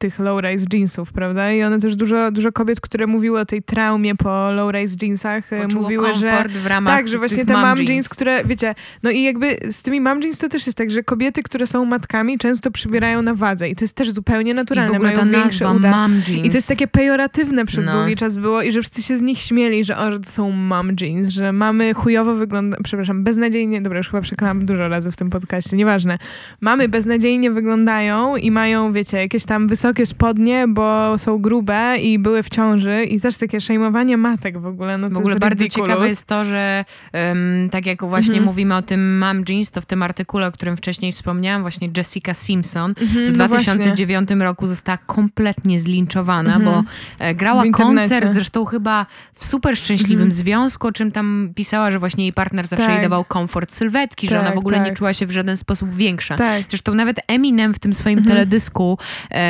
tych 0.03 0.19
low-rise 0.19 0.65
jeansów, 0.73 1.11
prawda? 1.13 1.51
I 1.53 1.63
one 1.63 1.79
też 1.79 1.95
dużo, 1.95 2.31
dużo 2.31 2.51
kobiet, 2.51 2.81
które 2.81 3.07
mówiły 3.07 3.39
o 3.39 3.45
tej 3.45 3.63
traumie 3.63 4.15
po 4.15 4.29
low-rise 4.51 4.95
jeansach, 5.05 5.53
e, 5.53 5.61
Poczuło 5.63 5.83
mówiły, 5.83 6.13
że 6.13 6.43
w 6.49 6.65
ramach 6.67 6.97
Tak, 6.97 7.07
że 7.07 7.17
właśnie 7.17 7.45
te 7.45 7.53
mom 7.53 7.61
mom 7.61 7.77
jeans. 7.77 7.89
jeans, 7.89 8.09
które, 8.09 8.43
wiecie, 8.45 8.75
no 9.03 9.11
i 9.11 9.23
jakby 9.23 9.57
z 9.71 9.81
tymi 9.81 10.01
mom 10.01 10.21
jeans 10.21 10.39
to 10.39 10.49
też 10.49 10.65
jest 10.65 10.77
tak, 10.77 10.91
że 10.91 11.03
kobiety, 11.03 11.43
które 11.43 11.67
są 11.67 11.85
matkami, 11.85 12.37
często 12.37 12.71
przybierają 12.71 13.21
na 13.21 13.35
wadze 13.35 13.69
i 13.69 13.75
to 13.75 13.83
jest 13.83 13.95
też 13.95 14.11
zupełnie 14.11 14.51
I 14.51 14.55
naturalne, 14.55 14.91
ta 14.93 14.99
mają 14.99 15.15
większe 15.31 15.39
nazwa 15.65 15.71
uda. 15.71 15.91
mom 15.91 16.13
jeans. 16.27 16.45
I 16.45 16.49
to 16.49 16.55
jest 16.57 16.67
takie 16.67 16.87
pejoratywne 16.87 17.65
przez 17.65 17.85
No. 17.85 17.93
długi 17.93 18.15
czas 18.15 18.35
było 18.35 18.61
i 18.61 18.71
że 18.71 18.81
wszyscy 18.81 19.01
się 19.01 19.17
z 19.17 19.21
nich 19.21 19.39
śmieli, 19.39 19.83
że 19.83 19.97
o, 19.97 20.11
że 20.11 20.19
to 20.19 20.29
są 20.29 20.51
mom 20.51 20.91
jeans, 21.01 21.29
że 21.29 21.51
mamy 21.51 21.93
chujowo 21.93 22.35
wygląda, 22.35 22.77
przepraszam, 22.83 23.23
beznadziejnie, 23.23 23.81
dobra, 23.81 23.97
już 23.97 24.07
chyba 24.09 24.21
przeklałam 24.21 24.65
dużo 24.65 24.87
razy 24.87 25.11
w 25.11 25.17
tym 25.17 25.29
podcaście, 25.29 25.77
nieważne. 25.77 26.17
Mamy 26.61 26.89
beznadziejnie 26.89 27.51
wyglądają 27.51 28.35
i 28.35 28.51
mają, 28.51 28.93
wiecie, 28.93 29.17
jakieś 29.17 29.45
tam 29.45 29.67
wysokie 29.67 29.92
spodnie, 30.05 30.65
bo 30.67 31.17
są 31.17 31.37
grube 31.39 31.97
i 31.97 32.19
były 32.19 32.43
w 32.43 32.49
ciąży 32.49 33.03
i 33.03 33.21
też 33.21 33.37
takie 33.37 33.61
szejmowanie 33.61 34.17
matek 34.17 34.57
w 34.57 34.65
ogóle, 34.65 34.97
no 34.97 35.07
to 35.09 35.13
W 35.13 35.17
ogóle 35.17 35.31
jest 35.33 35.41
bardzo 35.41 35.67
ciekawe 35.67 36.07
jest 36.07 36.25
to, 36.27 36.45
że 36.45 36.85
em, 37.13 37.69
tak 37.71 37.85
jak 37.85 38.03
właśnie 38.05 38.33
Mhm. 38.33 38.45
mówimy 38.45 38.75
o 38.75 38.81
tym 38.81 39.17
Mom 39.19 39.43
Jeans, 39.49 39.71
to 39.71 39.81
w 39.81 39.85
tym 39.85 40.03
artykule, 40.03 40.47
o 40.47 40.51
którym 40.51 40.77
wcześniej 40.77 41.11
wspomniałam, 41.11 41.61
właśnie 41.61 41.89
Jessica 41.97 42.33
Simpson 42.33 42.93
Mhm, 43.01 43.33
w 43.33 43.37
no 43.37 43.47
właśnie. 43.47 43.73
2009 43.73 44.29
roku 44.41 44.67
została 44.67 44.97
kompletnie 44.97 45.79
zlinczowana, 45.79 46.55
Mhm. 46.55 46.63
bo 46.75 46.83
e, 47.19 47.35
grała 47.35 47.63
koncert, 47.71 48.31
zresztą 48.31 48.65
chyba 48.65 49.05
w 49.33 49.45
super 49.45 49.77
szczęśliwym 49.77 50.13
Mhm. 50.27 50.31
związku, 50.31 50.87
o 50.87 50.91
czym 50.91 51.11
tam 51.11 51.49
pisała, 51.55 51.91
że 51.91 51.99
właśnie 51.99 52.23
jej 52.23 52.33
partner 52.33 52.67
zawsze 52.67 52.85
Tak. 52.85 52.93
jej 52.95 53.03
dawał 53.03 53.25
komfort 53.25 53.71
sylwetki, 53.71 54.27
że 54.27 54.35
ona 54.39 54.45
Tak, 54.47 54.55
w 54.55 54.57
ogóle 54.57 54.79
nie 54.79 54.85
tak. 54.85 54.93
czuła 54.95 55.13
się 55.13 55.25
w 55.25 55.31
żaden 55.31 55.57
sposób 55.57 55.95
większa. 55.95 56.35
Tak. 56.35 56.63
Zresztą 56.69 56.93
nawet 56.93 57.19
Eminem 57.27 57.73
w 57.73 57.79
tym 57.79 57.93
swoim 57.93 58.17
Mhm. 58.19 58.35
teledysku 58.35 58.97
em, 59.29 59.43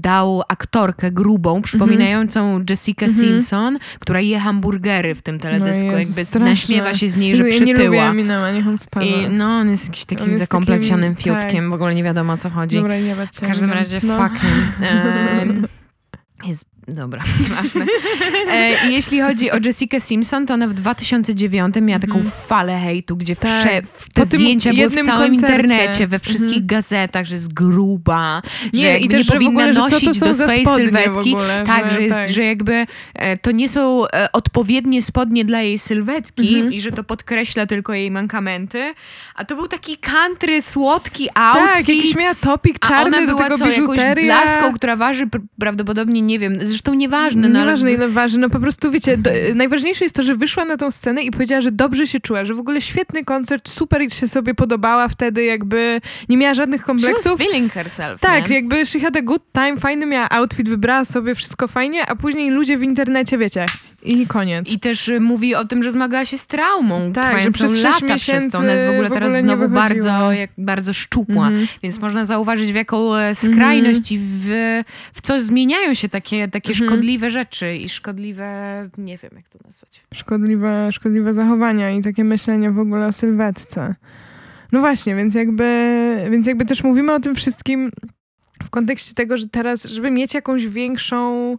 dał 0.00 0.42
aktorkę 0.48 1.10
grubą, 1.10 1.62
przypominającą 1.62 2.64
Jessica 2.70 3.06
Mhm. 3.06 3.20
Simpson, 3.28 3.78
która 3.98 4.20
je 4.20 4.38
hamburgery 4.38 5.14
w 5.14 5.22
tym 5.22 5.38
teledysku. 5.38 5.86
No 5.86 5.92
Jakby 5.92 6.04
straszne. 6.24 6.40
naśmiewa 6.50 6.94
się 6.94 7.08
z 7.08 7.16
niej, 7.16 7.36
że 7.36 7.46
Jezu, 7.46 7.58
ja 7.58 7.64
nie 7.66 7.72
lubię 7.72 7.84
przytyła. 7.84 8.10
Eminema, 8.10 8.50
niech 8.52 8.66
on 8.68 8.78
spada. 8.78 9.06
I 9.06 9.28
no, 9.30 9.44
on 9.46 9.70
jest 9.70 9.86
jakiś 9.86 10.04
takim 10.04 10.28
jest 10.28 10.38
zakompleksionym 10.40 11.14
takim- 11.16 11.34
fiutkiem, 11.34 11.70
w 11.70 11.72
ogóle 11.72 11.94
nie 11.94 12.04
wiadomo 12.04 12.32
o 12.32 12.36
co 12.36 12.50
chodzi. 12.50 12.76
Dobra, 12.76 12.98
nie 12.98 13.16
W 13.32 13.40
każdym 13.40 13.72
razie 13.72 14.00
No. 14.02 14.16
fuck 14.28 14.40
him. 14.40 14.86
Em, 14.86 15.66
jest, 16.48 16.73
dobra, 16.88 17.22
ważne. 17.62 17.86
E, 18.50 18.90
jeśli 18.90 19.20
chodzi 19.20 19.50
o 19.50 19.56
Jessica 19.64 20.00
Simpson, 20.00 20.46
to 20.46 20.54
ona 20.54 20.68
w 20.68 20.74
2009 20.74 21.74
miała 21.82 22.00
taką 22.00 22.14
Mhm. 22.16 22.32
falę 22.46 22.78
hejtu, 22.80 23.16
gdzie 23.16 23.36
Tak. 23.36 23.50
wsze, 23.50 23.82
te 24.14 24.24
zdjęcia 24.24 24.72
były 24.74 24.90
w 24.90 24.94
całym 24.94 25.06
koncercie. 25.32 25.34
internecie, 25.64 26.06
we 26.06 26.18
wszystkich 26.18 26.48
Mhm. 26.62 26.66
gazetach, 26.66 27.26
że 27.26 27.34
jest 27.34 27.52
gruba, 27.54 28.42
że 28.72 28.80
Nie, 28.82 28.88
jakby 28.88 29.06
i 29.06 29.08
też, 29.08 29.18
nie 29.18 29.24
że 29.24 29.32
powinna 29.32 29.50
ogóle, 29.50 29.72
że 29.72 29.80
nosić 29.80 30.18
do 30.20 30.34
swojej 30.34 30.66
sylwetki. 30.66 31.30
ogóle, 31.34 31.62
tak, 31.66 31.90
że, 31.92 32.02
jest, 32.02 32.14
tak. 32.16 32.28
że 32.28 32.44
jakby 32.44 32.86
e, 33.14 33.36
to 33.36 33.50
nie 33.50 33.68
są 33.68 34.06
e, 34.08 34.32
odpowiednie 34.32 35.02
spodnie 35.02 35.44
dla 35.44 35.60
jej 35.60 35.78
sylwetki 35.78 36.54
Mhm. 36.54 36.72
i 36.72 36.80
że 36.80 36.92
to 36.92 37.04
podkreśla 37.04 37.66
tylko 37.66 37.94
jej 37.94 38.10
mankamenty, 38.10 38.94
a 39.34 39.44
to 39.44 39.56
był 39.56 39.66
taki 39.68 39.96
country, 39.96 40.62
słodki 40.62 41.28
outfit. 41.34 41.72
Tak, 41.74 41.88
jakiś 41.88 42.16
miała 42.16 42.34
topik 42.34 42.76
A 42.80 42.88
czarny 42.88 43.16
ona 43.16 43.26
do 43.26 43.32
była 43.36 43.42
tego 43.44 43.58
co, 43.58 43.64
jakąś 43.70 43.78
biżuteria. 43.80 44.24
blaską, 44.42 44.72
która 44.74 44.96
waży 44.96 45.26
pr- 45.26 45.40
prawdopodobnie, 45.60 46.22
nie 46.22 46.38
wiem, 46.38 46.58
zresztą 46.74 46.94
nieważne. 46.94 47.48
No, 47.48 47.60
ale- 47.60 47.92
ile 47.92 48.08
waży, 48.08 48.38
no 48.38 48.50
po 48.50 48.60
prostu 48.60 48.90
wiecie, 48.90 49.16
do, 49.16 49.30
najważniejsze 49.54 50.04
jest 50.04 50.14
to, 50.14 50.22
że 50.22 50.34
wyszła 50.36 50.64
na 50.64 50.76
tą 50.76 50.90
scenę 50.90 51.22
i 51.22 51.30
powiedziała, 51.30 51.60
że 51.60 51.72
dobrze 51.72 52.06
się 52.06 52.20
czuła, 52.20 52.44
że 52.44 52.54
w 52.54 52.58
ogóle 52.58 52.80
świetny 52.80 53.24
koncert, 53.24 53.68
super 53.68 54.12
się 54.12 54.28
sobie 54.28 54.54
podobała 54.54 55.08
wtedy, 55.08 55.44
jakby 55.44 56.00
nie 56.28 56.36
miała 56.36 56.54
żadnych 56.54 56.80
She 56.80 56.86
was 56.86 56.86
kompleksów. 57.02 57.38
feeling 57.40 57.72
herself, 57.72 58.20
Tak, 58.20 58.50
nie? 58.50 58.56
jakby 58.56 58.86
she 58.86 59.00
had 59.00 59.16
a 59.16 59.22
good 59.22 59.42
time, 59.52 59.76
fajny 59.76 60.06
miała 60.06 60.28
outfit, 60.30 60.68
wybrała 60.68 61.04
sobie 61.04 61.34
wszystko 61.34 61.68
fajnie, 61.68 62.06
a 62.06 62.16
później 62.16 62.50
ludzie 62.50 62.78
w 62.78 62.82
internecie, 62.82 63.38
wiecie, 63.38 63.66
i 64.04 64.26
koniec. 64.26 64.70
I 64.70 64.78
też 64.80 65.08
y, 65.08 65.20
mówi 65.20 65.54
o 65.54 65.64
tym, 65.64 65.82
że 65.82 65.90
zmagała 65.90 66.24
się 66.24 66.38
z 66.38 66.46
traumą, 66.46 67.12
Tak, 67.12 67.42
że 67.42 67.50
przez 67.50 67.82
lata 67.82 68.16
przez 68.16 68.50
to. 68.50 68.58
Ona 68.58 68.72
jest 68.72 68.86
w 68.86 68.90
ogóle 68.90 69.08
w 69.08 69.12
teraz 69.12 69.26
ogóle 69.26 69.42
nie 69.42 69.48
znowu 69.48 69.68
wychodziła. 69.68 69.88
bardzo, 69.88 70.32
jak, 70.32 70.50
bardzo 70.58 70.92
szczupła. 70.92 71.46
Mhm. 71.48 71.66
Więc 71.82 71.98
można 72.00 72.24
zauważyć, 72.24 72.72
w 72.72 72.74
jaką 72.74 73.14
e, 73.16 73.34
skrajność 73.34 74.12
i 74.12 74.18
w, 74.18 74.46
w 75.14 75.20
co 75.22 75.38
zmieniają 75.38 75.94
się 75.94 76.08
takie, 76.08 76.48
takie 76.48 76.72
Mhm. 76.72 76.88
szkodliwe 76.90 77.30
rzeczy 77.30 77.76
i 77.76 77.88
szkodliwe, 77.88 78.88
nie 78.98 79.18
wiem 79.18 79.30
jak 79.36 79.48
to 79.48 79.58
nazwać. 79.64 80.00
szkodliwe, 80.14 80.88
szkodliwe 80.92 81.34
zachowania 81.34 81.90
i 81.90 82.02
takie 82.02 82.24
myślenie 82.24 82.70
w 82.70 82.78
ogóle 82.78 83.06
o 83.06 83.12
sylwetce. 83.12 83.94
No 84.72 84.80
właśnie, 84.80 85.14
więc 85.14 85.34
jakby, 85.34 86.16
więc 86.30 86.46
jakby 86.46 86.64
też 86.64 86.84
mówimy 86.84 87.12
o 87.12 87.20
tym 87.20 87.34
wszystkim 87.34 87.90
w 88.62 88.70
kontekście 88.70 89.14
tego, 89.14 89.36
że 89.36 89.46
teraz, 89.48 89.84
żeby 89.84 90.10
mieć 90.10 90.34
jakąś 90.34 90.66
większą 90.66 91.56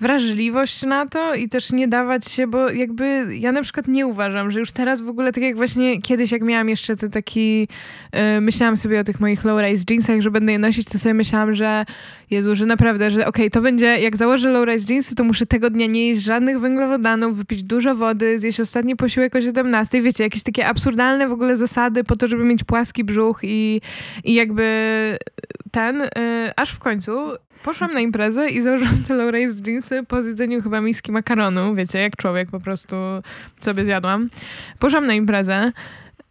wrażliwość 0.00 0.82
na 0.82 1.06
to 1.06 1.34
i 1.34 1.48
też 1.48 1.72
nie 1.72 1.88
dawać 1.88 2.28
się, 2.28 2.46
bo 2.46 2.70
jakby 2.70 3.26
ja 3.38 3.52
na 3.52 3.62
przykład 3.62 3.88
nie 3.88 4.06
uważam, 4.06 4.50
że 4.50 4.60
już 4.60 4.72
teraz 4.72 5.00
w 5.00 5.08
ogóle 5.08 5.32
tak 5.32 5.44
jak 5.44 5.56
właśnie 5.56 6.02
kiedyś, 6.02 6.32
jak 6.32 6.42
miałam 6.42 6.68
jeszcze 6.68 6.96
te 6.96 7.08
taki, 7.08 7.68
yy, 8.12 8.40
myślałam 8.40 8.76
sobie 8.76 9.00
o 9.00 9.04
tych 9.04 9.20
moich 9.20 9.44
low-rise 9.44 9.84
jeansach, 9.90 10.20
że 10.20 10.30
będę 10.30 10.52
je 10.52 10.58
nosić, 10.58 10.88
to 10.88 10.98
sobie 10.98 11.14
myślałam, 11.14 11.54
że 11.54 11.84
Jezu, 12.30 12.56
że 12.56 12.66
naprawdę, 12.66 13.10
że 13.10 13.26
okej, 13.26 13.50
to 13.50 13.60
będzie, 13.60 13.86
jak 13.86 14.16
założę 14.16 14.50
low-rise 14.50 14.92
jeansy, 14.92 15.14
to 15.14 15.24
muszę 15.24 15.46
tego 15.46 15.70
dnia 15.70 15.86
nie 15.86 16.08
jeść 16.08 16.20
żadnych 16.20 16.60
węglowodanów, 16.60 17.36
wypić 17.36 17.62
dużo 17.62 17.94
wody, 17.94 18.38
zjeść 18.38 18.60
ostatni 18.60 18.96
posiłek 18.96 19.36
o 19.36 19.40
17. 19.40 20.02
Wiecie, 20.02 20.24
jakieś 20.24 20.42
takie 20.42 20.66
absurdalne 20.66 21.28
w 21.28 21.32
ogóle 21.32 21.56
zasady 21.56 22.04
po 22.04 22.16
to, 22.16 22.26
żeby 22.26 22.44
mieć 22.44 22.64
płaski 22.64 23.04
brzuch 23.04 23.40
i, 23.42 23.80
i 24.24 24.34
jakby 24.34 24.64
ten, 25.70 26.00
y, 26.00 26.08
aż 26.56 26.70
w 26.72 26.78
końcu 26.78 27.12
poszłam 27.64 27.94
na 27.94 28.00
imprezę 28.00 28.48
i 28.48 28.62
założyłam 28.62 28.94
te 29.08 29.14
low-rise 29.14 29.68
jeansy 29.68 29.89
po 30.08 30.22
zjedzeniu 30.22 30.62
chyba 30.62 30.80
miski 30.80 31.12
makaronu, 31.12 31.74
wiecie, 31.74 31.98
jak 31.98 32.16
człowiek 32.16 32.50
po 32.50 32.60
prostu 32.60 32.96
sobie 33.60 33.84
zjadłam. 33.84 34.30
Poszłam 34.78 35.06
na 35.06 35.14
imprezę, 35.14 35.72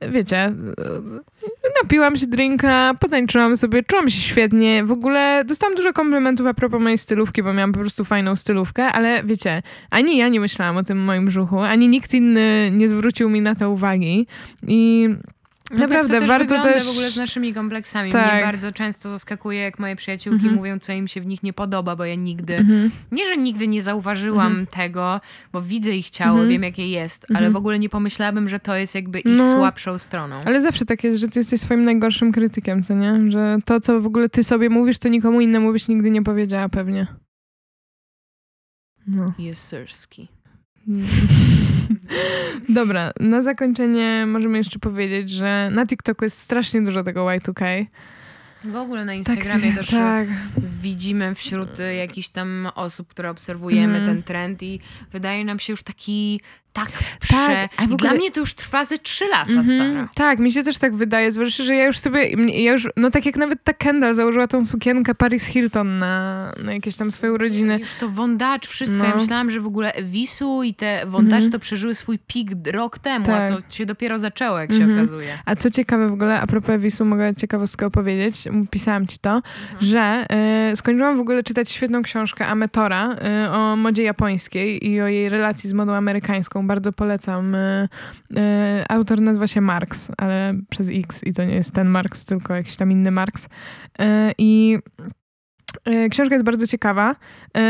wiecie, 0.01 0.53
napiłam 1.84 2.18
się 2.18 2.28
drinka, 2.28 2.93
potańczyłam 2.99 3.57
sobie, 3.57 3.84
czułam 3.84 4.10
się 4.10 4.22
świetnie. 4.22 4.84
W 4.84 4.91
ogóle 4.91 5.43
dostałam 5.45 5.76
dużo 5.76 5.93
komplementów 5.93 6.47
a 6.47 6.53
propos 6.53 6.82
mojej 6.82 6.97
stylówki, 6.97 7.43
bo 7.43 7.53
miałam 7.53 7.72
po 7.72 7.80
prostu 7.80 8.05
fajną 8.05 8.36
stylówkę, 8.36 8.84
ale 8.84 9.24
wiecie, 9.24 9.62
ani 9.89 10.18
ja 10.18 10.28
nie 10.28 10.39
myślałam 10.39 10.78
o 10.78 10.84
tym 10.84 10.97
moim 10.97 11.26
brzuchu, 11.26 11.60
ani 11.60 11.88
nikt 11.88 12.14
inny 12.14 12.72
nie 12.72 12.89
zwrócił 12.89 13.30
mi 13.30 13.41
na 13.41 13.55
to 13.55 13.72
uwagi. 13.72 14.28
I 14.68 15.10
Naprawdę, 15.72 16.13
tak 16.13 16.22
to 16.22 16.28
warto 16.28 16.43
wygląda 16.55 16.74
też- 16.74 16.86
w 16.88 16.89
ogóle 16.89 17.11
z 17.11 17.17
naszymi 17.17 17.53
kompleksami. 17.53 18.11
Tak. 18.11 18.34
Mnie 18.34 18.43
bardzo 18.43 18.72
często 18.72 19.09
zaskakuje, 19.09 19.59
jak 19.59 19.80
moje 19.80 19.95
przyjaciółki 19.95 20.36
Mhm. 20.41 20.55
mówią, 20.55 20.80
co 20.80 20.91
im 20.93 21.07
się 21.07 21.22
w 21.22 21.26
nich 21.26 21.43
nie 21.43 21.53
podoba, 21.53 21.95
bo 21.95 22.05
ja 22.05 22.15
nigdy, 22.15 22.55
Mhm. 22.57 22.91
nie, 23.11 23.26
że 23.26 23.38
nigdy 23.38 23.67
nie 23.67 23.82
zauważyłam 23.82 24.65
tego, 24.67 25.22
bo 25.51 25.61
widzę 25.61 25.95
ich 25.95 26.09
ciało, 26.09 26.32
Mhm. 26.32 26.49
wiem 26.49 26.63
jakie 26.63 26.88
jest, 26.89 27.26
ale 27.30 27.38
Mhm. 27.39 27.53
w 27.53 27.55
ogóle 27.55 27.80
nie 27.80 27.89
pomyślałabym, 27.89 28.49
że 28.49 28.59
to 28.59 28.76
jest 28.76 28.95
jakby 28.95 29.20
ich 29.20 29.38
No. 29.38 29.51
słabszą 29.51 29.97
stroną. 29.97 30.41
Ale 30.45 30.61
zawsze 30.61 30.86
tak 30.86 31.03
jest, 31.03 31.20
że 31.20 31.28
ty 31.28 31.39
jesteś 31.39 31.61
swoim 31.61 31.82
najgorszym 31.86 32.32
krytykiem, 32.32 32.84
co 32.84 32.93
nie? 32.93 33.32
Że 33.32 33.57
to, 33.65 33.80
co 33.80 34.01
w 34.01 34.05
ogóle 34.07 34.30
ty 34.30 34.43
sobie 34.43 34.70
mówisz, 34.70 34.99
to 34.99 35.09
nikomu 35.09 35.41
innemu 35.41 35.72
byś 35.72 35.88
nigdy 35.88 36.09
nie 36.11 36.24
powiedziała 36.24 36.70
pewnie. 36.70 37.07
No. 39.07 39.34
Jest 39.39 39.70
sirski. 39.70 40.28
Dobra, 42.70 43.12
na 43.20 43.41
zakończenie 43.41 44.26
możemy 44.28 44.57
jeszcze 44.57 44.80
powiedzieć, 44.80 45.30
że 45.30 45.70
na 45.72 45.88
TikToku 45.88 46.24
jest 46.24 46.38
strasznie 46.38 46.82
dużo 46.82 47.03
tego 47.03 47.26
Y2K. 47.26 47.86
W 48.64 48.76
ogóle 48.76 49.05
na 49.05 49.14
Instagramie 49.14 49.74
też 49.74 49.89
tak. 49.89 50.28
widzimy 50.82 51.36
wśród 51.36 51.80
y, 51.80 51.93
jakichś 51.95 52.28
tam 52.28 52.68
osób, 52.76 53.07
które 53.07 53.30
obserwujemy 53.30 53.97
Mhm. 53.97 54.05
ten 54.16 54.24
trend 54.24 54.64
i 54.64 54.80
wydaje 55.12 55.45
nam 55.45 55.60
się 55.60 55.74
już 55.74 55.84
taki 55.84 56.41
tak 56.74 56.89
prze... 57.20 57.70
a 57.78 57.82
w 57.82 57.89
I 57.89 57.93
ogóle- 57.93 57.97
Dla 57.97 58.14
mnie 58.14 58.32
to 58.32 58.39
już 58.39 58.53
trwa 58.53 58.86
ze 58.86 58.97
trzy 58.97 59.26
lata, 59.28 59.51
Mhm, 59.51 59.66
stara. 59.66 60.10
Tak, 60.16 60.39
mi 60.39 60.51
się 60.51 60.64
też 60.64 60.78
tak 60.78 60.95
wydaje, 60.95 61.32
zwłaszcza, 61.32 61.64
że 61.64 61.76
ja 61.76 61.86
już 61.86 61.97
sobie, 61.97 62.30
ja 62.64 62.72
już, 62.72 62.88
no 62.97 63.10
tak 63.10 63.26
jak 63.26 63.36
nawet 63.38 63.64
ta 63.64 63.74
Kendall 63.74 64.14
założyła 64.14 64.47
tą 64.47 64.66
sukienkę 64.66 65.16
Paris 65.16 65.45
Hilton 65.45 65.99
na, 65.99 66.51
na 66.64 66.74
jakieś 66.74 66.95
tam 66.95 67.12
swoje 67.12 67.34
urodziny. 67.34 67.80
Już 67.80 67.93
to 67.99 68.10
wondacz, 68.10 68.68
wszystko. 68.68 68.97
No. 68.99 69.05
Ja 69.05 69.16
myślałam, 69.16 69.51
że 69.51 69.60
w 69.62 69.66
ogóle 69.66 69.93
Wisu 70.03 70.64
i 70.64 70.74
te 70.74 71.01
wondacz 71.07 71.34
Mhm. 71.43 71.51
to 71.51 71.60
przeżyły 71.60 71.95
swój 71.95 72.20
pik 72.20 72.49
rok 72.72 72.99
temu, 72.99 73.26
Tak. 73.26 73.51
a 73.51 73.55
to 73.55 73.62
się 73.76 73.86
dopiero 73.86 74.20
zaczęło, 74.20 74.60
jak 74.60 74.72
się 74.74 74.84
Mhm. 74.84 74.99
okazuje. 74.99 75.38
A 75.45 75.55
co 75.55 75.70
ciekawe 75.70 76.10
w 76.10 76.14
ogóle, 76.14 76.41
a 76.41 76.47
propos 76.47 76.70
Ewisu, 76.70 77.05
mogę 77.05 77.36
ciekawostkę 77.36 77.86
opowiedzieć, 77.86 78.47
pisałam 78.72 79.08
ci 79.08 79.20
to, 79.20 79.41
że 79.82 80.26
y, 80.72 80.76
skończyłam 80.76 81.18
w 81.18 81.20
ogóle 81.20 81.43
czytać 81.43 81.70
świetną 81.70 82.02
książkę 82.02 82.47
Ametora 82.47 83.16
y, 83.43 83.50
o 83.50 83.76
modzie 83.76 84.04
japońskiej 84.04 84.88
i 84.88 85.02
o 85.02 85.08
jej 85.08 85.30
relacji 85.30 85.70
z 85.70 85.74
modą 85.74 85.93
amerykańską. 85.93 86.68
Bardzo 86.68 86.93
polecam. 86.93 87.56
Y, 87.56 87.89
y, 88.32 88.38
autor 88.89 89.22
nazywa 89.22 89.47
się 89.47 89.62
Marx, 89.62 90.12
ale 90.18 90.54
przez 90.70 90.89
X 90.93 91.24
i 91.24 91.34
to 91.34 91.43
nie 91.43 91.56
jest 91.56 91.74
ten 91.74 91.88
Marx, 91.88 92.26
tylko 92.26 92.56
jakiś 92.56 92.78
tam 92.78 92.91
inny 92.91 93.12
Marx. 93.12 93.45
Y, 93.45 93.50
I 94.38 94.78
Książka 96.11 96.36
jest 96.36 96.45
bardzo 96.45 96.67
ciekawa. 96.67 97.15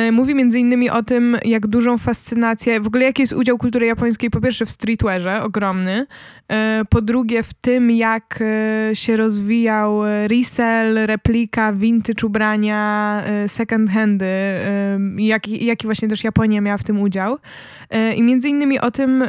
Y, 0.07 0.11
Mówi 0.11 0.35
między 0.35 0.59
innymi 0.59 0.89
o 0.89 1.03
tym, 1.03 1.37
jak 1.45 1.67
dużą 1.67 1.97
fascynację, 1.97 2.79
w 2.79 2.87
ogóle 2.87 3.05
jaki 3.05 3.21
jest 3.21 3.33
udział 3.33 3.57
kultury 3.57 3.85
japońskiej, 3.85 4.29
po 4.29 4.41
pierwsze 4.41 4.65
w 4.65 4.71
streetwearze, 4.71 5.43
ogromny, 5.43 6.07
E, 6.49 6.81
Po 6.89 7.01
drugie, 7.01 7.43
w 7.43 7.53
tym, 7.53 7.91
jak 7.91 8.39
e, 8.41 8.95
się 8.95 9.17
rozwijał 9.17 10.05
e, 10.05 10.27
resell, 10.27 11.05
replika, 11.05 11.73
vintage 11.73 12.27
ubrania, 12.27 13.21
e, 13.25 13.47
second 13.49 13.89
handy, 13.89 14.25
e, 14.25 14.99
jaki, 15.17 15.65
jaki 15.65 15.87
właśnie 15.87 16.07
też 16.07 16.23
Japonia 16.23 16.61
miała 16.61 16.77
w 16.77 16.83
tym 16.83 17.01
udział. 17.01 17.37
E, 17.89 18.13
I 18.13 18.23
między 18.23 18.49
innymi 18.49 18.79
o 18.79 18.91
tym. 18.91 19.23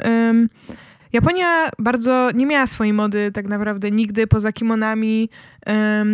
Japonia 1.12 1.68
bardzo 1.78 2.28
nie 2.34 2.46
miała 2.46 2.66
swojej 2.66 2.92
mody 2.92 3.30
tak 3.32 3.46
naprawdę 3.46 3.90
nigdy 3.90 4.26
poza 4.26 4.52
kimonami. 4.52 5.28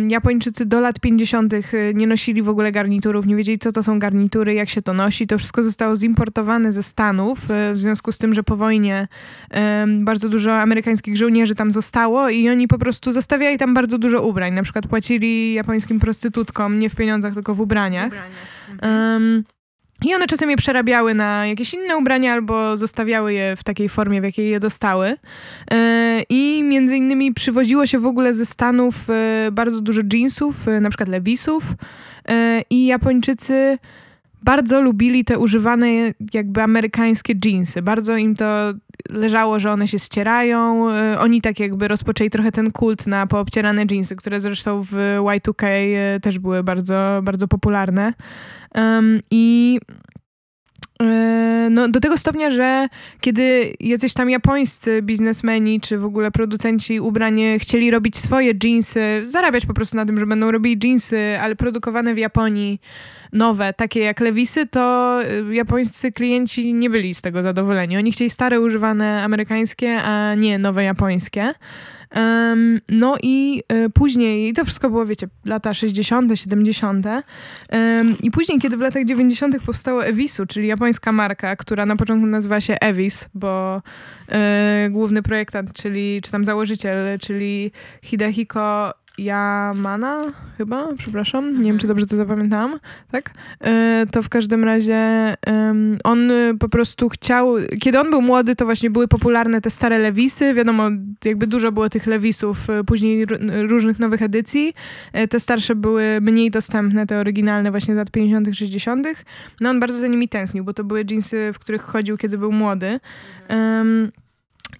Japończycy 0.07 0.65
do 0.65 0.81
lat 0.81 0.99
50. 0.99 1.53
nie 1.93 2.07
nosili 2.07 2.41
w 2.41 2.49
ogóle 2.49 2.71
garniturów, 2.71 3.25
nie 3.25 3.35
wiedzieli 3.35 3.59
co 3.59 3.71
to 3.71 3.83
są 3.83 3.99
garnitury, 3.99 4.53
jak 4.53 4.69
się 4.69 4.81
to 4.81 4.93
nosi. 4.93 5.27
To 5.27 5.37
wszystko 5.37 5.63
zostało 5.63 5.97
zimportowane 5.97 6.73
ze 6.73 6.83
Stanów 6.83 7.51
e, 7.51 7.73
w 7.73 7.79
związku 7.79 8.11
z 8.11 8.17
tym, 8.17 8.33
że 8.33 8.43
po 8.43 8.57
wojnie 8.57 9.07
bardzo 9.99 10.29
dużo 10.29 10.61
amerykańskich 10.61 11.17
żołnierzy 11.17 11.55
tam 11.55 11.71
zostało 11.71 12.29
i 12.29 12.49
oni 12.49 12.67
po 12.67 12.77
prostu 12.77 13.11
zostawiali 13.11 13.57
tam 13.57 13.73
bardzo 13.73 13.97
dużo 13.97 14.27
ubrań. 14.27 14.53
Na 14.53 14.63
przykład 14.63 14.87
płacili 14.87 15.53
japońskim 15.53 15.99
prostytutkom 15.99 16.79
nie 16.79 16.89
w 16.89 16.95
pieniądzach, 16.95 17.33
tylko 17.33 17.55
w 17.55 17.61
ubraniach. 17.61 18.13
Em, 18.81 19.43
I 20.05 20.15
one 20.15 20.27
czasem 20.27 20.49
je 20.49 20.57
przerabiały 20.57 21.13
na 21.13 21.47
jakieś 21.47 21.73
inne 21.73 21.97
ubrania 21.97 22.33
albo 22.33 22.77
zostawiały 22.77 23.33
je 23.33 23.55
w 23.55 23.63
takiej 23.63 23.89
formie, 23.89 24.21
w 24.21 24.23
jakiej 24.23 24.49
je 24.49 24.59
dostały. 24.59 25.17
E, 25.71 26.21
I 26.29 26.63
między 26.63 26.97
innymi 26.97 27.33
przywoziło 27.33 27.85
się 27.85 27.99
w 27.99 28.05
ogóle 28.05 28.33
ze 28.33 28.45
Stanów 28.45 29.09
e, 29.09 29.49
bardzo 29.51 29.81
dużo 29.81 30.01
jeansów, 30.13 30.67
e, 30.67 30.79
na 30.81 30.89
przykład 30.89 31.09
Levisów. 31.09 31.63
E, 32.29 32.61
I 32.69 32.85
Japończycy 32.85 33.77
bardzo 34.47 34.81
lubili 34.81 35.25
te 35.25 35.39
używane 35.39 35.87
jakby 36.33 36.61
amerykańskie 36.61 37.33
jeansy. 37.45 37.81
Bardzo 37.81 38.17
im 38.17 38.35
to 38.35 38.45
leżało, 39.09 39.59
że 39.59 39.71
one 39.71 39.87
się 39.87 39.99
ścierają. 39.99 40.89
E, 40.89 41.19
Oni 41.19 41.41
tak 41.41 41.59
jakby 41.59 41.87
rozpoczęli 41.87 42.29
trochę 42.29 42.51
ten 42.51 42.71
kult 42.71 43.07
na 43.07 43.27
poobcierane 43.27 43.85
jeansy, 43.91 44.15
które 44.15 44.39
zresztą 44.39 44.81
w 44.83 44.93
Y2K 45.19 45.65
e, 45.65 46.19
też 46.19 46.39
były 46.39 46.63
bardzo, 46.63 47.19
bardzo 47.23 47.47
popularne. 47.47 48.13
Em, 48.73 49.19
I 49.31 49.79
no, 51.69 51.87
do 51.87 51.99
tego 51.99 52.17
stopnia, 52.17 52.49
że 52.49 52.87
kiedy 53.21 53.73
jacyś 53.79 54.13
tam 54.13 54.29
japońscy 54.29 55.01
biznesmeni, 55.01 55.81
czy 55.81 55.97
w 55.97 56.05
ogóle 56.05 56.31
producenci 56.31 56.99
ubrań 56.99 57.41
chcieli 57.59 57.91
robić 57.91 58.17
swoje 58.17 58.53
jeansy, 58.63 59.23
zarabiać 59.25 59.65
po 59.65 59.73
prostu 59.73 59.95
na 59.97 60.05
tym, 60.05 60.19
że 60.19 60.25
będą 60.25 60.51
robili 60.51 60.79
jeansy, 60.83 61.37
ale 61.41 61.55
produkowane 61.55 62.13
w 62.13 62.17
Japonii, 62.17 62.81
nowe, 63.33 63.73
takie 63.73 63.99
jak 63.99 64.19
Lewisy, 64.19 64.67
to 64.67 65.19
y, 65.49 65.55
japońscy 65.55 66.11
klienci 66.11 66.73
nie 66.73 66.89
byli 66.89 67.13
z 67.13 67.21
tego 67.21 67.43
zadowoleni. 67.43 67.97
Oni 67.97 68.11
chcieli 68.11 68.29
stare, 68.29 68.61
używane 68.61 69.23
amerykańskie, 69.23 69.97
a 70.03 70.35
nie 70.35 70.59
nowe 70.59 70.83
japońskie. 70.83 71.53
No 72.89 73.17
i 73.23 73.63
y, 73.85 73.89
później, 73.89 74.53
to 74.53 74.65
wszystko 74.65 74.89
było, 74.89 75.05
wiecie, 75.05 75.27
lata 75.45 75.73
60., 75.73 76.39
70. 76.39 77.05
Em, 77.05 78.15
I 78.23 78.31
później, 78.31 78.59
kiedy 78.59 78.77
w 78.77 78.81
latach 78.81 79.05
90. 79.05 79.55
powstało 79.65 80.05
Evisu, 80.05 80.45
czyli 80.45 80.67
japońska 80.67 81.11
marka, 81.11 81.55
która 81.55 81.85
na 81.85 81.95
początku 81.95 82.27
nazywa 82.27 82.61
się 82.61 82.77
Evis, 82.81 83.29
bo 83.33 83.81
y, 84.85 84.89
główny 84.89 85.21
projektant, 85.21 85.73
czyli, 85.73 86.21
czy 86.21 86.31
tam 86.31 86.45
założyciel, 86.45 87.19
czyli 87.19 87.71
Hidehiko 88.01 88.93
Yamana, 89.17 90.19
chyba, 90.57 90.87
przepraszam, 90.97 91.61
nie 91.61 91.71
wiem, 91.71 91.79
czy 91.79 91.87
dobrze 91.87 92.05
to 92.05 92.15
zapamiętałam, 92.15 92.79
tak? 93.11 93.33
E, 93.61 94.05
To 94.11 94.23
w 94.23 94.29
każdym 94.29 94.63
razie 94.63 94.97
on 96.03 96.31
po 96.59 96.69
prostu 96.69 97.09
chciał, 97.09 97.55
kiedy 97.79 97.99
on 97.99 98.09
był 98.09 98.21
młody, 98.21 98.55
to 98.55 98.65
właśnie 98.65 98.89
były 98.89 99.07
popularne 99.07 99.61
te 99.61 99.69
stare 99.69 99.99
lewisy, 99.99 100.53
wiadomo, 100.53 100.89
jakby 101.25 101.47
dużo 101.47 101.71
było 101.71 101.89
tych 101.89 102.07
lewisów, 102.07 102.69
y, 102.69 102.83
później 102.83 103.25
różnych 103.67 103.99
nowych 103.99 104.21
edycji, 104.21 104.73
E, 105.13 105.27
te 105.27 105.39
starsze 105.39 105.75
były 105.75 106.21
mniej 106.21 106.51
dostępne, 106.51 107.07
te 107.07 107.19
oryginalne 107.19 107.71
właśnie 107.71 107.93
z 107.93 107.97
lat 107.97 108.11
50., 108.11 108.55
60., 108.55 109.07
no 109.61 109.69
on 109.69 109.79
bardzo 109.79 109.99
za 109.99 110.07
nimi 110.07 110.29
tęsknił, 110.29 110.63
bo 110.63 110.73
to 110.73 110.83
były 110.83 111.05
jeansy, 111.11 111.51
w 111.53 111.59
których 111.59 111.81
chodził, 111.81 112.17
kiedy 112.17 112.37
był 112.37 112.51
młody. 112.51 112.99
Em, 113.47 114.11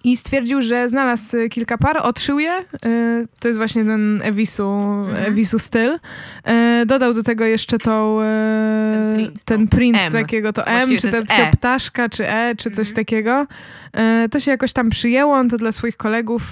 i 0.03 0.17
stwierdził, 0.17 0.61
że 0.61 0.89
znalazł 0.89 1.37
y, 1.37 1.49
kilka 1.49 1.77
par, 1.77 1.97
odszył 2.03 2.39
je. 2.39 2.59
y, 2.85 3.27
To 3.39 3.47
jest 3.47 3.57
właśnie 3.57 3.85
ten 3.85 4.21
Evisu, 4.23 4.69
Mhm. 4.69 5.25
Evisu 5.25 5.59
styl. 5.59 5.91
Y, 6.81 6.85
Dodał 6.85 7.13
do 7.13 7.23
tego 7.23 7.45
jeszcze 7.45 7.77
tą, 7.77 8.19
Ten 8.19 9.15
print, 9.15 9.43
ten 9.45 9.67
to 9.67 9.75
print 9.75 9.97
M. 10.05 10.11
takiego, 10.13 10.53
to 10.53 10.67
M, 10.67 10.89
czy 10.89 10.95
to 11.01 11.11
ta 11.11 11.17
jest 11.17 11.27
taka 11.29 11.43
E. 11.43 11.51
ptaszka, 11.51 12.09
czy 12.09 12.27
E, 12.29 12.55
czy 12.55 12.71
coś 12.71 12.87
Mhm. 12.87 12.95
takiego. 12.95 13.47
To 14.31 14.39
się 14.39 14.51
jakoś 14.51 14.73
tam 14.73 14.89
przyjęło, 14.89 15.33
on 15.35 15.49
to 15.49 15.57
dla 15.57 15.71
swoich 15.71 15.97
kolegów 15.97 16.51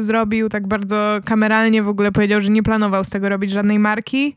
zrobił, 0.00 0.48
tak 0.48 0.66
bardzo 0.66 1.20
kameralnie 1.24 1.82
w 1.82 1.88
ogóle 1.88 2.12
powiedział, 2.12 2.40
że 2.40 2.50
nie 2.50 2.62
planował 2.62 3.04
z 3.04 3.10
tego 3.10 3.28
robić 3.28 3.50
żadnej 3.50 3.78
marki. 3.78 4.34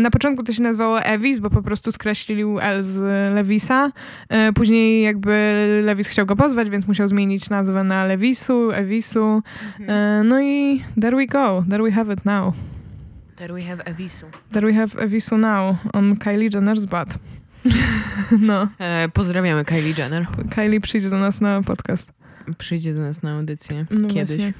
Na 0.00 0.10
początku 0.10 0.42
to 0.44 0.52
się 0.52 0.62
nazywało 0.62 1.02
Evis, 1.02 1.38
bo 1.38 1.50
po 1.50 1.62
prostu 1.62 1.92
skreślił 1.92 2.58
L 2.60 2.82
z 2.82 3.00
Levisa. 3.34 3.92
E, 4.28 4.52
Później 4.52 5.02
jakby 5.02 5.80
Lewis 5.84 6.08
chciał 6.08 6.26
go 6.26 6.36
pozwać, 6.36 6.70
więc 6.70 6.88
musiał 6.88 7.08
zmienić 7.08 7.50
nazwę 7.50 7.69
na 7.84 8.04
Lewisu, 8.04 8.70
Evisu. 8.72 9.42
Mhm. 9.78 9.90
E, 9.90 10.22
No 10.24 10.40
i 10.40 10.84
there 11.00 11.16
we 11.16 11.26
go, 11.26 11.64
there 11.70 11.82
we 11.82 11.90
have 11.90 12.12
it 12.12 12.24
now. 12.24 12.52
There 13.36 13.54
we 13.54 13.62
have 13.62 13.82
Evisu. 13.84 14.26
There 14.52 14.66
we 14.66 14.74
have 14.74 14.98
Evisu 15.04 15.38
now 15.38 15.76
on 15.92 16.16
Kylie 16.16 16.50
Jenner's 16.50 16.86
butt. 16.86 17.18
No, 18.40 18.64
E, 18.78 19.08
pozdrawiamy 19.08 19.64
Kylie 19.64 19.94
Jenner. 19.98 20.26
Kylie 20.54 20.80
przyjdzie 20.80 21.10
do 21.10 21.18
nas 21.18 21.40
na 21.40 21.62
podcast. 21.62 22.12
Przyjdzie 22.58 22.94
do 22.94 23.00
nas 23.00 23.22
na 23.22 23.32
audycję 23.32 23.86
No 23.90 24.08
kiedyś. 24.08 24.36
właśnie. 24.36 24.52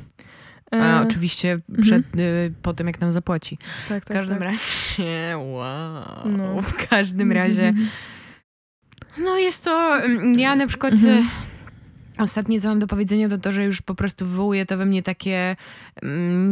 A 0.71 0.77
E, 0.77 1.07
oczywiście 1.07 1.59
przed, 1.83 2.03
y, 2.17 2.53
po 2.63 2.75
tym, 2.75 2.87
jak 2.87 3.01
nam 3.01 3.13
zapłaci. 3.13 3.59
tak, 3.89 4.03
W 4.05 4.07
tak, 4.07 4.17
każdym 4.17 4.39
tak. 4.39 4.45
razie, 4.47 5.35
wow. 5.37 6.29
No. 6.29 6.63
W 6.63 6.89
każdym 6.89 7.33
razie, 7.33 7.73
no 9.19 9.39
jest 9.39 9.65
to, 9.65 9.97
mm, 10.05 10.39
ja 10.39 10.57
na 10.57 10.67
przykład 10.67 10.93
Mhm. 10.93 11.29
Ostatnie, 12.21 12.61
co 12.61 12.69
mam 12.69 12.79
do 12.79 12.87
powiedzenia, 12.87 13.29
to 13.29 13.39
to, 13.39 13.53
że 13.53 13.65
już 13.65 13.83
po 13.83 13.95
prostu 13.95 14.27
wywołuje 14.27 14.67
to 14.67 14.77
we 14.77 14.87
mnie 14.87 15.03
takie 15.03 15.57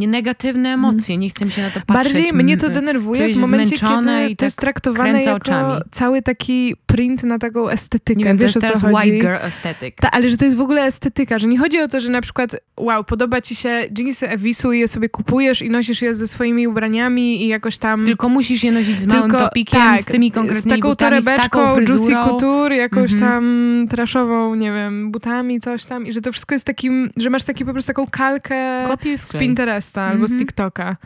negatywne 0.07 0.69
emocje. 0.69 1.17
Nie 1.17 1.29
chcę 1.29 1.45
mi 1.45 1.51
się 1.51 1.61
na 1.61 1.69
to 1.69 1.79
patrzeć. 1.85 2.13
Bardziej 2.13 2.33
mnie 2.33 2.57
to 2.57 2.65
Mm, 2.67 2.73
denerwuje 2.75 3.33
w 3.33 3.37
momencie, 3.37 3.75
kiedy 3.77 4.29
i 4.29 4.35
to 4.35 4.45
jest 4.45 4.55
tak 4.57 4.61
traktowane 4.61 5.09
kręcę 5.09 5.29
jako 5.29 5.35
oczami. 5.37 5.81
cały 5.91 6.21
taki 6.21 6.75
print 6.85 7.23
na 7.23 7.39
taką 7.39 7.69
estetykę. 7.69 8.17
Nie 8.19 8.25
wiem, 8.25 8.37
Wiesz 8.37 8.53
to 8.53 8.59
jest 8.67 8.83
white 8.83 9.09
girl 9.17 9.27
aesthetic. 9.27 9.95
Ta, 9.95 10.11
ale 10.11 10.29
że 10.29 10.37
to 10.37 10.45
jest 10.45 10.57
w 10.57 10.61
ogóle 10.61 10.83
estetyka, 10.83 11.39
że 11.39 11.47
nie 11.47 11.57
chodzi 11.57 11.79
o 11.81 11.87
to, 11.87 11.99
że 11.99 12.11
na 12.11 12.21
przykład 12.21 12.55
wow, 12.77 13.03
podoba 13.03 13.41
ci 13.41 13.55
się 13.55 13.69
jeansy 13.97 14.29
Evisu 14.29 14.71
i 14.73 14.79
je 14.79 14.87
sobie 14.87 15.09
kupujesz 15.09 15.61
i 15.61 15.69
nosisz 15.69 16.01
je 16.01 16.15
ze 16.15 16.27
swoimi 16.27 16.67
ubraniami 16.67 17.43
i 17.45 17.47
jakoś 17.47 17.77
tam... 17.77 18.05
Tylko 18.05 18.29
musisz 18.29 18.63
je 18.63 18.71
nosić 18.71 18.99
z 19.01 19.05
małym 19.07 19.29
Tylko- 19.31 19.45
topikiem, 19.45 19.79
tak, 19.81 20.01
z 20.01 20.05
tymi 20.05 20.31
konkretnymi 20.31 20.61
z 20.61 20.81
taką 20.81 20.89
butami, 20.89 21.21
z 21.21 21.25
taką 21.25 21.39
torebeczką, 21.59 21.75
Juicy 21.79 21.91
fryzurą. 21.93 22.25
Couture, 22.25 22.71
jakąś 22.73 23.13
Mhm. 23.13 23.31
tam 23.31 23.87
traszową, 23.89 24.55
nie 24.55 24.71
wiem, 24.71 25.11
butami, 25.11 25.59
coś 25.59 25.85
tam 25.85 26.07
i 26.07 26.13
że 26.13 26.21
to 26.21 26.31
wszystko 26.31 26.55
jest 26.55 26.65
takim, 26.65 27.09
że 27.17 27.29
masz 27.29 27.43
taki 27.43 27.65
po 27.65 27.73
prostu 27.73 27.87
taką 27.87 28.07
kalkę 28.07 28.83
Kopiuj 28.87 29.17
z. 29.17 29.31
Pinteresta 29.39 30.01
albo 30.01 30.27
z 30.27 30.31
Mhm. 30.31 30.39
TikToka. 30.47 30.97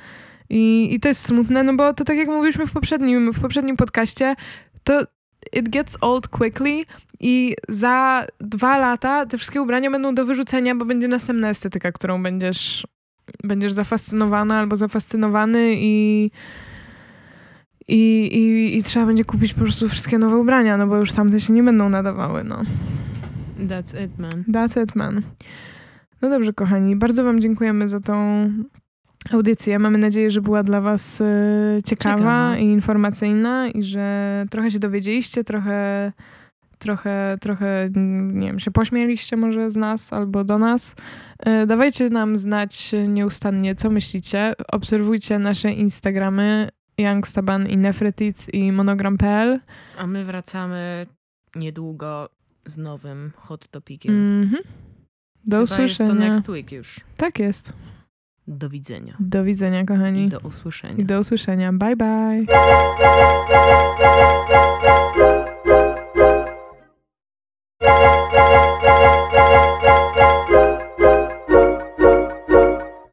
I, 0.49 0.89
I 0.93 0.99
to 0.99 1.07
jest 1.07 1.25
smutne, 1.25 1.63
no 1.63 1.73
bo 1.73 1.93
to 1.93 2.03
tak 2.03 2.17
jak 2.17 2.27
mówiliśmy 2.27 2.67
w 2.67 2.71
poprzednim, 2.71 3.33
w 3.33 3.39
poprzednim 3.39 3.77
podcaście, 3.77 4.35
to 4.83 5.01
it 5.53 5.69
gets 5.69 5.97
old 6.01 6.27
quickly 6.27 6.85
i 7.19 7.55
za 7.69 8.27
dwa 8.39 8.77
lata 8.77 9.25
te 9.25 9.37
wszystkie 9.37 9.61
ubrania 9.61 9.91
będą 9.91 10.15
do 10.15 10.25
wyrzucenia, 10.25 10.75
bo 10.75 10.85
będzie 10.85 11.07
następna 11.07 11.49
estetyka, 11.49 11.91
którą 11.91 12.23
będziesz, 12.23 12.87
będziesz 13.43 13.73
zafascynowana 13.73 14.59
albo 14.59 14.75
zafascynowany 14.75 15.73
i, 15.75 16.31
i, 17.87 18.25
i, 18.37 18.77
i 18.77 18.83
trzeba 18.83 19.05
będzie 19.05 19.25
kupić 19.25 19.53
po 19.53 19.61
prostu 19.61 19.89
wszystkie 19.89 20.17
nowe 20.17 20.37
ubrania, 20.37 20.77
no 20.77 20.87
bo 20.87 20.97
już 20.97 21.11
tamte 21.11 21.39
się 21.39 21.53
nie 21.53 21.63
będą 21.63 21.89
nadawały, 21.89 22.43
no. 22.43 22.61
That's 23.59 24.05
it, 24.05 24.19
man. 24.19 24.43
That's 24.51 24.83
it, 24.83 24.95
man. 24.95 25.21
No 26.23 26.29
dobrze, 26.29 26.53
kochani, 26.53 26.95
bardzo 26.95 27.23
wam 27.23 27.41
dziękujemy 27.41 27.89
za 27.89 27.99
tą 27.99 28.49
audycję. 29.31 29.79
Mamy 29.79 29.97
nadzieję, 29.97 30.31
że 30.31 30.41
była 30.41 30.63
dla 30.63 30.81
was 30.81 31.21
e, 31.21 31.25
ciekawa, 31.85 32.15
Ciekawa. 32.17 32.57
i 32.57 32.65
informacyjna 32.65 33.67
i 33.67 33.83
że 33.83 34.45
trochę 34.49 34.71
się 34.71 34.79
dowiedzieliście, 34.79 35.43
trochę 35.43 36.11
trochę, 36.79 37.37
trochę, 37.41 37.83
mm, 37.83 38.39
nie 38.39 38.47
wiem, 38.47 38.59
się 38.59 38.71
pośmieliście 38.71 39.37
może 39.37 39.71
z 39.71 39.75
nas 39.75 40.13
albo 40.13 40.43
do 40.43 40.57
nas. 40.57 40.95
E, 41.39 41.65
Dawajcie 41.65 42.09
nam 42.09 42.37
znać 42.37 42.91
nieustannie, 43.07 43.75
co 43.75 43.89
myślicie. 43.89 44.53
Obserwujcie 44.67 45.39
nasze 45.39 45.71
Instagramy 45.71 46.69
Youngstaban 46.97 47.67
i 47.67 47.77
Nefretic 47.77 48.47
i 48.53 48.71
monogram.pl. 48.71 49.59
A 49.97 50.07
my 50.07 50.25
wracamy 50.25 51.05
niedługo 51.55 52.29
z 52.65 52.77
nowym 52.77 53.31
hot 53.35 53.67
topikiem. 53.67 54.41
Mhm. 54.41 54.63
Do 55.45 55.57
Chyba 55.57 55.63
usłyszenia. 55.63 56.09
Jest 56.09 56.19
to 56.19 56.33
next 56.33 56.49
week 56.49 56.71
już. 56.71 56.99
Tak 57.17 57.39
jest. 57.39 57.73
Do 58.47 58.69
widzenia. 58.69 59.17
Do 59.19 59.43
widzenia, 59.43 59.85
kochani. 59.85 60.25
I 60.25 60.29
do 60.29 60.39
usłyszenia. 60.39 60.93
I 60.97 61.05
do 61.05 61.19
usłyszenia. 61.19 61.73
Bye, 61.73 61.95
bye. 61.95 62.45